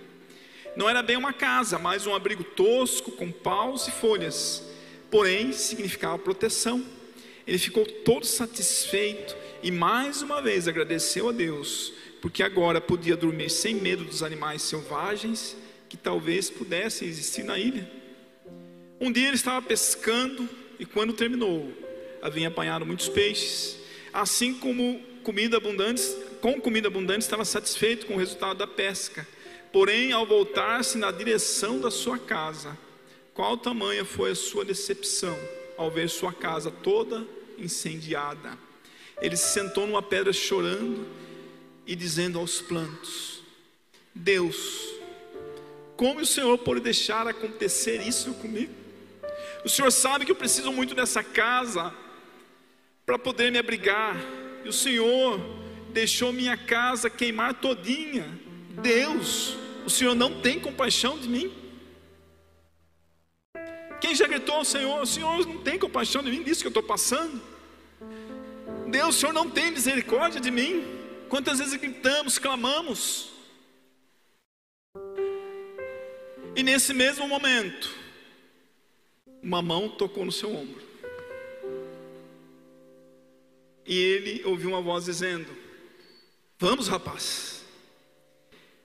Não 0.74 0.88
era 0.88 1.02
bem 1.02 1.16
uma 1.16 1.32
casa, 1.32 1.78
mas 1.78 2.06
um 2.06 2.14
abrigo 2.14 2.42
tosco 2.42 3.12
com 3.12 3.30
paus 3.30 3.86
e 3.86 3.90
folhas, 3.90 4.62
porém 5.10 5.52
significava 5.52 6.18
proteção. 6.18 6.84
Ele 7.46 7.58
ficou 7.58 7.84
todo 7.84 8.24
satisfeito 8.26 9.36
e 9.62 9.70
mais 9.70 10.22
uma 10.22 10.40
vez 10.40 10.66
agradeceu 10.66 11.28
a 11.28 11.32
Deus, 11.32 11.92
porque 12.20 12.42
agora 12.42 12.80
podia 12.80 13.16
dormir 13.16 13.50
sem 13.50 13.74
medo 13.74 14.04
dos 14.04 14.22
animais 14.22 14.62
selvagens 14.62 15.56
que 15.88 15.96
talvez 15.96 16.48
pudessem 16.48 17.06
existir 17.06 17.44
na 17.44 17.58
ilha. 17.58 17.88
Um 19.00 19.12
dia 19.12 19.26
ele 19.26 19.36
estava 19.36 19.60
pescando 19.60 20.48
e 20.78 20.86
quando 20.86 21.12
terminou, 21.12 21.70
havia 22.22 22.48
apanhado 22.48 22.86
muitos 22.86 23.08
peixes. 23.08 23.76
Assim 24.12 24.54
como 24.54 25.00
comida 25.24 25.56
abundante, 25.56 26.02
com 26.40 26.60
comida 26.60 26.88
abundante, 26.88 27.20
estava 27.20 27.44
satisfeito 27.44 28.06
com 28.06 28.14
o 28.14 28.18
resultado 28.18 28.58
da 28.58 28.66
pesca. 28.66 29.26
Porém, 29.72 30.12
ao 30.12 30.24
voltar-se 30.24 30.96
na 30.96 31.10
direção 31.10 31.80
da 31.80 31.90
sua 31.90 32.18
casa, 32.18 32.78
qual 33.34 33.56
tamanha 33.56 34.04
foi 34.04 34.30
a 34.30 34.34
sua 34.34 34.64
decepção 34.64 35.36
ao 35.76 35.90
ver 35.90 36.08
sua 36.08 36.32
casa 36.32 36.70
toda 36.70 37.26
incendiada? 37.58 38.56
Ele 39.20 39.36
se 39.36 39.52
sentou 39.52 39.86
numa 39.86 40.02
pedra 40.02 40.32
chorando 40.32 41.06
e 41.86 41.96
dizendo 41.96 42.38
aos 42.38 42.60
plantos: 42.60 43.42
Deus, 44.14 44.92
como 45.96 46.20
o 46.20 46.26
Senhor 46.26 46.58
pode 46.58 46.80
deixar 46.80 47.26
acontecer 47.26 48.06
isso 48.06 48.34
comigo? 48.34 48.72
O 49.64 49.68
Senhor 49.68 49.90
sabe 49.90 50.24
que 50.24 50.32
eu 50.32 50.36
preciso 50.36 50.72
muito 50.72 50.94
dessa 50.94 51.22
casa 51.22 51.94
para 53.04 53.18
poder 53.18 53.50
me 53.50 53.58
abrigar. 53.58 54.16
E 54.64 54.68
o 54.68 54.72
Senhor 54.72 55.40
deixou 55.92 56.32
minha 56.32 56.56
casa 56.56 57.10
queimar 57.10 57.54
todinha. 57.54 58.26
Deus, 58.82 59.56
o 59.84 59.90
Senhor 59.90 60.14
não 60.14 60.40
tem 60.40 60.58
compaixão 60.58 61.18
de 61.18 61.28
mim? 61.28 61.52
Quem 64.00 64.14
já 64.14 64.26
gritou 64.26 64.56
ao 64.56 64.64
Senhor, 64.64 65.00
o 65.00 65.06
Senhor 65.06 65.46
não 65.46 65.58
tem 65.58 65.78
compaixão 65.78 66.22
de 66.22 66.30
mim 66.30 66.42
disso 66.42 66.60
que 66.60 66.66
eu 66.66 66.70
estou 66.70 66.82
passando? 66.82 67.40
Deus, 68.88 69.16
o 69.16 69.20
Senhor 69.20 69.32
não 69.32 69.48
tem 69.48 69.70
misericórdia 69.70 70.40
de 70.40 70.50
mim? 70.50 70.84
Quantas 71.28 71.58
vezes 71.58 71.74
gritamos, 71.74 72.38
clamamos? 72.38 73.30
E 76.54 76.62
nesse 76.62 76.92
mesmo 76.92 77.26
momento, 77.26 77.90
uma 79.42 79.62
mão 79.62 79.88
tocou 79.88 80.24
no 80.24 80.32
seu 80.32 80.54
ombro. 80.54 80.91
E 83.86 83.96
ele 83.96 84.42
ouviu 84.44 84.70
uma 84.70 84.80
voz 84.80 85.04
dizendo: 85.04 85.46
Vamos, 86.58 86.88
rapaz. 86.88 87.64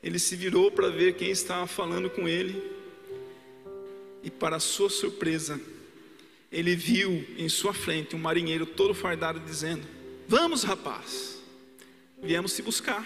Ele 0.02 0.20
se 0.20 0.36
virou 0.36 0.72
para 0.72 0.89
ver 0.89 1.16
quem 1.16 1.30
estava 1.30 1.68
falando 1.68 2.10
com 2.10 2.28
ele. 2.28 2.76
E, 4.24 4.32
para 4.32 4.60
sua 4.60 4.89
surpresa, 4.89 5.60
ele 6.52 6.76
viu 6.76 7.26
em 7.38 7.50
sua 7.50 7.74
frente 7.74 8.16
um 8.16 8.20
marinheiro 8.20 8.66
todo 8.66 8.93
fardado 8.93 9.39
dizendo: 9.39 9.86
Vamos, 10.28 10.64
rapaz, 10.64 11.41
viemos 12.22 12.56
te 12.56 12.62
buscar. 12.62 13.06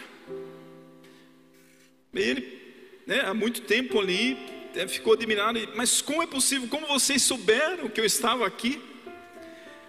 Ele, 2.14 2.62
né, 3.06 3.22
há 3.22 3.34
muito 3.34 3.62
tempo 3.62 4.00
ali, 4.00 4.38
é, 4.76 4.88
ficou 4.88 5.14
admirado, 5.14 5.60
mas 5.76 6.02
como 6.02 6.22
é 6.22 6.28
possível? 6.28 6.68
Como 6.68 6.88
vocês 6.88 7.22
souberam 7.22 7.89
que 7.89 8.00
eu 8.00 8.06
estava 8.06 8.46
aqui? 8.46 8.82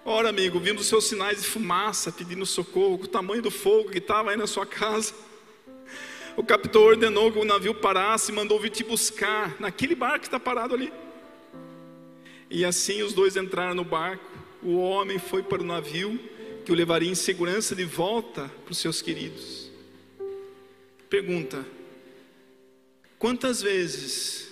Ora, 0.05 0.31
amigo, 0.31 0.59
vimos 0.59 0.83
os 0.83 0.89
seus 0.89 1.05
sinais 1.05 1.43
de 1.43 1.47
fumaça 1.47 2.11
pedindo 2.11 2.45
socorro, 2.45 2.95
o 2.95 3.07
tamanho 3.07 3.41
do 3.41 3.53
fogo 3.53 3.91
que 3.91 3.99
estava 3.99 4.33
aí 4.33 4.37
na 4.37 4.49
sua 4.49 4.67
casa. 4.67 5.15
O 6.37 6.43
capitão 6.43 6.83
ordenou 6.83 7.31
que 7.31 7.39
o 7.39 7.45
navio 7.45 7.73
parasse 7.73 8.33
e 8.33 8.35
mandou 8.35 8.59
vir 8.59 8.71
te 8.71 8.83
buscar 8.83 9.55
naquele 9.61 9.95
barco 9.95 10.21
que 10.21 10.27
está 10.27 10.41
parado 10.41 10.75
ali. 10.75 10.93
E 12.51 12.65
assim 12.65 13.01
os 13.03 13.13
dois 13.13 13.37
entraram 13.37 13.77
no 13.77 13.85
barco. 13.85 14.25
O 14.61 14.77
homem 14.77 15.21
foi 15.21 15.43
para 15.43 15.63
o 15.63 15.67
navio 15.67 16.19
que 16.65 16.73
o 16.73 16.75
levaria 16.75 17.11
em 17.11 17.15
segurança 17.15 17.75
de 17.75 17.85
volta 17.85 18.51
para 18.65 18.73
os 18.73 18.79
seus 18.79 19.01
queridos. 19.01 19.71
Pergunta: 21.09 21.65
quantas 23.21 23.63
vezes 23.63 24.49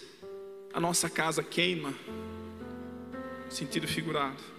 a 0.73 0.79
nossa 0.79 1.11
casa 1.11 1.43
queima, 1.43 1.93
sentido 3.49 3.89
figurado, 3.89 4.50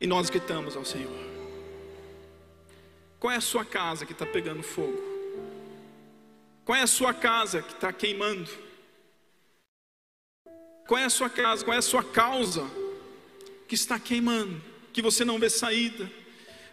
e 0.00 0.06
nós 0.06 0.30
gritamos 0.30 0.76
ao 0.76 0.84
Senhor. 0.84 1.12
Qual 3.18 3.32
é 3.32 3.36
a 3.36 3.40
sua 3.40 3.64
casa 3.64 4.04
que 4.04 4.12
está 4.12 4.26
pegando 4.26 4.62
fogo? 4.62 5.02
Qual 6.64 6.76
é 6.76 6.82
a 6.82 6.86
sua 6.86 7.14
casa 7.14 7.62
que 7.62 7.72
está 7.72 7.92
queimando? 7.92 8.50
Qual 10.86 10.98
é 10.98 11.04
a 11.04 11.10
sua 11.10 11.30
casa? 11.30 11.64
Qual 11.64 11.74
é 11.74 11.78
a 11.78 11.82
sua 11.82 12.04
causa 12.04 12.68
que 13.66 13.74
está 13.74 13.98
queimando? 13.98 14.60
Que 14.92 15.02
você 15.02 15.24
não 15.24 15.38
vê 15.38 15.48
saída, 15.50 16.10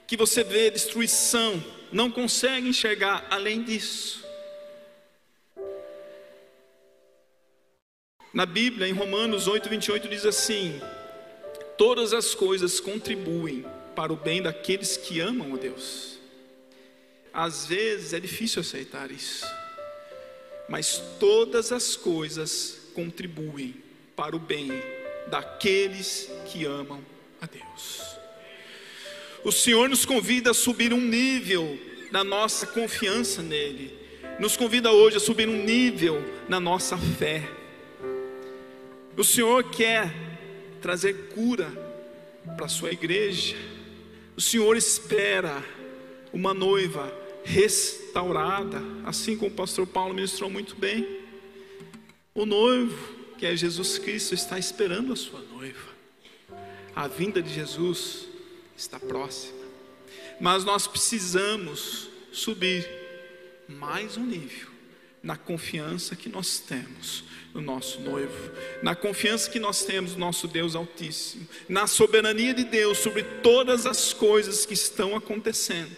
que 0.06 0.18
você 0.18 0.44
vê 0.44 0.70
destruição, 0.70 1.64
não 1.92 2.12
consegue 2.12 2.68
enxergar 2.68 3.26
além 3.30 3.64
disso. 3.64 4.24
Na 8.34 8.46
Bíblia, 8.46 8.88
em 8.88 8.94
Romanos 8.94 9.48
8, 9.48 9.70
28, 9.70 10.08
diz 10.08 10.26
assim: 10.26 10.82
Todas 11.86 12.14
as 12.14 12.34
coisas 12.34 12.80
contribuem 12.80 13.66
para 13.94 14.14
o 14.14 14.16
bem 14.16 14.42
daqueles 14.42 14.96
que 14.96 15.20
amam 15.20 15.54
a 15.54 15.58
Deus. 15.58 16.18
Às 17.34 17.66
vezes 17.66 18.14
é 18.14 18.22
difícil 18.22 18.62
aceitar 18.62 19.12
isso, 19.12 19.46
mas 20.70 21.04
todas 21.20 21.74
as 21.74 21.98
coisas 21.98 22.90
contribuem 22.94 23.76
para 24.16 24.34
o 24.34 24.40
bem 24.40 24.70
daqueles 25.28 26.32
que 26.46 26.64
amam 26.64 27.04
a 27.42 27.48
Deus. 27.48 28.02
O 29.44 29.52
Senhor 29.52 29.90
nos 29.90 30.06
convida 30.06 30.52
a 30.52 30.54
subir 30.54 30.94
um 30.94 31.02
nível 31.02 31.78
na 32.14 32.24
nossa 32.24 32.66
confiança 32.66 33.42
nele, 33.42 33.94
nos 34.40 34.56
convida 34.56 34.90
hoje 34.90 35.18
a 35.18 35.20
subir 35.20 35.50
um 35.50 35.62
nível 35.62 36.24
na 36.48 36.62
nossa 36.62 36.98
fé. 36.98 37.44
O 39.18 39.24
Senhor 39.26 39.70
quer 39.70 40.33
trazer 40.84 41.30
cura 41.30 41.72
para 42.58 42.66
a 42.66 42.70
sua 42.70 42.92
igreja. 42.92 43.56
O 44.36 44.42
Senhor 44.42 44.76
espera 44.76 45.64
uma 46.34 46.54
noiva 46.54 47.10
restaurada, 47.46 48.82
assim 49.06 49.38
como 49.38 49.50
o 49.50 49.56
pastor 49.56 49.88
Paulo 49.88 50.14
ministrou 50.14 50.50
muito 50.50 50.76
bem. 50.76 51.22
O 52.36 52.46
noivo, 52.46 53.16
que 53.38 53.46
é 53.46 53.56
Jesus 53.56 53.98
Cristo, 53.98 54.36
está 54.36 54.60
esperando 54.60 55.14
a 55.14 55.16
sua 55.16 55.40
noiva. 55.40 55.94
A 56.94 57.08
vinda 57.08 57.42
de 57.42 57.54
Jesus 57.54 58.28
está 58.76 59.00
próxima. 59.00 59.64
Mas 60.42 60.66
nós 60.66 60.86
precisamos 60.86 62.10
subir 62.34 62.86
mais 63.70 64.18
um 64.18 64.26
nível 64.26 64.73
na 65.24 65.38
confiança 65.38 66.18
que 66.18 66.28
nós 66.28 66.60
temos 66.60 67.24
no 67.54 67.62
nosso 67.62 68.02
noivo, 68.02 68.52
na 68.82 68.94
confiança 68.94 69.50
que 69.50 69.60
nós 69.60 69.86
temos 69.86 70.14
no 70.14 70.20
nosso 70.20 70.48
Deus 70.48 70.76
Altíssimo, 70.76 71.48
na 71.70 71.88
soberania 71.88 72.54
de 72.54 72.66
Deus 72.66 72.98
sobre 72.98 73.24
todas 73.42 73.86
as 73.86 74.12
coisas 74.12 74.66
que 74.66 74.74
estão 74.74 75.16
acontecendo. 75.16 75.96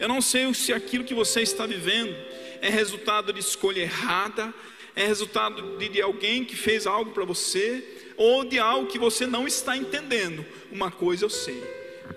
Eu 0.00 0.08
não 0.08 0.20
sei 0.20 0.52
se 0.52 0.72
aquilo 0.72 1.04
que 1.04 1.14
você 1.14 1.42
está 1.42 1.64
vivendo 1.64 2.16
é 2.60 2.68
resultado 2.68 3.32
de 3.32 3.38
escolha 3.38 3.82
errada, 3.82 4.52
é 4.96 5.06
resultado 5.06 5.78
de, 5.78 5.88
de 5.88 6.02
alguém 6.02 6.44
que 6.44 6.56
fez 6.56 6.86
algo 6.86 7.12
para 7.12 7.24
você, 7.24 7.84
ou 8.16 8.44
de 8.44 8.58
algo 8.58 8.88
que 8.88 8.98
você 8.98 9.26
não 9.26 9.46
está 9.46 9.76
entendendo. 9.76 10.44
Uma 10.72 10.90
coisa 10.90 11.26
eu 11.26 11.30
sei: 11.30 11.62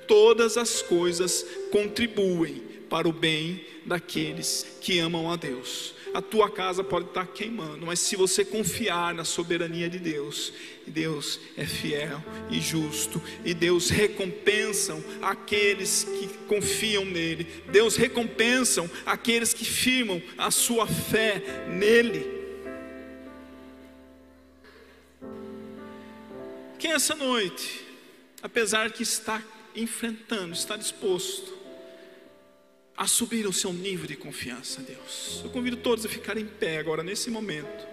todas 0.07 0.57
as 0.57 0.81
coisas 0.81 1.45
contribuem 1.71 2.63
para 2.89 3.07
o 3.07 3.13
bem 3.13 3.65
daqueles 3.85 4.77
que 4.81 4.99
amam 4.99 5.29
a 5.29 5.35
Deus 5.35 5.93
a 6.13 6.21
tua 6.21 6.49
casa 6.49 6.83
pode 6.83 7.07
estar 7.07 7.25
queimando, 7.25 7.85
mas 7.85 7.99
se 7.99 8.15
você 8.15 8.45
confiar 8.45 9.13
na 9.13 9.25
soberania 9.25 9.89
de 9.89 9.97
Deus, 9.97 10.53
Deus 10.85 11.39
é 11.57 11.65
fiel 11.65 12.23
e 12.51 12.61
justo, 12.61 13.21
e 13.43 13.53
Deus 13.53 13.89
recompensam 13.89 15.03
aqueles 15.21 16.03
que 16.03 16.27
confiam 16.47 17.03
nele, 17.03 17.47
Deus 17.71 17.95
recompensam 17.95 18.89
aqueles 19.05 19.53
que 19.53 19.65
firmam 19.65 20.21
a 20.37 20.51
sua 20.51 20.85
fé 20.85 21.41
nele. 21.67 22.43
Quem 26.77 26.91
essa 26.91 27.15
noite, 27.15 27.81
apesar 28.41 28.91
que 28.91 29.01
está 29.01 29.41
enfrentando, 29.75 30.53
está 30.53 30.75
disposto 30.75 31.62
a 32.95 33.07
subir 33.07 33.47
o 33.47 33.53
seu 33.53 33.73
nível 33.73 34.05
de 34.05 34.15
confiança 34.15 34.81
Deus. 34.81 35.41
Eu 35.43 35.49
convido 35.49 35.77
todos 35.77 36.05
a 36.05 36.09
ficarem 36.09 36.43
em 36.43 36.47
pé 36.47 36.77
agora, 36.77 37.03
nesse 37.03 37.29
momento, 37.29 37.87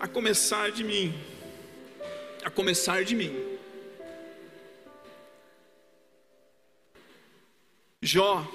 a 0.00 0.08
começar 0.08 0.70
de 0.70 0.82
mim, 0.82 1.14
a 2.44 2.50
começar 2.50 3.04
de 3.04 3.14
mim. 3.14 3.58
Jó, 8.02 8.50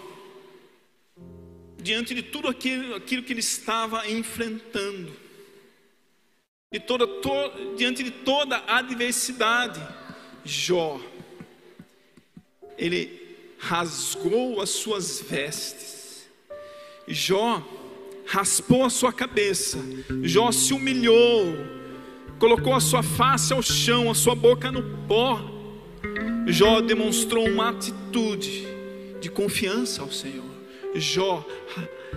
diante 1.77 2.13
de 2.13 2.23
tudo 2.23 2.47
aquilo, 2.47 2.95
aquilo 2.95 3.23
que 3.23 3.31
ele 3.31 3.39
estava 3.39 4.09
enfrentando, 4.09 5.15
e 6.71 6.79
toda, 6.79 7.07
to, 7.07 7.75
diante 7.77 8.03
de 8.03 8.11
toda 8.11 8.63
adversidade, 8.67 9.79
Jó, 10.43 10.99
ele 12.77 13.24
rasgou 13.57 14.61
as 14.61 14.69
suas 14.69 15.21
vestes. 15.21 16.27
Jó 17.07 17.61
raspou 18.25 18.83
a 18.83 18.89
sua 18.89 19.13
cabeça. 19.13 19.77
Jó 20.23 20.51
se 20.51 20.73
humilhou, 20.73 21.55
colocou 22.39 22.73
a 22.73 22.79
sua 22.79 23.03
face 23.03 23.53
ao 23.53 23.61
chão, 23.61 24.09
a 24.09 24.15
sua 24.15 24.35
boca 24.35 24.71
no 24.71 24.83
pó. 25.07 25.39
Jó 26.47 26.81
demonstrou 26.81 27.47
uma 27.47 27.69
atitude 27.69 28.67
de 29.19 29.29
confiança 29.29 30.01
ao 30.01 30.11
Senhor. 30.11 30.45
Jó 30.95 31.45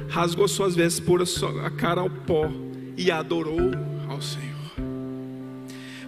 rasgou 0.09 0.45
as 0.45 0.53
suas 0.53 0.75
vestes, 0.75 1.01
pôs 1.01 1.43
a 1.65 1.71
cara 1.71 2.01
ao 2.01 2.11
pó 2.11 2.51
e 2.97 3.11
adorou 3.11 3.73
ao 4.09 4.21
Senhor. 4.21 4.49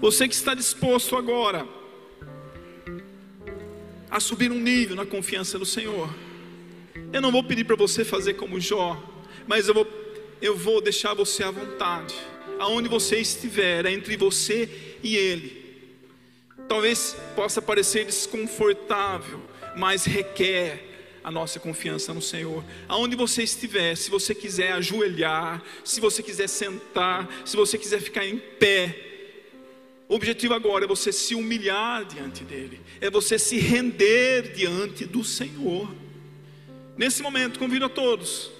Você 0.00 0.26
que 0.26 0.34
está 0.34 0.54
disposto 0.54 1.16
agora 1.16 1.66
a 4.10 4.18
subir 4.18 4.50
um 4.50 4.58
nível 4.58 4.96
na 4.96 5.06
confiança 5.06 5.58
do 5.58 5.64
Senhor. 5.64 6.12
Eu 7.12 7.20
não 7.20 7.30
vou 7.30 7.44
pedir 7.44 7.64
para 7.64 7.76
você 7.76 8.04
fazer 8.04 8.34
como 8.34 8.60
Jó, 8.60 9.00
mas 9.46 9.68
eu 9.68 9.74
vou, 9.74 9.86
eu 10.40 10.56
vou 10.56 10.80
deixar 10.80 11.14
você 11.14 11.42
à 11.42 11.50
vontade, 11.50 12.14
aonde 12.58 12.88
você 12.88 13.18
estiver, 13.18 13.86
é 13.86 13.92
entre 13.92 14.16
você 14.16 14.68
e 15.02 15.16
Ele. 15.16 15.60
Talvez 16.68 17.16
possa 17.34 17.60
parecer 17.60 18.04
desconfortável, 18.04 19.40
mas 19.76 20.04
requer 20.04 20.88
a 21.22 21.30
nossa 21.30 21.60
confiança 21.60 22.14
no 22.14 22.22
Senhor. 22.22 22.64
Aonde 22.88 23.16
você 23.16 23.42
estiver, 23.42 23.96
se 23.96 24.10
você 24.10 24.34
quiser 24.34 24.72
ajoelhar, 24.72 25.62
se 25.84 26.00
você 26.00 26.22
quiser 26.22 26.48
sentar, 26.48 27.28
se 27.44 27.56
você 27.56 27.76
quiser 27.76 28.00
ficar 28.00 28.26
em 28.26 28.38
pé, 28.38 29.09
o 30.10 30.16
objetivo 30.16 30.54
agora 30.54 30.84
é 30.84 30.88
você 30.88 31.12
se 31.12 31.36
humilhar 31.36 32.04
diante 32.04 32.42
dele, 32.42 32.80
é 33.00 33.08
você 33.08 33.38
se 33.38 33.58
render 33.58 34.52
diante 34.52 35.06
do 35.06 35.22
Senhor. 35.22 35.88
Nesse 36.96 37.22
momento, 37.22 37.60
convido 37.60 37.84
a 37.84 37.88
todos, 37.88 38.50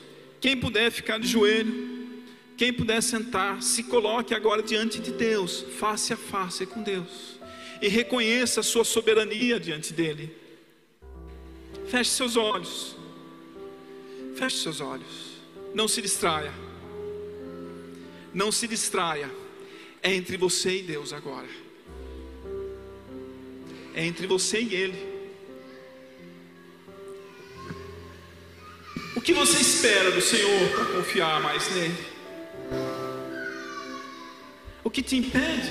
quem 0.41 0.57
puder 0.57 0.93
ficar 0.93 1.19
de 1.19 1.27
joelho, 1.27 1.99
quem 2.57 2.73
puder 2.73 3.03
sentar, 3.03 3.61
se 3.65 3.83
coloque 3.83 4.33
agora 4.33 4.63
diante 4.63 5.01
de 5.01 5.11
Deus, 5.11 5.67
face 5.77 6.13
a 6.13 6.17
face 6.17 6.65
com 6.67 6.85
Deus, 6.85 7.41
e 7.83 7.89
reconheça 7.89 8.61
a 8.61 8.63
sua 8.63 8.85
soberania 8.85 9.59
diante 9.59 9.93
dele. 9.93 10.33
Feche 11.89 12.11
seus 12.11 12.37
olhos, 12.37 12.97
feche 14.37 14.59
seus 14.59 14.81
olhos, 14.81 15.43
não 15.75 15.89
se 15.89 16.01
distraia, 16.01 16.53
não 18.33 18.53
se 18.53 18.69
distraia 18.69 19.40
é 20.03 20.15
entre 20.15 20.37
você 20.37 20.79
e 20.79 20.83
Deus 20.83 21.13
agora. 21.13 21.49
É 23.95 24.05
entre 24.05 24.27
você 24.27 24.61
e 24.61 24.75
Ele. 24.75 25.11
O 29.15 29.21
que 29.21 29.33
você 29.35 29.61
espera 29.61 30.11
do 30.13 30.21
Senhor 30.21 30.69
para 30.71 30.85
confiar 30.87 31.41
mais 31.43 31.71
nele? 31.75 31.95
O 34.83 34.89
que 34.91 35.03
te 35.03 35.17
impede 35.17 35.71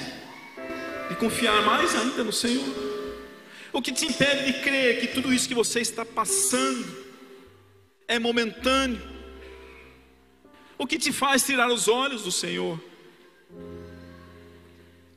de 1.10 1.16
confiar 1.16 1.66
mais 1.66 1.96
ainda 1.96 2.24
no 2.24 2.32
Senhor? 2.32 2.64
O 3.72 3.82
que 3.82 3.92
te 3.92 4.06
impede 4.06 4.52
de 4.52 4.62
crer 4.62 5.00
que 5.00 5.08
tudo 5.08 5.34
isso 5.34 5.48
que 5.48 5.56
você 5.56 5.80
está 5.80 6.06
passando 6.06 6.86
é 8.08 8.20
momentâneo? 8.20 9.02
O 10.78 10.86
que 10.86 11.00
te 11.00 11.12
faz 11.12 11.44
tirar 11.44 11.72
os 11.72 11.88
olhos 11.88 12.24
do 12.24 12.32
Senhor? 12.32 12.80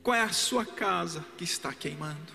Qual 0.03 0.17
é 0.17 0.21
a 0.21 0.33
sua 0.33 0.67
casa 0.67 1.25
que 1.39 1.45
está 1.45 1.73
queimando? 1.73 2.33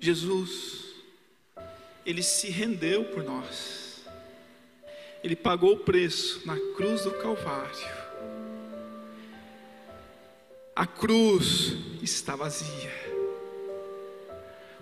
Jesus, 0.00 0.86
Ele 2.04 2.22
se 2.22 2.50
rendeu 2.50 3.04
por 3.04 3.22
nós, 3.22 4.02
Ele 5.22 5.36
pagou 5.36 5.74
o 5.74 5.78
preço 5.78 6.42
na 6.44 6.56
cruz 6.76 7.02
do 7.02 7.12
Calvário. 7.12 7.98
A 10.74 10.86
cruz 10.86 11.76
está 12.02 12.34
vazia, 12.34 12.92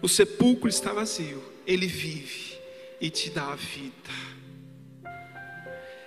o 0.00 0.08
sepulcro 0.08 0.68
está 0.68 0.94
vazio, 0.94 1.42
Ele 1.66 1.86
vive 1.86 2.58
e 3.00 3.10
te 3.10 3.28
dá 3.28 3.52
a 3.52 3.56
vida. 3.56 4.36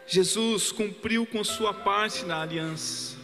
Jesus 0.08 0.72
cumpriu 0.72 1.28
com 1.28 1.44
sua 1.44 1.72
parte 1.72 2.26
na 2.26 2.42
aliança, 2.42 3.19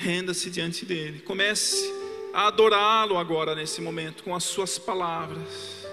Renda-se 0.00 0.48
diante 0.48 0.86
dele. 0.86 1.20
Comece 1.20 1.92
a 2.32 2.46
adorá-lo 2.46 3.18
agora 3.18 3.54
nesse 3.54 3.82
momento 3.82 4.22
com 4.22 4.34
as 4.34 4.44
suas 4.44 4.78
palavras. 4.78 5.86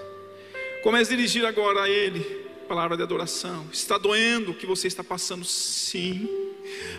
Comece 0.82 1.12
a 1.12 1.16
dirigir 1.16 1.44
agora 1.44 1.82
a 1.82 1.90
ele 1.90 2.48
palavra 2.66 2.96
de 2.96 3.02
adoração. 3.02 3.66
Está 3.70 3.98
doendo 3.98 4.52
o 4.52 4.54
que 4.54 4.64
você 4.64 4.86
está 4.86 5.04
passando? 5.04 5.44
Sim. 5.44 6.26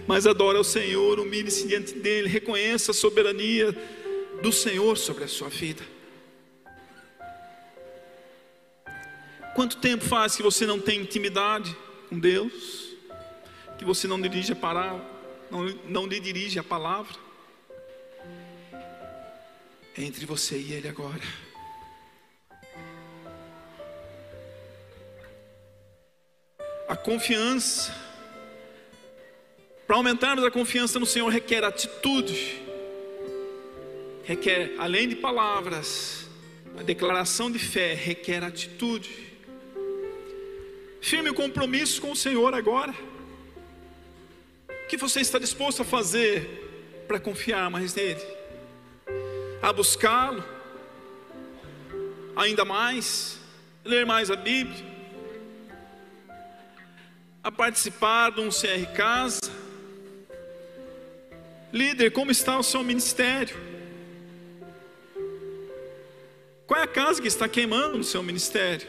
Mas 0.05 0.27
adora 0.27 0.59
o 0.59 0.63
Senhor, 0.63 1.19
humilhe-se 1.19 1.67
diante 1.67 1.93
dele, 1.93 2.27
reconheça 2.27 2.91
a 2.91 2.93
soberania 2.93 3.75
do 4.39 4.51
Senhor 4.51 4.95
sobre 4.95 5.23
a 5.23 5.27
sua 5.27 5.49
vida. 5.49 5.83
Quanto 9.55 9.77
tempo 9.77 10.05
faz 10.05 10.35
que 10.35 10.43
você 10.43 10.67
não 10.67 10.79
tem 10.79 11.01
intimidade 11.01 11.75
com 12.07 12.19
Deus? 12.19 12.95
Que 13.79 13.83
você 13.83 14.07
não 14.07 14.21
dirige 14.21 14.53
a 14.53 14.55
palavra? 14.55 15.18
Não, 15.49 15.65
não 15.85 16.05
lhe 16.05 16.19
dirige 16.19 16.59
a 16.59 16.63
palavra. 16.63 17.15
É 19.97 20.03
entre 20.03 20.25
você 20.25 20.57
e 20.57 20.73
Ele 20.73 20.87
agora. 20.87 21.21
A 26.87 26.95
confiança, 26.95 27.93
para 29.85 29.95
aumentarmos 29.95 30.43
a 30.43 30.51
confiança 30.51 30.99
no 30.99 31.05
Senhor, 31.05 31.29
requer 31.29 31.63
atitude, 31.63 32.61
requer, 34.23 34.75
além 34.77 35.07
de 35.07 35.15
palavras, 35.15 36.27
a 36.77 36.83
declaração 36.83 37.51
de 37.51 37.59
fé 37.59 37.93
requer 37.93 38.43
atitude. 38.43 39.29
Firme 41.01 41.29
o 41.29 41.33
compromisso 41.33 42.01
com 42.01 42.11
o 42.11 42.15
Senhor 42.15 42.53
agora 42.53 42.93
que 44.89 44.97
você 44.97 45.21
está 45.21 45.37
disposto 45.37 45.83
a 45.83 45.85
fazer 45.85 47.05
para 47.07 47.19
confiar 47.19 47.69
mais 47.69 47.93
nele? 47.93 48.21
A 49.61 49.71
buscá-lo 49.71 50.43
ainda 52.35 52.65
mais, 52.65 53.39
ler 53.85 54.03
mais 54.03 54.31
a 54.31 54.35
Bíblia, 54.35 54.83
a 57.43 57.51
participar 57.51 58.31
de 58.31 58.41
um 58.41 58.49
CR 58.49 58.91
Casa? 58.95 59.39
Líder, 61.71 62.09
como 62.09 62.31
está 62.31 62.57
o 62.57 62.63
seu 62.63 62.83
ministério? 62.83 63.55
Qual 66.65 66.79
é 66.79 66.83
a 66.83 66.87
casa 66.87 67.21
que 67.21 67.27
está 67.27 67.47
queimando 67.47 67.97
no 67.97 68.03
seu 68.03 68.23
ministério? 68.23 68.87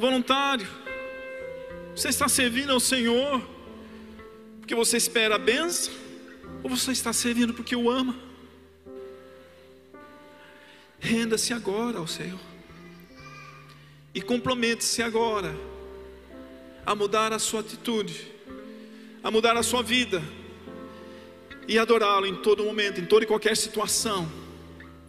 Voluntário, 0.00 0.66
Você 1.94 2.08
está 2.08 2.28
servindo 2.28 2.72
ao 2.72 2.80
Senhor 2.80 3.57
porque 4.68 4.74
você 4.74 4.98
espera 4.98 5.36
a 5.36 5.38
benção? 5.38 5.94
Ou 6.62 6.68
você 6.68 6.92
está 6.92 7.10
servindo 7.10 7.54
porque 7.54 7.74
o 7.74 7.88
ama? 7.88 8.14
Renda-se 11.00 11.54
agora 11.54 11.96
ao 11.96 12.06
Senhor. 12.06 12.38
E 14.14 14.20
compromete-se 14.20 15.02
agora 15.02 15.56
a 16.84 16.94
mudar 16.94 17.32
a 17.32 17.38
sua 17.38 17.60
atitude, 17.60 18.30
a 19.22 19.30
mudar 19.30 19.56
a 19.56 19.62
sua 19.62 19.82
vida 19.82 20.22
e 21.66 21.78
adorá-lo 21.78 22.26
em 22.26 22.36
todo 22.36 22.62
momento, 22.62 23.00
em 23.00 23.06
toda 23.06 23.24
e 23.24 23.26
qualquer 23.26 23.56
situação. 23.56 24.30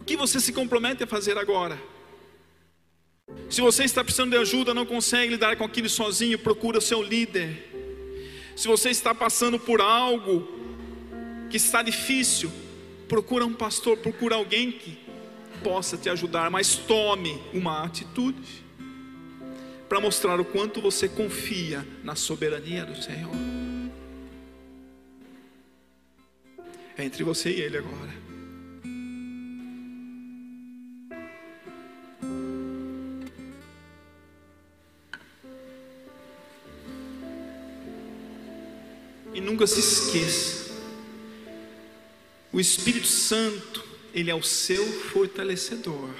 O 0.00 0.04
que 0.04 0.16
você 0.16 0.40
se 0.40 0.54
compromete 0.54 1.04
a 1.04 1.06
fazer 1.06 1.36
agora? 1.36 1.78
Se 3.50 3.60
você 3.60 3.84
está 3.84 4.02
precisando 4.02 4.30
de 4.30 4.38
ajuda, 4.38 4.72
não 4.72 4.86
consegue 4.86 5.32
lidar 5.32 5.54
com 5.56 5.64
aquilo 5.64 5.90
sozinho, 5.90 6.38
procura 6.38 6.78
o 6.78 6.80
seu 6.80 7.02
líder. 7.02 7.69
Se 8.60 8.68
você 8.68 8.90
está 8.90 9.14
passando 9.14 9.58
por 9.58 9.80
algo 9.80 10.46
que 11.48 11.56
está 11.56 11.82
difícil, 11.82 12.52
procura 13.08 13.46
um 13.46 13.54
pastor, 13.54 13.96
procura 13.96 14.34
alguém 14.34 14.70
que 14.70 14.98
possa 15.64 15.96
te 15.96 16.10
ajudar, 16.10 16.50
mas 16.50 16.76
tome 16.76 17.42
uma 17.54 17.82
atitude 17.82 18.62
para 19.88 19.98
mostrar 19.98 20.38
o 20.38 20.44
quanto 20.44 20.78
você 20.78 21.08
confia 21.08 21.88
na 22.04 22.14
soberania 22.14 22.84
do 22.84 23.02
Senhor. 23.02 23.32
É 26.98 27.02
entre 27.02 27.24
você 27.24 27.50
e 27.50 27.62
Ele 27.62 27.78
agora. 27.78 28.29
E 39.40 39.42
nunca 39.42 39.66
se 39.66 39.80
esqueça: 39.80 40.70
o 42.52 42.60
Espírito 42.60 43.06
Santo, 43.06 43.82
ele 44.12 44.30
é 44.30 44.34
o 44.34 44.42
seu 44.42 44.86
fortalecedor. 44.86 46.10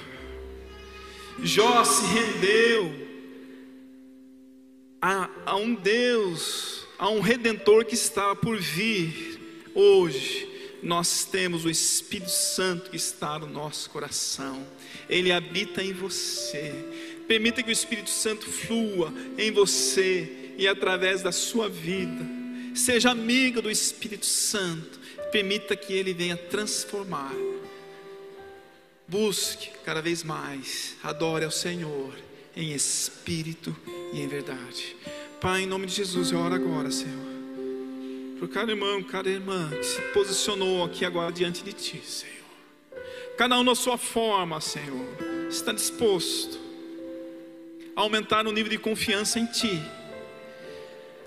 Jó 1.43 1.85
se 1.85 2.03
rendeu 2.07 3.09
a, 5.03 5.29
a 5.45 5.57
um 5.57 5.75
Deus, 5.75 6.87
a 6.99 7.11
um 7.11 7.21
redentor 7.21 7.85
que 7.85 7.95
estava 7.95 8.35
por 8.35 8.57
vir. 8.57 9.39
Hoje, 9.75 10.49
nós 10.83 11.27
temos 11.27 11.67
o 11.67 11.71
Espírito 11.71 12.31
Santo 12.31 12.91
que 12.91 12.97
está 12.97 13.39
no 13.39 13.47
nosso 13.47 13.91
coração, 13.91 14.67
ele 15.11 15.31
habita 15.31 15.83
em 15.83 15.93
você. 15.93 16.73
Permita 17.29 17.63
que 17.63 17.69
o 17.69 17.73
Espírito 17.73 18.09
Santo 18.09 18.47
flua 18.47 19.13
em 19.37 19.51
você 19.51 20.55
e 20.57 20.67
através 20.67 21.23
da 21.23 21.33
sua 21.33 21.69
vida 21.69 22.40
Seja 22.75 23.11
amigo 23.11 23.61
do 23.61 23.71
Espírito 23.71 24.27
Santo. 24.27 24.99
Permita 25.31 25.77
que 25.77 25.93
ele 25.93 26.13
venha 26.13 26.37
transformar. 26.37 27.35
Busque 29.07 29.71
cada 29.85 30.01
vez 30.01 30.23
mais. 30.23 30.97
Adore 31.03 31.45
ao 31.45 31.51
Senhor 31.51 32.15
em 32.57 32.73
espírito 32.73 33.75
e 34.13 34.21
em 34.21 34.29
verdade. 34.29 34.97
Pai, 35.41 35.63
em 35.63 35.67
nome 35.67 35.87
de 35.87 35.95
Jesus, 35.95 36.33
eu 36.33 36.39
oro 36.39 36.55
agora, 36.55 36.91
Senhor. 36.91 37.31
Por 38.39 38.49
cada 38.49 38.73
irmão, 38.73 39.03
cada 39.03 39.29
irmã 39.29 39.71
que 39.71 39.85
se 39.85 40.01
posicionou 40.13 40.85
aqui 40.85 41.05
agora 41.05 41.33
diante 41.33 41.63
de 41.63 41.73
Ti, 41.73 42.03
Senhor. 42.05 42.37
Cada 43.37 43.59
um 43.59 43.65
na 43.65 43.75
sua 43.75 43.97
forma, 43.97 44.61
Senhor, 44.61 45.07
está 45.49 45.73
disposto 45.73 46.59
a 47.97 48.01
aumentar 48.01 48.47
o 48.47 48.53
nível 48.53 48.71
de 48.71 48.79
confiança 48.79 49.39
em 49.39 49.47
Ti 49.47 49.81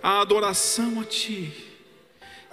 a 0.03 0.19
adoração 0.19 0.99
a 0.99 1.05
Ti. 1.05 1.71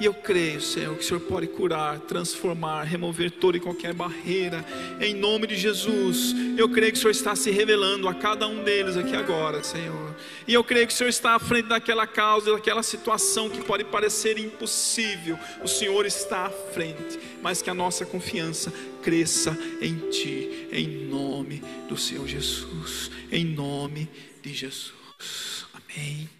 E 0.00 0.06
eu 0.06 0.14
creio, 0.14 0.62
Senhor, 0.62 0.96
que 0.96 1.04
o 1.04 1.06
Senhor 1.06 1.20
pode 1.20 1.46
curar, 1.46 2.00
transformar, 2.00 2.84
remover 2.84 3.30
toda 3.32 3.58
e 3.58 3.60
qualquer 3.60 3.92
barreira, 3.92 4.64
em 4.98 5.12
nome 5.12 5.46
de 5.46 5.56
Jesus. 5.56 6.34
Eu 6.56 6.70
creio 6.70 6.90
que 6.90 6.96
o 6.96 7.00
Senhor 7.02 7.10
está 7.10 7.36
se 7.36 7.50
revelando 7.50 8.08
a 8.08 8.14
cada 8.14 8.48
um 8.48 8.64
deles 8.64 8.96
aqui 8.96 9.14
agora, 9.14 9.62
Senhor. 9.62 10.16
E 10.48 10.54
eu 10.54 10.64
creio 10.64 10.86
que 10.86 10.94
o 10.94 10.96
Senhor 10.96 11.10
está 11.10 11.34
à 11.34 11.38
frente 11.38 11.68
daquela 11.68 12.06
causa, 12.06 12.50
daquela 12.50 12.82
situação 12.82 13.50
que 13.50 13.62
pode 13.62 13.84
parecer 13.84 14.38
impossível. 14.38 15.38
O 15.62 15.68
Senhor 15.68 16.06
está 16.06 16.46
à 16.46 16.50
frente, 16.50 17.18
mas 17.42 17.60
que 17.60 17.68
a 17.68 17.74
nossa 17.74 18.06
confiança 18.06 18.72
cresça 19.02 19.54
em 19.82 19.96
Ti, 20.08 20.68
em 20.72 20.88
nome 21.08 21.62
do 21.90 21.98
Senhor 21.98 22.26
Jesus, 22.26 23.10
em 23.30 23.44
nome 23.44 24.08
de 24.42 24.54
Jesus. 24.54 25.66
Amém. 25.74 26.39